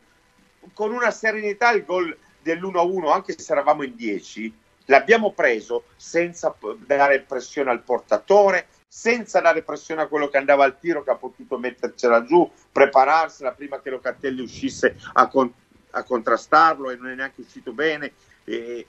con 0.72 0.92
una 0.92 1.10
serenità, 1.10 1.70
il 1.70 1.84
gol 1.84 2.16
dell'1-1, 2.42 3.12
anche 3.12 3.38
se 3.38 3.52
eravamo 3.52 3.82
in 3.82 3.94
10, 3.94 4.52
l'abbiamo 4.86 5.32
preso 5.32 5.84
senza 5.96 6.56
dare 6.78 7.20
pressione 7.20 7.70
al 7.70 7.82
portatore, 7.82 8.68
senza 8.88 9.40
dare 9.40 9.62
pressione 9.62 10.02
a 10.02 10.06
quello 10.06 10.28
che 10.28 10.38
andava 10.38 10.64
al 10.64 10.78
tiro, 10.78 11.04
che 11.04 11.10
ha 11.10 11.16
potuto 11.16 11.58
mettercela 11.58 12.24
giù, 12.24 12.50
prepararsela 12.72 13.52
prima 13.52 13.80
che 13.80 13.90
Locatelli 13.90 14.40
uscisse 14.40 14.96
a, 15.12 15.28
con- 15.28 15.52
a 15.90 16.02
contrastarlo 16.02 16.90
e 16.90 16.96
non 16.96 17.10
è 17.10 17.14
neanche 17.14 17.42
uscito 17.42 17.72
bene. 17.72 18.12
E, 18.44 18.86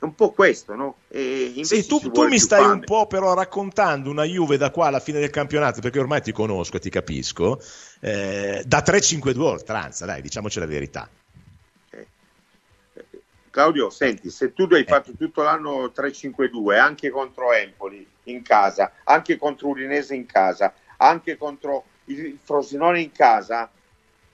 è 0.00 0.04
un 0.04 0.14
po' 0.14 0.30
questo, 0.30 0.74
no? 0.74 0.96
Sì, 1.10 1.86
tu, 1.86 2.00
tu 2.10 2.26
mi 2.26 2.38
stai 2.38 2.62
fame. 2.62 2.72
un 2.72 2.80
po' 2.80 3.06
però 3.06 3.34
raccontando 3.34 4.08
una 4.08 4.24
Juve 4.24 4.56
da 4.56 4.70
qua 4.70 4.86
alla 4.86 4.98
fine 4.98 5.20
del 5.20 5.28
campionato, 5.28 5.82
perché 5.82 5.98
ormai 5.98 6.22
ti 6.22 6.32
conosco 6.32 6.78
e 6.78 6.80
ti 6.80 6.88
capisco, 6.88 7.62
eh, 8.00 8.62
da 8.64 8.82
3-5-2 8.82 9.40
oltranza, 9.40 10.06
dai, 10.06 10.22
diciamoci 10.22 10.58
la 10.58 10.64
verità. 10.64 11.06
Eh. 11.90 12.06
Claudio, 13.50 13.90
senti, 13.90 14.30
se 14.30 14.54
tu 14.54 14.66
hai 14.70 14.80
eh. 14.80 14.86
fatto 14.86 15.12
tutto 15.12 15.42
l'anno 15.42 15.92
3-5-2, 15.94 16.78
anche 16.78 17.10
contro 17.10 17.52
Empoli 17.52 18.08
in 18.24 18.40
casa, 18.40 18.92
anche 19.04 19.36
contro 19.36 19.68
Udinese 19.68 20.14
in 20.14 20.24
casa, 20.24 20.72
anche 20.96 21.36
contro 21.36 21.84
il 22.04 22.38
Frosinone 22.42 23.02
in 23.02 23.12
casa, 23.12 23.70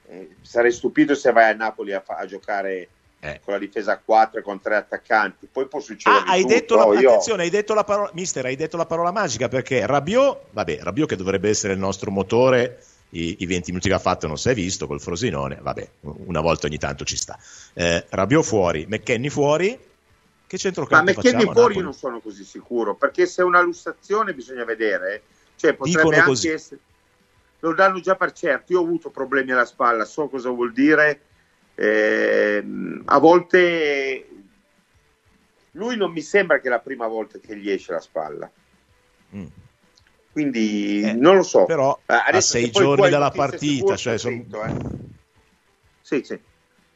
eh, 0.06 0.36
sarei 0.42 0.70
stupito 0.70 1.16
se 1.16 1.32
vai 1.32 1.50
a 1.50 1.54
Napoli 1.54 1.92
a, 1.92 2.04
a 2.06 2.24
giocare 2.24 2.88
eh. 3.20 3.40
con 3.42 3.54
la 3.54 3.58
difesa 3.58 3.92
a 3.92 3.98
4 3.98 4.40
e 4.40 4.42
con 4.42 4.60
tre 4.60 4.76
attaccanti. 4.76 5.48
Poi 5.50 5.66
può 5.66 5.80
succedere. 5.80 6.24
Ah, 6.24 6.30
hai 6.30 6.42
tutto, 6.42 6.54
detto 6.54 6.76
la, 6.76 7.00
io... 7.00 7.08
attenzione, 7.10 7.42
hai 7.42 7.50
detto 7.50 7.74
la 7.74 7.84
parola, 7.84 8.10
mister, 8.14 8.44
hai 8.44 8.56
detto 8.56 8.76
la 8.76 8.86
parola 8.86 9.10
magica 9.10 9.48
perché 9.48 9.86
Rabiot, 9.86 10.46
vabbè, 10.50 10.78
Rabiot 10.82 11.08
che 11.08 11.16
dovrebbe 11.16 11.48
essere 11.48 11.72
il 11.72 11.78
nostro 11.78 12.10
motore. 12.10 12.82
I, 13.10 13.36
I, 13.38 13.46
20 13.46 13.70
minuti 13.70 13.88
che 13.88 13.94
ha 13.94 14.00
fatto 14.00 14.26
non 14.26 14.36
si 14.36 14.48
è 14.48 14.54
visto 14.54 14.88
col 14.88 15.00
Frosinone, 15.00 15.58
vabbè, 15.62 15.88
una 16.00 16.40
volta 16.40 16.66
ogni 16.66 16.76
tanto 16.76 17.04
ci 17.04 17.16
sta. 17.16 17.38
Eh, 17.72 18.04
Rabiot 18.08 18.44
fuori, 18.44 18.84
McKenny 18.88 19.28
fuori, 19.28 19.78
che 20.44 20.58
centrocampo 20.58 21.12
Ma 21.12 21.16
McKenny 21.16 21.44
fuori 21.44 21.76
io 21.76 21.82
non 21.82 21.94
sono 21.94 22.18
così 22.20 22.44
sicuro, 22.44 22.96
perché 22.96 23.26
se 23.26 23.42
è 23.42 23.44
una 23.44 23.60
lussazione 23.60 24.34
bisogna 24.34 24.64
vedere, 24.64 25.22
cioè 25.54 25.74
potrebbe 25.74 25.98
Dicono 25.98 26.16
anche 26.16 26.28
così. 26.28 26.48
essere... 26.48 26.80
Lo 27.60 27.74
danno 27.74 28.00
già 28.00 28.16
per 28.16 28.32
certo, 28.32 28.72
io 28.72 28.80
ho 28.80 28.84
avuto 28.84 29.08
problemi 29.08 29.52
alla 29.52 29.64
spalla, 29.64 30.04
so 30.04 30.26
cosa 30.26 30.50
vuol 30.50 30.72
dire 30.72 31.20
eh, 31.76 32.64
a 33.04 33.18
volte 33.18 34.28
lui 35.72 35.96
non 35.96 36.10
mi 36.10 36.22
sembra 36.22 36.58
che 36.58 36.66
è 36.66 36.70
la 36.70 36.80
prima 36.80 37.06
volta 37.06 37.38
che 37.38 37.56
gli 37.56 37.70
esce 37.70 37.92
la 37.92 38.00
spalla. 38.00 38.50
Mm. 39.34 39.46
Quindi 40.32 41.02
eh, 41.02 41.12
non 41.12 41.36
lo 41.36 41.42
so. 41.42 41.64
Però 41.64 41.98
eh, 42.04 42.14
a 42.14 42.40
sei 42.40 42.70
giorni 42.70 43.08
dalla 43.08 43.30
partita, 43.30 43.96
cioè 43.96 44.18
sono... 44.18 44.34
eh. 44.36 44.74
Sì, 46.00 46.22
sì. 46.24 46.38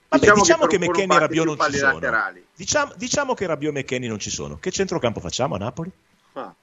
Vabbè, 0.09 0.20
diciamo, 0.20 0.41
diciamo 0.41 0.66
che, 0.66 0.78
che 0.78 0.87
McKenny 0.89 1.14
e 1.14 1.18
Rabiot 1.18 1.47
non 1.47 1.70
ci 1.70 1.78
sono. 1.78 2.01
Diciamo, 2.55 2.93
diciamo, 2.97 3.35
che 3.35 3.47
Rabiot 3.47 3.76
e 3.76 3.81
McKenny 3.81 4.09
non 4.09 4.18
ci 4.18 4.31
sono. 4.31 4.59
Che 4.59 4.70
centrocampo 4.70 5.20
facciamo 5.20 5.55
a 5.55 5.59
Napoli? 5.59 5.91
Ah. 6.33 6.55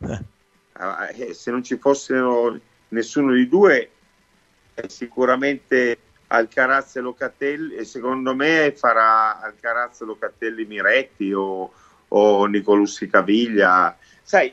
Eh. 0.00 0.22
Ah, 0.74 1.10
eh, 1.10 1.34
se 1.34 1.50
non 1.50 1.62
ci 1.62 1.76
fossero 1.76 2.58
nessuno 2.88 3.32
di 3.32 3.48
due, 3.48 3.90
sicuramente 4.86 5.98
Alcaraz 6.32 6.96
e 6.96 7.00
Locatelli 7.00 7.74
e 7.74 7.84
secondo 7.84 8.34
me 8.34 8.72
farà 8.74 9.40
Alcaraz, 9.40 10.00
Locatelli, 10.00 10.64
Miretti 10.64 11.32
o, 11.32 11.70
o 12.08 12.46
Nicolussi 12.46 13.08
Caviglia. 13.08 13.96
Sai, 14.22 14.52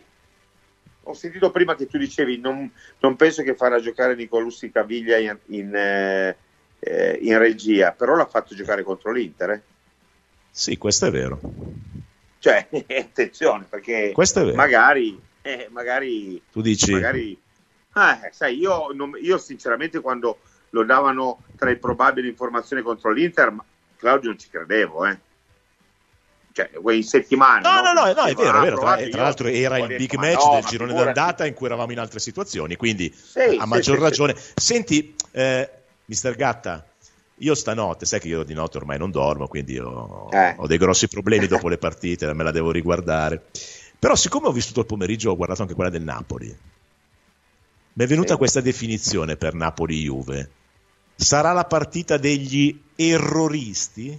ho 1.04 1.14
sentito 1.14 1.52
prima 1.52 1.76
che 1.76 1.88
tu 1.88 1.98
dicevi 1.98 2.38
non, 2.40 2.70
non 3.00 3.16
penso 3.16 3.44
che 3.44 3.56
farà 3.56 3.80
giocare 3.80 4.16
Nicolussi 4.16 4.72
Caviglia 4.72 5.18
in, 5.18 5.38
in, 5.48 5.74
eh, 5.74 7.18
in, 7.22 7.38
regia, 7.38 7.94
però 7.94 8.16
l'ha 8.16 8.28
fatto 8.28 8.54
giocare 8.54 8.84
contro 8.84 9.14
l'Inter. 9.14 9.50
Eh? 9.52 9.62
Sì, 10.52 10.78
questo 10.78 11.06
è 11.06 11.12
vero. 11.12 11.40
Cioè, 12.40 12.68
attenzione, 13.00 13.66
perché 13.70 14.14
magari, 14.54 15.18
eh, 15.42 15.68
magari... 15.72 16.42
Tu 16.52 16.60
dici... 16.60 16.92
Magari, 16.92 17.32
eh, 17.32 18.30
sai, 18.32 18.58
io, 18.58 18.92
non, 18.94 19.14
io 19.22 19.38
sinceramente 19.38 20.02
quando 20.02 20.40
lo 20.70 20.84
davano 20.84 21.44
tra 21.58 21.70
i 21.70 21.78
probabili 21.78 22.28
informazioni 22.28 22.82
contro 22.82 23.12
l'Inter, 23.12 23.52
ma 23.52 23.64
Claudio 23.98 24.30
non 24.30 24.40
ci 24.40 24.50
credevo, 24.50 25.06
eh. 25.06 25.18
Cioè, 26.52 26.70
in 26.94 27.04
settimana. 27.04 27.82
No, 27.82 27.82
no, 27.82 27.94
no, 27.94 28.14
no, 28.14 28.24
è 28.26 28.34
vero, 28.34 28.58
è 28.58 28.62
vero. 28.62 28.80
Tra, 28.80 28.98
tra 28.98 29.22
l'altro 29.22 29.48
era 29.48 29.78
il 29.78 29.96
big 29.96 30.16
match 30.16 30.46
no, 30.46 30.54
del 30.56 30.66
girone 30.66 30.94
d'andata 30.94 31.46
in 31.46 31.54
cui 31.54 31.68
eravamo 31.68 31.92
in 31.92 32.00
altre 32.00 32.20
situazioni, 32.20 32.76
quindi 32.76 33.14
sì, 33.14 33.58
a 33.58 33.66
maggior 33.66 33.98
sì, 33.98 34.02
ragione. 34.02 34.36
Sì. 34.36 34.52
Senti, 34.56 35.16
eh, 35.32 35.70
mister 36.06 36.36
Gatta, 36.36 36.86
io 37.36 37.56
stanotte, 37.56 38.06
sai 38.06 38.20
che 38.20 38.28
io 38.28 38.44
di 38.44 38.54
notte 38.54 38.78
ormai 38.78 38.98
non 38.98 39.12
dormo, 39.12 39.48
quindi 39.48 39.78
ho, 39.78 40.30
eh. 40.32 40.56
ho 40.58 40.68
dei 40.68 40.78
grossi 40.78 41.08
problemi 41.08 41.48
dopo 41.48 41.70
le 41.70 41.78
partite, 41.78 42.34
me 42.34 42.44
la 42.44 42.52
devo 42.52 42.72
riguardare. 42.72 43.42
Però 43.98 44.16
siccome 44.16 44.48
ho 44.48 44.52
visto 44.52 44.70
tutto 44.70 44.82
il 44.82 44.88
pomeriggio, 44.88 45.32
ho 45.32 45.36
guardato 45.36 45.62
anche 45.62 45.76
quella 45.76 45.90
del 45.90 46.04
Napoli. 46.04 46.48
Mi 47.94 48.04
è 48.04 48.08
venuta 48.08 48.38
questa 48.38 48.62
definizione 48.62 49.36
per 49.36 49.54
Napoli-Juve 49.54 50.50
sarà 51.20 51.52
la 51.52 51.66
partita 51.66 52.18
degli 52.18 52.82
erroristi? 52.96 54.18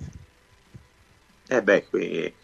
Eh 1.49 1.63
beh, 1.63 1.87
qui 1.89 2.35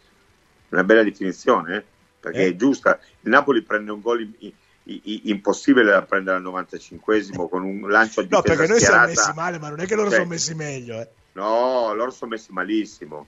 una 0.70 0.82
bella 0.84 1.02
definizione, 1.02 1.76
eh? 1.76 1.84
perché 2.18 2.38
eh. 2.38 2.48
è 2.48 2.56
giusta. 2.56 2.98
Il 3.20 3.30
Napoli 3.30 3.62
prende 3.62 3.92
un 3.92 4.00
gol 4.00 4.22
in, 4.22 4.32
in, 4.38 5.00
in, 5.04 5.20
impossibile 5.24 5.90
da 5.90 6.02
prendere 6.02 6.38
al 6.38 6.42
95esimo 6.42 7.48
con 7.48 7.62
un 7.62 7.88
lancio 7.88 8.22
di 8.22 8.28
No, 8.30 8.42
perché 8.42 8.66
noi 8.66 8.80
siamo 8.80 9.06
messi 9.06 9.32
male, 9.34 9.58
ma 9.58 9.68
non 9.68 9.80
è 9.80 9.86
che 9.86 9.94
loro 9.94 10.08
cioè, 10.08 10.18
sono 10.18 10.30
messi 10.30 10.54
meglio. 10.54 11.00
Eh. 11.00 11.08
No, 11.32 11.94
loro 11.94 12.10
sono 12.10 12.30
messi 12.30 12.52
malissimo. 12.52 13.26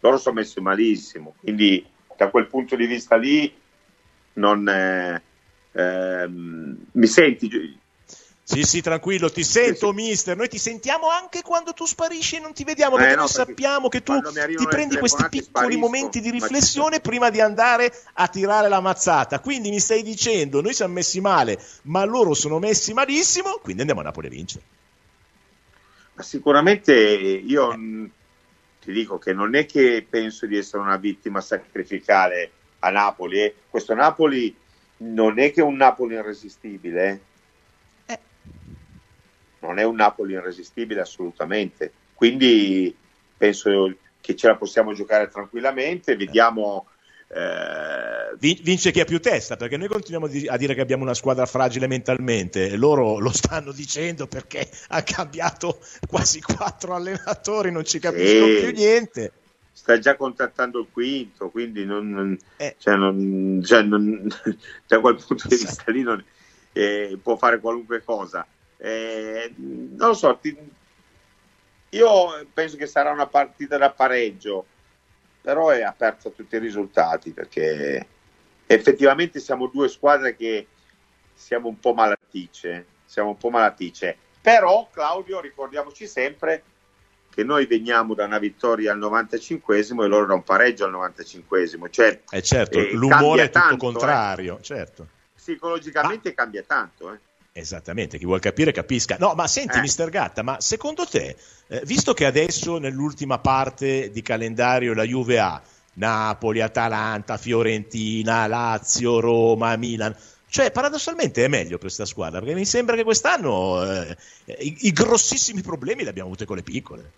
Loro 0.00 0.16
sono 0.16 0.36
messi 0.36 0.60
malissimo. 0.60 1.34
Quindi 1.40 1.86
da 2.16 2.28
quel 2.30 2.46
punto 2.46 2.74
di 2.74 2.86
vista 2.86 3.16
lì 3.16 3.54
non... 4.34 4.68
Eh, 4.68 5.22
ehm, 5.72 6.86
mi 6.92 7.06
senti 7.06 7.78
sì, 8.46 8.62
sì, 8.62 8.82
tranquillo, 8.82 9.30
ti 9.30 9.42
sento, 9.42 9.90
sì, 9.90 9.96
sì. 9.96 10.06
mister. 10.06 10.36
Noi 10.36 10.48
ti 10.48 10.58
sentiamo 10.58 11.08
anche 11.08 11.40
quando 11.40 11.72
tu 11.72 11.86
sparisci 11.86 12.36
e 12.36 12.40
non 12.40 12.52
ti 12.52 12.62
vediamo, 12.62 12.96
perché 12.96 13.12
eh, 13.12 13.16
no, 13.16 13.22
noi 13.22 13.32
perché 13.32 13.50
sappiamo 13.50 13.88
che 13.88 14.02
tu 14.02 14.20
ti 14.20 14.66
prendi 14.68 14.98
questi 14.98 15.22
piccoli 15.30 15.44
sparisco, 15.44 15.78
momenti 15.78 16.20
di 16.20 16.30
riflessione 16.30 17.00
prima 17.00 17.30
di 17.30 17.40
andare 17.40 17.90
a 18.12 18.28
tirare 18.28 18.68
la 18.68 18.80
mazzata. 18.80 19.40
Quindi 19.40 19.70
mi 19.70 19.80
stai 19.80 20.02
dicendo, 20.02 20.60
noi 20.60 20.74
siamo 20.74 20.92
messi 20.92 21.22
male, 21.22 21.58
ma 21.84 22.04
loro 22.04 22.34
sono 22.34 22.58
messi 22.58 22.92
malissimo, 22.92 23.58
quindi 23.62 23.80
andiamo 23.80 24.02
a 24.02 24.04
Napoli 24.04 24.26
a 24.26 24.30
vincere. 24.30 24.64
Ma 26.12 26.22
sicuramente 26.22 26.92
io 26.92 27.72
eh. 27.72 28.10
ti 28.78 28.92
dico 28.92 29.16
che 29.16 29.32
non 29.32 29.54
è 29.54 29.64
che 29.64 30.06
penso 30.08 30.44
di 30.44 30.58
essere 30.58 30.82
una 30.82 30.98
vittima 30.98 31.40
sacrificale 31.40 32.50
a 32.80 32.90
Napoli. 32.90 33.42
Eh. 33.42 33.54
Questo 33.70 33.94
Napoli 33.94 34.54
non 34.98 35.38
è 35.38 35.50
che 35.50 35.62
è 35.62 35.64
un 35.64 35.76
Napoli 35.76 36.14
irresistibile, 36.14 37.08
eh 37.08 37.32
non 39.60 39.78
è 39.78 39.84
un 39.84 39.96
Napoli 39.96 40.34
irresistibile 40.34 41.00
assolutamente. 41.00 41.92
Quindi 42.14 42.94
penso 43.36 43.94
che 44.20 44.36
ce 44.36 44.46
la 44.46 44.56
possiamo 44.56 44.92
giocare 44.92 45.28
tranquillamente. 45.28 46.16
Vediamo. 46.16 46.86
Eh... 47.28 48.36
Vince 48.38 48.90
chi 48.90 49.00
ha 49.00 49.04
più 49.04 49.20
testa 49.20 49.56
perché 49.56 49.76
noi 49.76 49.88
continuiamo 49.88 50.26
a 50.48 50.56
dire 50.56 50.74
che 50.74 50.80
abbiamo 50.80 51.04
una 51.04 51.14
squadra 51.14 51.46
fragile 51.46 51.86
mentalmente 51.86 52.68
e 52.68 52.76
loro 52.76 53.18
lo 53.18 53.32
stanno 53.32 53.72
dicendo 53.72 54.26
perché 54.26 54.68
ha 54.88 55.02
cambiato 55.02 55.78
quasi 56.06 56.40
quattro 56.40 56.94
allenatori, 56.94 57.70
non 57.70 57.84
ci 57.84 57.98
capiscono 57.98 58.46
sì. 58.46 58.60
più 58.60 58.72
niente 58.72 59.32
sta 59.74 59.98
già 59.98 60.16
contattando 60.16 60.80
il 60.80 60.86
quinto, 60.90 61.50
quindi 61.50 61.84
non, 61.84 62.08
non, 62.08 62.38
eh. 62.56 62.76
cioè 62.78 62.94
non, 62.96 63.60
cioè 63.64 63.82
non 63.82 64.26
da 64.86 65.00
quel 65.00 65.16
punto 65.16 65.48
di 65.48 65.56
vista 65.56 65.90
lì 65.90 66.02
non, 66.02 66.24
eh, 66.74 67.18
può 67.22 67.36
fare 67.36 67.60
qualunque 67.60 68.02
cosa. 68.02 68.46
Eh, 68.76 69.54
non 69.56 70.08
lo 70.08 70.14
so, 70.14 70.36
ti, 70.36 70.54
io 71.90 72.46
penso 72.52 72.76
che 72.76 72.86
sarà 72.86 73.10
una 73.10 73.28
partita 73.28 73.78
da 73.78 73.90
pareggio, 73.90 74.66
però 75.40 75.70
è 75.70 75.82
aperta 75.82 76.28
a 76.28 76.32
tutti 76.32 76.56
i 76.56 76.58
risultati 76.58 77.30
perché 77.30 78.06
effettivamente 78.66 79.38
siamo 79.38 79.68
due 79.68 79.88
squadre 79.88 80.34
che 80.36 80.66
siamo 81.32 81.68
un 81.68 81.78
po' 81.78 81.94
malaticce, 81.94 82.86
siamo 83.04 83.30
un 83.30 83.36
po' 83.38 83.50
malaticce. 83.50 84.16
Però 84.40 84.88
Claudio, 84.92 85.40
ricordiamoci 85.40 86.06
sempre 86.06 86.62
che 87.30 87.44
noi 87.44 87.66
veniamo 87.66 88.14
da 88.14 88.24
una 88.24 88.38
vittoria 88.38 88.92
al 88.92 88.98
95esimo 88.98 90.02
e 90.02 90.06
loro 90.06 90.26
da 90.26 90.34
un 90.34 90.42
pareggio 90.42 90.84
al 90.84 90.92
95esimo. 90.92 91.90
Cioè, 91.90 92.22
eh 92.30 92.42
certo, 92.42 92.78
eh, 92.78 92.92
l'umore 92.92 93.44
è 93.44 93.46
tutto 93.46 93.58
tanto, 93.60 93.76
contrario, 93.76 94.58
eh. 94.58 94.62
certo. 94.62 95.08
Psicologicamente 95.44 96.30
Ma... 96.30 96.34
cambia 96.34 96.62
tanto, 96.66 97.12
eh. 97.12 97.18
Esattamente, 97.52 98.16
chi 98.16 98.24
vuol 98.24 98.40
capire 98.40 98.72
capisca. 98.72 99.16
No, 99.18 99.34
ma 99.34 99.46
senti, 99.46 99.76
eh. 99.76 99.80
mister 99.82 100.08
Gatta, 100.08 100.42
ma 100.42 100.58
secondo 100.60 101.04
te, 101.06 101.36
eh, 101.66 101.82
visto 101.84 102.14
che 102.14 102.24
adesso 102.24 102.78
nell'ultima 102.78 103.38
parte 103.38 104.10
di 104.10 104.22
calendario 104.22 104.94
la 104.94 105.04
Juve 105.04 105.38
ha 105.38 105.62
Napoli, 105.94 106.62
Atalanta, 106.62 107.36
Fiorentina, 107.36 108.46
Lazio, 108.46 109.20
Roma, 109.20 109.76
Milan, 109.76 110.16
cioè 110.48 110.70
paradossalmente 110.70 111.44
è 111.44 111.48
meglio 111.48 111.76
questa 111.76 112.06
squadra, 112.06 112.38
perché 112.38 112.54
mi 112.54 112.64
sembra 112.64 112.96
che 112.96 113.04
quest'anno 113.04 113.84
eh, 113.84 114.16
i, 114.46 114.76
i 114.80 114.92
grossissimi 114.92 115.60
problemi 115.60 116.04
li 116.04 116.08
abbiamo 116.08 116.28
avuti 116.28 116.46
con 116.46 116.56
le 116.56 116.62
piccole. 116.62 117.12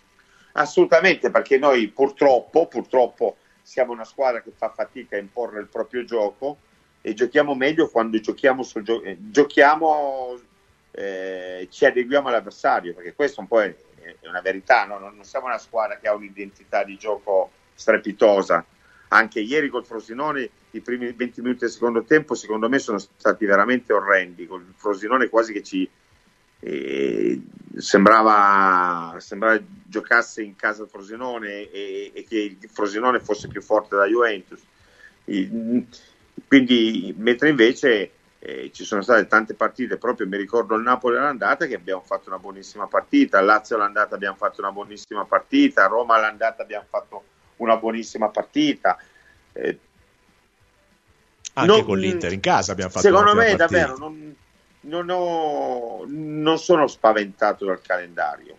Assolutamente, 0.51 1.31
perché 1.31 1.57
noi 1.57 1.87
purtroppo, 1.87 2.67
purtroppo 2.67 3.37
siamo 3.63 3.93
una 3.93 4.05
squadra 4.05 4.41
che 4.41 4.51
fa 4.55 4.69
fatica 4.69 5.15
a 5.15 5.19
imporre 5.19 5.61
il 5.61 5.67
proprio 5.67 6.03
gioco 6.03 6.57
e 7.07 7.13
giochiamo 7.13 7.55
meglio 7.55 7.87
quando 7.87 8.19
giochiamo, 8.19 8.63
gio- 8.83 9.01
eh, 9.01 9.17
giochiamo 9.17 10.37
eh, 10.91 11.67
ci 11.71 11.85
adeguiamo 11.85 12.27
all'avversario, 12.27 12.93
perché 12.93 13.13
questo 13.13 13.39
un 13.39 13.47
po' 13.47 13.61
è, 13.61 13.73
è 14.01 14.27
una 14.27 14.41
verità, 14.41 14.85
no? 14.85 14.99
non 14.99 15.23
siamo 15.23 15.45
una 15.45 15.57
squadra 15.57 15.97
che 15.99 16.09
ha 16.09 16.13
un'identità 16.13 16.83
di 16.83 16.97
gioco 16.97 17.51
strepitosa. 17.75 18.65
Anche 19.09 19.39
ieri 19.39 19.69
col 19.69 19.85
Frosinone 19.85 20.49
i 20.71 20.81
primi 20.81 21.13
20 21.13 21.41
minuti 21.41 21.59
del 21.61 21.69
secondo 21.69 22.03
tempo 22.03 22.35
secondo 22.35 22.67
me 22.67 22.77
sono 22.77 22.97
stati 22.97 23.45
veramente 23.45 23.93
orrendi, 23.93 24.47
col 24.47 24.65
Frosinone 24.75 25.29
quasi 25.29 25.53
che 25.53 25.63
ci 25.63 25.89
eh, 26.59 27.41
sembrava, 27.77 29.15
sembrava 29.19 29.61
giocasse 29.85 30.41
in 30.41 30.57
casa 30.57 30.83
il 30.83 30.89
Frosinone 30.89 31.71
e, 31.71 32.11
e, 32.13 32.25
che 32.27 32.57
il 32.59 32.69
Frosinone 32.69 33.21
fosse 33.21 33.47
più 33.47 33.61
forte 33.61 33.95
della 33.95 34.07
Juventus. 34.07 34.61
E, 35.23 35.85
quindi, 36.47 37.13
mentre 37.17 37.49
invece 37.49 38.11
eh, 38.39 38.71
ci 38.73 38.85
sono 38.85 39.01
state 39.01 39.27
tante 39.27 39.53
partite, 39.53 39.97
proprio 39.97 40.27
mi 40.27 40.37
ricordo 40.37 40.75
il 40.75 40.83
Napoli 40.83 41.17
all'andata 41.17 41.65
che 41.65 41.75
abbiamo 41.75 42.01
fatto 42.01 42.29
una 42.29 42.39
buonissima 42.39 42.87
partita, 42.87 43.41
Lazio 43.41 43.75
all'andata 43.75 44.15
abbiamo 44.15 44.37
fatto 44.37 44.61
una 44.61 44.71
buonissima 44.71 45.25
partita, 45.25 45.87
Roma 45.87 46.15
all'andata 46.15 46.63
abbiamo 46.63 46.85
fatto 46.89 47.23
una 47.57 47.77
buonissima 47.77 48.29
partita. 48.29 48.97
Eh, 49.53 49.79
Anche 51.53 51.71
non, 51.71 51.83
con 51.83 51.97
l'Inter 51.97 52.31
in 52.31 52.39
casa 52.39 52.71
abbiamo 52.71 52.91
fatto 52.91 53.05
Secondo 53.05 53.33
me 53.33 53.55
partita. 53.55 53.65
davvero 53.65 53.97
non, 53.97 54.35
non, 54.81 55.09
ho, 55.09 56.05
non 56.07 56.59
sono 56.59 56.87
spaventato 56.87 57.65
dal 57.65 57.81
calendario, 57.81 58.57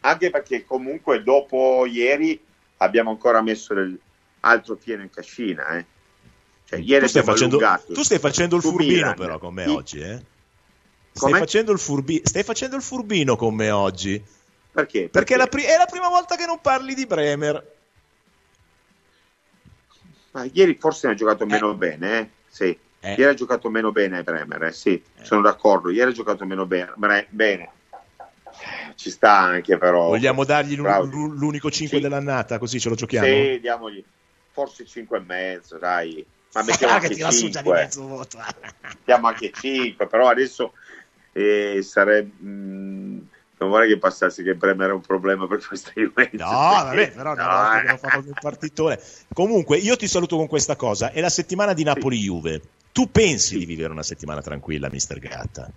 anche 0.00 0.30
perché 0.30 0.64
comunque 0.64 1.22
dopo 1.22 1.84
ieri 1.86 2.42
abbiamo 2.78 3.10
ancora 3.10 3.42
messo 3.42 3.74
del, 3.74 3.98
altro 4.40 4.76
pieno 4.76 5.02
in 5.02 5.10
cascina. 5.10 5.68
Eh. 5.76 5.84
Cioè, 6.70 6.78
ieri 6.78 7.02
tu, 7.02 7.08
stai 7.08 7.24
facendo, 7.24 7.58
tu 7.88 8.02
stai 8.04 8.20
facendo 8.20 8.54
il 8.54 8.62
furbino 8.62 8.92
Milan. 8.92 9.14
però 9.16 9.38
con 9.40 9.52
me 9.52 9.64
sì. 9.64 9.70
oggi, 9.70 10.00
eh? 10.00 10.22
Stai 11.10 11.32
facendo, 11.32 11.76
furbi- 11.76 12.20
stai 12.22 12.44
facendo, 12.44 12.76
il 12.76 12.82
furbino 12.82 13.34
con 13.34 13.56
me 13.56 13.70
oggi. 13.72 14.22
Perché? 14.70 15.08
Perché, 15.08 15.10
Perché? 15.10 15.34
È, 15.34 15.36
la 15.36 15.46
pri- 15.48 15.64
è, 15.64 15.76
la 15.76 15.86
prima 15.86 16.08
volta 16.08 16.36
che 16.36 16.46
non 16.46 16.60
parli 16.60 16.94
di 16.94 17.06
Bremer. 17.06 17.74
Ma 20.30 20.46
ieri 20.52 20.76
forse 20.78 21.08
ne 21.08 21.14
ha 21.14 21.16
giocato 21.16 21.44
meno 21.44 21.72
eh. 21.72 21.74
bene, 21.74 22.18
eh? 22.20 22.28
Sì. 22.48 22.78
Eh. 23.00 23.08
Ieri 23.08 23.24
ha 23.24 23.34
giocato 23.34 23.68
meno 23.68 23.90
bene 23.90 24.22
Bremer, 24.22 24.62
eh? 24.62 24.72
sì, 24.72 24.90
eh. 24.92 25.24
sono 25.24 25.40
d'accordo. 25.40 25.90
Ieri 25.90 26.10
ha 26.10 26.14
giocato 26.14 26.44
meno 26.44 26.66
bene. 26.66 26.92
bene. 27.30 27.70
Ci 28.94 29.10
sta 29.10 29.38
anche 29.38 29.76
però. 29.76 30.06
Vogliamo 30.06 30.44
dargli 30.44 30.76
l'unico 30.76 31.68
5 31.68 31.96
sì. 31.96 32.02
dell'annata, 32.02 32.58
così 32.58 32.78
ce 32.78 32.90
lo 32.90 32.94
giochiamo? 32.94 33.26
Sì, 33.26 33.58
diamogli 33.60 34.04
forse 34.52 34.84
5 34.84 35.18
e 35.18 35.20
mezzo, 35.20 35.78
dai 35.78 36.24
ma 36.52 36.62
mettiamo 36.64 36.94
anche 36.94 37.14
5 37.14 37.62
di 37.62 37.68
mezzo 37.68 38.06
voto 38.06 38.38
mettiamo 38.82 39.28
anche 39.28 39.50
5 39.52 40.06
però 40.06 40.28
adesso 40.28 40.72
eh, 41.32 41.80
sarebbe 41.82 42.30
mm, 42.42 43.18
non 43.58 43.68
vorrei 43.68 43.88
che 43.88 43.98
passasse 43.98 44.42
che 44.42 44.54
Bremer 44.54 44.86
era 44.86 44.94
un 44.94 45.02
problema 45.02 45.46
per 45.46 45.64
questa 45.64 45.90
Juventus 45.94 46.40
no 46.40 46.48
vabbè 46.48 47.12
però 47.16 47.34
no, 47.34 47.42
abbiamo 47.42 47.98
fatto 47.98 48.18
un 48.18 48.32
partitone 48.40 49.00
comunque 49.32 49.76
io 49.78 49.96
ti 49.96 50.08
saluto 50.08 50.36
con 50.36 50.46
questa 50.46 50.76
cosa 50.76 51.12
è 51.12 51.20
la 51.20 51.30
settimana 51.30 51.72
di 51.72 51.84
Napoli-Juve 51.84 52.60
tu 52.92 53.10
pensi 53.10 53.54
sì. 53.54 53.58
di 53.58 53.66
vivere 53.66 53.92
una 53.92 54.02
settimana 54.02 54.40
tranquilla 54.40 54.88
mister 54.90 55.18
Gatta? 55.18 55.70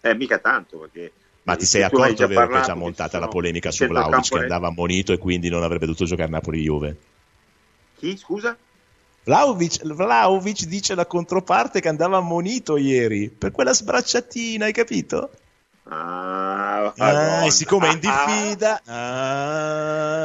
eh 0.00 0.14
mica 0.14 0.38
tanto 0.38 0.78
perché 0.78 1.12
ma 1.44 1.56
ti 1.56 1.66
sei 1.66 1.82
accorto 1.82 2.26
vero, 2.26 2.48
che 2.48 2.58
è 2.58 2.62
già 2.62 2.74
montata 2.74 3.18
la 3.18 3.28
polemica 3.28 3.70
su 3.70 3.86
Vlaovic 3.86 4.28
che 4.30 4.38
andava 4.38 4.68
ammonito 4.68 5.12
e 5.12 5.18
quindi 5.18 5.50
non 5.50 5.62
avrebbe 5.62 5.84
dovuto 5.84 6.06
giocare 6.06 6.30
Napoli-Juve? 6.30 6.96
Chi, 7.98 8.16
scusa? 8.16 8.56
Vlaovic, 9.24 9.86
Vlaovic 9.86 10.64
dice 10.66 10.94
la 10.94 11.06
controparte 11.06 11.80
che 11.80 11.88
andava 11.88 12.18
ammonito 12.18 12.76
ieri 12.76 13.30
per 13.30 13.52
quella 13.52 13.72
sbracciatina, 13.72 14.66
hai 14.66 14.72
capito? 14.72 15.30
Ah, 15.86 16.92
ah 16.96 17.50
siccome 17.50 17.88
è 17.88 17.92
in 17.92 18.00
diffida, 18.00 18.80
ah, 18.86 20.24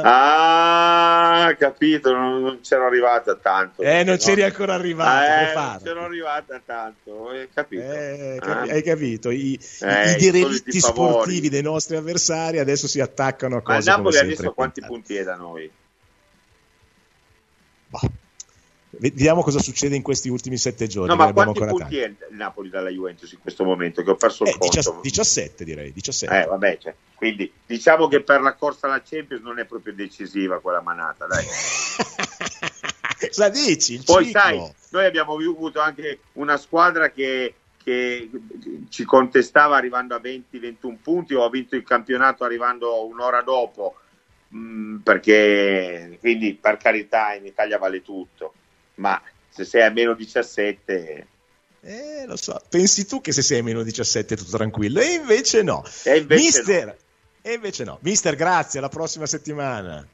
ah 1.46 1.54
capito, 1.56 2.12
non, 2.12 2.42
non 2.42 2.60
c'ero 2.62 2.86
arrivata 2.86 3.36
tanto. 3.36 3.82
Eh, 3.82 4.04
non 4.04 4.16
c'eri 4.16 4.42
ancora 4.42 4.74
arrivata. 4.74 5.50
Eh, 5.50 5.54
non 5.54 5.80
c'ero 5.82 6.04
arrivata 6.04 6.60
tanto, 6.64 7.28
hai 7.28 7.48
capito? 7.52 7.82
Eh, 7.82 8.38
capi- 8.40 8.70
ah. 8.70 8.72
Hai 8.72 8.82
capito? 8.82 9.30
I, 9.30 9.58
eh, 9.80 10.12
i 10.12 10.16
diritti 10.16 10.80
sportivi 10.80 11.48
dei 11.50 11.62
nostri 11.62 11.96
avversari 11.96 12.58
adesso 12.58 12.86
si 12.86 13.00
attaccano 13.00 13.56
a 13.56 13.62
cose 13.62 13.90
Ma 13.90 13.96
Napoli 13.96 14.18
adesso 14.18 14.52
quanti 14.52 14.80
punti 14.82 15.14
è 15.14 15.24
da 15.24 15.36
noi? 15.36 15.70
Bah 17.88 18.00
Vediamo 19.00 19.42
cosa 19.42 19.60
succede 19.60 19.96
in 19.96 20.02
questi 20.02 20.28
ultimi 20.28 20.58
sette 20.58 20.86
giorni. 20.86 21.08
No, 21.08 21.16
ma 21.16 21.32
quanti 21.32 21.64
punti 21.64 21.96
è 21.96 22.04
il 22.04 22.16
Napoli 22.36 22.68
dalla 22.68 22.90
Juventus 22.90 23.32
in 23.32 23.40
questo 23.40 23.64
momento? 23.64 24.02
Che 24.02 24.10
ho 24.10 24.14
perso 24.14 24.44
il 24.44 24.50
eh, 24.50 24.58
conto. 24.58 25.00
17 25.00 25.64
direi, 25.64 25.90
17. 25.90 26.42
Eh, 26.42 26.44
vabbè, 26.44 26.78
cioè, 26.78 26.94
quindi 27.14 27.50
diciamo 27.64 28.08
che 28.08 28.20
per 28.20 28.42
la 28.42 28.52
corsa 28.52 28.88
alla 28.88 29.00
Champions 29.02 29.42
non 29.42 29.58
è 29.58 29.64
proprio 29.64 29.94
decisiva 29.94 30.60
quella 30.60 30.82
manata, 30.82 31.26
dai. 31.26 31.46
cosa 33.28 33.48
dici? 33.48 33.94
Il 33.94 34.04
Poi 34.04 34.26
ciclo. 34.26 34.38
sai, 34.38 34.72
noi 34.90 35.06
abbiamo 35.06 35.32
avuto 35.32 35.80
anche 35.80 36.18
una 36.34 36.58
squadra 36.58 37.08
che, 37.08 37.54
che 37.82 38.30
ci 38.90 39.04
contestava 39.04 39.78
arrivando 39.78 40.14
a 40.14 40.20
20-21 40.22 40.96
punti 41.02 41.32
o 41.32 41.42
ha 41.42 41.48
vinto 41.48 41.74
il 41.74 41.84
campionato 41.84 42.44
arrivando 42.44 43.06
un'ora 43.06 43.40
dopo, 43.40 43.94
mm, 44.54 44.98
perché 44.98 46.18
quindi 46.20 46.52
per 46.52 46.76
carità 46.76 47.32
in 47.32 47.46
Italia 47.46 47.78
vale 47.78 48.02
tutto 48.02 48.52
ma 49.00 49.20
se 49.48 49.64
sei 49.64 49.82
a 49.82 49.90
meno 49.90 50.14
17... 50.14 51.26
Eh, 51.82 52.24
lo 52.26 52.36
so, 52.36 52.60
pensi 52.68 53.06
tu 53.06 53.22
che 53.22 53.32
se 53.32 53.40
sei 53.40 53.60
a 53.60 53.62
meno 53.62 53.82
17 53.82 54.34
è 54.34 54.36
tutto 54.36 54.56
tranquillo, 54.56 55.00
e 55.00 55.14
invece 55.14 55.62
no. 55.62 55.82
E 56.04 56.18
invece 56.18 56.42
Mister, 56.42 56.86
no. 56.86 56.94
E 57.40 57.52
invece 57.54 57.84
no. 57.84 57.98
Mister, 58.02 58.36
grazie, 58.36 58.78
alla 58.78 58.90
prossima 58.90 59.24
settimana. 59.24 60.06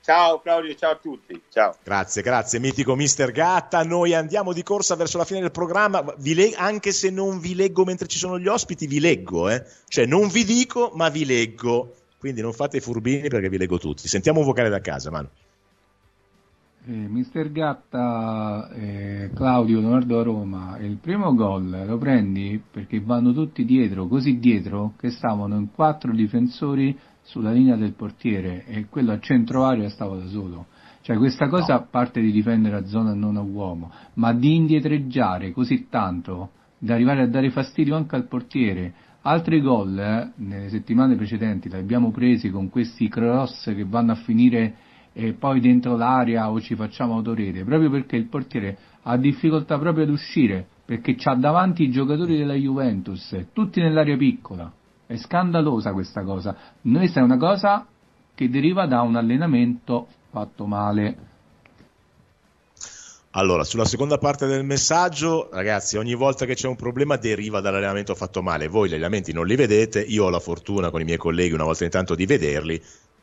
Ciao 0.00 0.40
Claudio, 0.40 0.74
ciao 0.76 0.92
a 0.92 0.96
tutti. 0.96 1.42
Ciao. 1.50 1.76
Grazie, 1.82 2.22
grazie, 2.22 2.60
mitico 2.60 2.94
Mister 2.94 3.32
Gatta. 3.32 3.82
Noi 3.82 4.14
andiamo 4.14 4.52
di 4.52 4.62
corsa 4.62 4.94
verso 4.94 5.18
la 5.18 5.24
fine 5.24 5.40
del 5.40 5.50
programma. 5.50 6.02
Le- 6.18 6.54
anche 6.54 6.92
se 6.92 7.10
non 7.10 7.40
vi 7.40 7.54
leggo 7.56 7.84
mentre 7.84 8.06
ci 8.06 8.16
sono 8.16 8.38
gli 8.38 8.46
ospiti, 8.46 8.86
vi 8.86 9.00
leggo, 9.00 9.50
eh? 9.50 9.62
Cioè, 9.88 10.06
non 10.06 10.28
vi 10.28 10.44
dico, 10.44 10.92
ma 10.94 11.08
vi 11.08 11.26
leggo. 11.26 11.94
Quindi 12.16 12.40
non 12.40 12.52
fate 12.52 12.78
i 12.78 12.80
furbini 12.80 13.28
perché 13.28 13.48
vi 13.48 13.58
leggo 13.58 13.78
tutti. 13.78 14.08
Sentiamo 14.08 14.38
un 14.38 14.46
vocale 14.46 14.70
da 14.70 14.80
casa, 14.80 15.10
Manu. 15.10 15.28
Eh, 16.90 17.06
Mister 17.06 17.52
Gatta, 17.52 18.70
eh, 18.72 19.30
Claudio 19.34 19.78
Leonardo 19.78 20.22
Roma, 20.22 20.78
il 20.80 20.96
primo 20.96 21.34
gol 21.34 21.84
lo 21.86 21.98
prendi 21.98 22.58
perché 22.70 22.98
vanno 22.98 23.34
tutti 23.34 23.66
dietro, 23.66 24.06
così 24.06 24.38
dietro 24.38 24.94
che 24.98 25.10
stavano 25.10 25.56
in 25.56 25.70
quattro 25.70 26.14
difensori 26.14 26.96
sulla 27.20 27.52
linea 27.52 27.76
del 27.76 27.92
portiere 27.92 28.64
e 28.64 28.86
quello 28.88 29.12
a 29.12 29.18
centro 29.18 29.66
area 29.66 29.90
stava 29.90 30.16
da 30.16 30.26
solo. 30.28 30.68
Cioè 31.02 31.18
questa 31.18 31.48
cosa 31.48 31.74
no. 31.74 31.88
parte 31.90 32.22
di 32.22 32.32
difendere 32.32 32.76
a 32.76 32.86
zona 32.86 33.12
non 33.12 33.36
a 33.36 33.42
uomo, 33.42 33.92
ma 34.14 34.32
di 34.32 34.54
indietreggiare 34.54 35.52
così 35.52 35.88
tanto 35.90 36.52
da 36.78 36.94
arrivare 36.94 37.20
a 37.20 37.28
dare 37.28 37.50
fastidio 37.50 37.96
anche 37.96 38.16
al 38.16 38.28
portiere. 38.28 38.94
Altri 39.22 39.60
gol 39.60 39.98
eh, 39.98 40.32
nelle 40.36 40.70
settimane 40.70 41.16
precedenti 41.16 41.68
li 41.68 41.76
abbiamo 41.76 42.10
presi 42.12 42.48
con 42.48 42.70
questi 42.70 43.08
cross 43.08 43.74
che 43.74 43.84
vanno 43.84 44.12
a 44.12 44.14
finire 44.14 44.86
e 45.20 45.32
poi 45.32 45.58
dentro 45.58 45.96
l'area 45.96 46.48
o 46.48 46.60
ci 46.60 46.76
facciamo 46.76 47.14
autorete, 47.14 47.64
proprio 47.64 47.90
perché 47.90 48.14
il 48.14 48.26
portiere 48.26 48.78
ha 49.02 49.16
difficoltà 49.16 49.76
proprio 49.76 50.04
ad 50.04 50.10
uscire, 50.10 50.64
perché 50.84 51.16
c'ha 51.16 51.34
davanti 51.34 51.82
i 51.82 51.90
giocatori 51.90 52.38
della 52.38 52.54
Juventus, 52.54 53.36
tutti 53.52 53.80
nell'area 53.80 54.16
piccola. 54.16 54.72
È 55.06 55.16
scandalosa 55.16 55.92
questa 55.92 56.22
cosa. 56.22 56.56
Questa 56.80 57.18
è 57.18 57.22
una 57.24 57.36
cosa 57.36 57.84
che 58.32 58.48
deriva 58.48 58.86
da 58.86 59.00
un 59.00 59.16
allenamento 59.16 60.06
fatto 60.30 60.66
male. 60.66 61.16
Allora, 63.30 63.64
sulla 63.64 63.86
seconda 63.86 64.18
parte 64.18 64.46
del 64.46 64.64
messaggio, 64.64 65.48
ragazzi, 65.50 65.96
ogni 65.96 66.14
volta 66.14 66.46
che 66.46 66.54
c'è 66.54 66.68
un 66.68 66.76
problema 66.76 67.16
deriva 67.16 67.60
dall'allenamento 67.60 68.14
fatto 68.14 68.40
male. 68.40 68.68
Voi 68.68 68.88
gli 68.88 68.92
allenamenti 68.92 69.32
non 69.32 69.46
li 69.46 69.56
vedete, 69.56 70.00
io 70.00 70.26
ho 70.26 70.30
la 70.30 70.38
fortuna 70.38 70.90
con 70.90 71.00
i 71.00 71.04
miei 71.04 71.18
colleghi 71.18 71.54
una 71.54 71.64
volta 71.64 71.82
in 71.82 71.90
tanto 71.90 72.14
di 72.14 72.24
vederli 72.24 72.80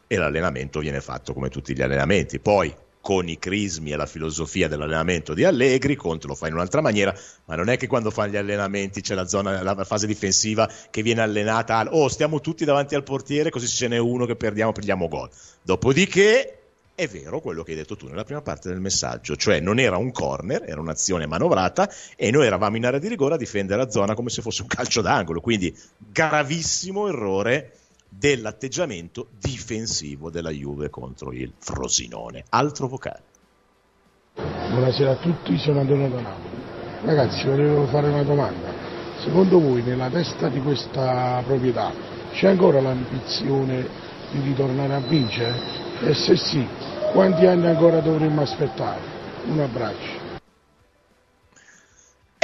e 0.07 0.17
l'allenamento 0.17 0.79
viene 0.79 1.01
fatto 1.01 1.33
come 1.33 1.49
tutti 1.49 1.75
gli 1.75 1.81
allenamenti. 1.81 2.39
Poi 2.39 2.73
con 3.05 3.29
i 3.29 3.37
crismi 3.37 3.91
e 3.91 3.95
la 3.95 4.07
filosofia 4.07 4.67
dell'allenamento 4.67 5.35
di 5.35 5.43
Allegri, 5.43 5.95
Conte 5.95 6.25
lo 6.25 6.33
fa 6.33 6.47
in 6.47 6.55
un'altra 6.55 6.81
maniera, 6.81 7.15
ma 7.45 7.55
non 7.55 7.69
è 7.69 7.77
che 7.77 7.85
quando 7.85 8.09
fa 8.09 8.25
gli 8.25 8.35
allenamenti 8.35 9.01
c'è 9.01 9.13
la, 9.13 9.27
zona, 9.27 9.61
la 9.61 9.83
fase 9.83 10.07
difensiva 10.07 10.67
che 10.89 11.03
viene 11.03 11.21
allenata 11.21 11.77
al 11.77 11.89
oh 11.91 12.07
stiamo 12.07 12.41
tutti 12.41 12.65
davanti 12.65 12.95
al 12.95 13.03
portiere 13.03 13.51
così 13.51 13.67
se 13.67 13.75
ce 13.75 13.87
n'è 13.89 13.99
uno 13.99 14.25
che 14.25 14.35
perdiamo 14.35 14.71
prendiamo 14.71 15.07
gol. 15.07 15.29
Dopodiché 15.61 16.57
è 16.95 17.07
vero 17.07 17.41
quello 17.41 17.61
che 17.61 17.71
hai 17.71 17.77
detto 17.77 17.95
tu 17.95 18.07
nella 18.07 18.23
prima 18.23 18.41
parte 18.41 18.69
del 18.69 18.79
messaggio, 18.79 19.35
cioè 19.35 19.59
non 19.59 19.77
era 19.77 19.97
un 19.97 20.11
corner, 20.11 20.63
era 20.65 20.81
un'azione 20.81 21.27
manovrata 21.27 21.87
e 22.15 22.31
noi 22.31 22.47
eravamo 22.47 22.77
in 22.77 22.87
area 22.87 22.97
di 22.97 23.07
rigore 23.07 23.35
a 23.35 23.37
difendere 23.37 23.83
la 23.83 23.91
zona 23.91 24.15
come 24.15 24.31
se 24.31 24.41
fosse 24.41 24.63
un 24.63 24.67
calcio 24.67 25.01
d'angolo, 25.01 25.41
quindi 25.41 25.77
gravissimo 25.99 27.07
errore 27.07 27.71
dell'atteggiamento 28.09 29.27
difensivo 29.39 30.29
della 30.29 30.51
Juve 30.51 30.89
contro 30.89 31.31
il 31.31 31.53
Frosinone. 31.57 32.45
Altro 32.49 32.87
vocale. 32.87 33.23
Buonasera 34.35 35.11
a 35.11 35.15
tutti, 35.15 35.57
sono 35.57 35.79
Antonio 35.79 36.09
da 36.09 36.21
Napoli. 36.21 36.55
Ragazzi, 37.03 37.45
volevo 37.45 37.85
fare 37.87 38.07
una 38.09 38.23
domanda. 38.23 38.73
Secondo 39.23 39.59
voi 39.59 39.81
nella 39.81 40.09
testa 40.09 40.49
di 40.49 40.59
questa 40.61 41.41
proprietà 41.45 41.93
c'è 42.31 42.49
ancora 42.49 42.81
l'ambizione 42.81 43.87
di 44.31 44.41
ritornare 44.41 44.93
a 44.95 44.99
vincere? 44.99 45.55
E 46.01 46.13
se 46.13 46.35
sì, 46.35 46.67
quanti 47.13 47.45
anni 47.45 47.67
ancora 47.67 48.01
dovremmo 48.01 48.41
aspettare? 48.41 48.99
Un 49.45 49.59
abbraccio. 49.59 50.24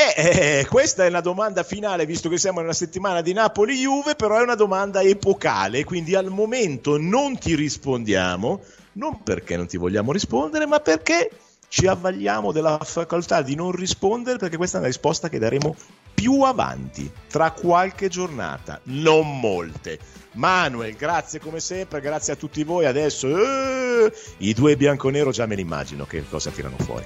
Eh, 0.01 0.59
eh, 0.59 0.65
questa 0.65 1.05
è 1.05 1.09
una 1.09 1.21
domanda 1.21 1.61
finale, 1.61 2.07
visto 2.07 2.27
che 2.27 2.39
siamo 2.39 2.59
nella 2.59 2.73
settimana 2.73 3.21
di 3.21 3.33
Napoli-Juve, 3.33 4.15
però 4.15 4.39
è 4.39 4.41
una 4.41 4.55
domanda 4.55 5.01
epocale, 5.01 5.83
quindi 5.83 6.15
al 6.15 6.31
momento 6.31 6.97
non 6.97 7.37
ti 7.37 7.53
rispondiamo, 7.53 8.61
non 8.93 9.21
perché 9.21 9.55
non 9.55 9.67
ti 9.67 9.77
vogliamo 9.77 10.11
rispondere, 10.11 10.65
ma 10.65 10.79
perché 10.79 11.29
ci 11.67 11.85
avvaliamo 11.85 12.51
della 12.51 12.79
facoltà 12.81 13.43
di 13.43 13.53
non 13.53 13.71
rispondere, 13.71 14.39
perché 14.39 14.57
questa 14.57 14.77
è 14.77 14.79
una 14.79 14.89
risposta 14.89 15.29
che 15.29 15.37
daremo 15.37 15.75
più 16.15 16.41
avanti, 16.41 17.09
tra 17.29 17.51
qualche 17.51 18.09
giornata, 18.09 18.79
non 18.85 19.39
molte. 19.39 19.99
Manuel, 20.33 20.95
grazie 20.95 21.39
come 21.39 21.59
sempre, 21.59 22.01
grazie 22.01 22.33
a 22.33 22.37
tutti 22.37 22.63
voi. 22.63 22.85
Adesso 22.85 23.27
eh, 23.27 24.13
i 24.37 24.53
due 24.53 24.75
bianconero 24.75 25.29
già 25.29 25.45
me 25.45 25.55
li 25.55 25.61
immagino 25.61 26.05
che 26.05 26.23
cosa 26.27 26.49
tirano 26.49 26.77
fuori. 26.79 27.05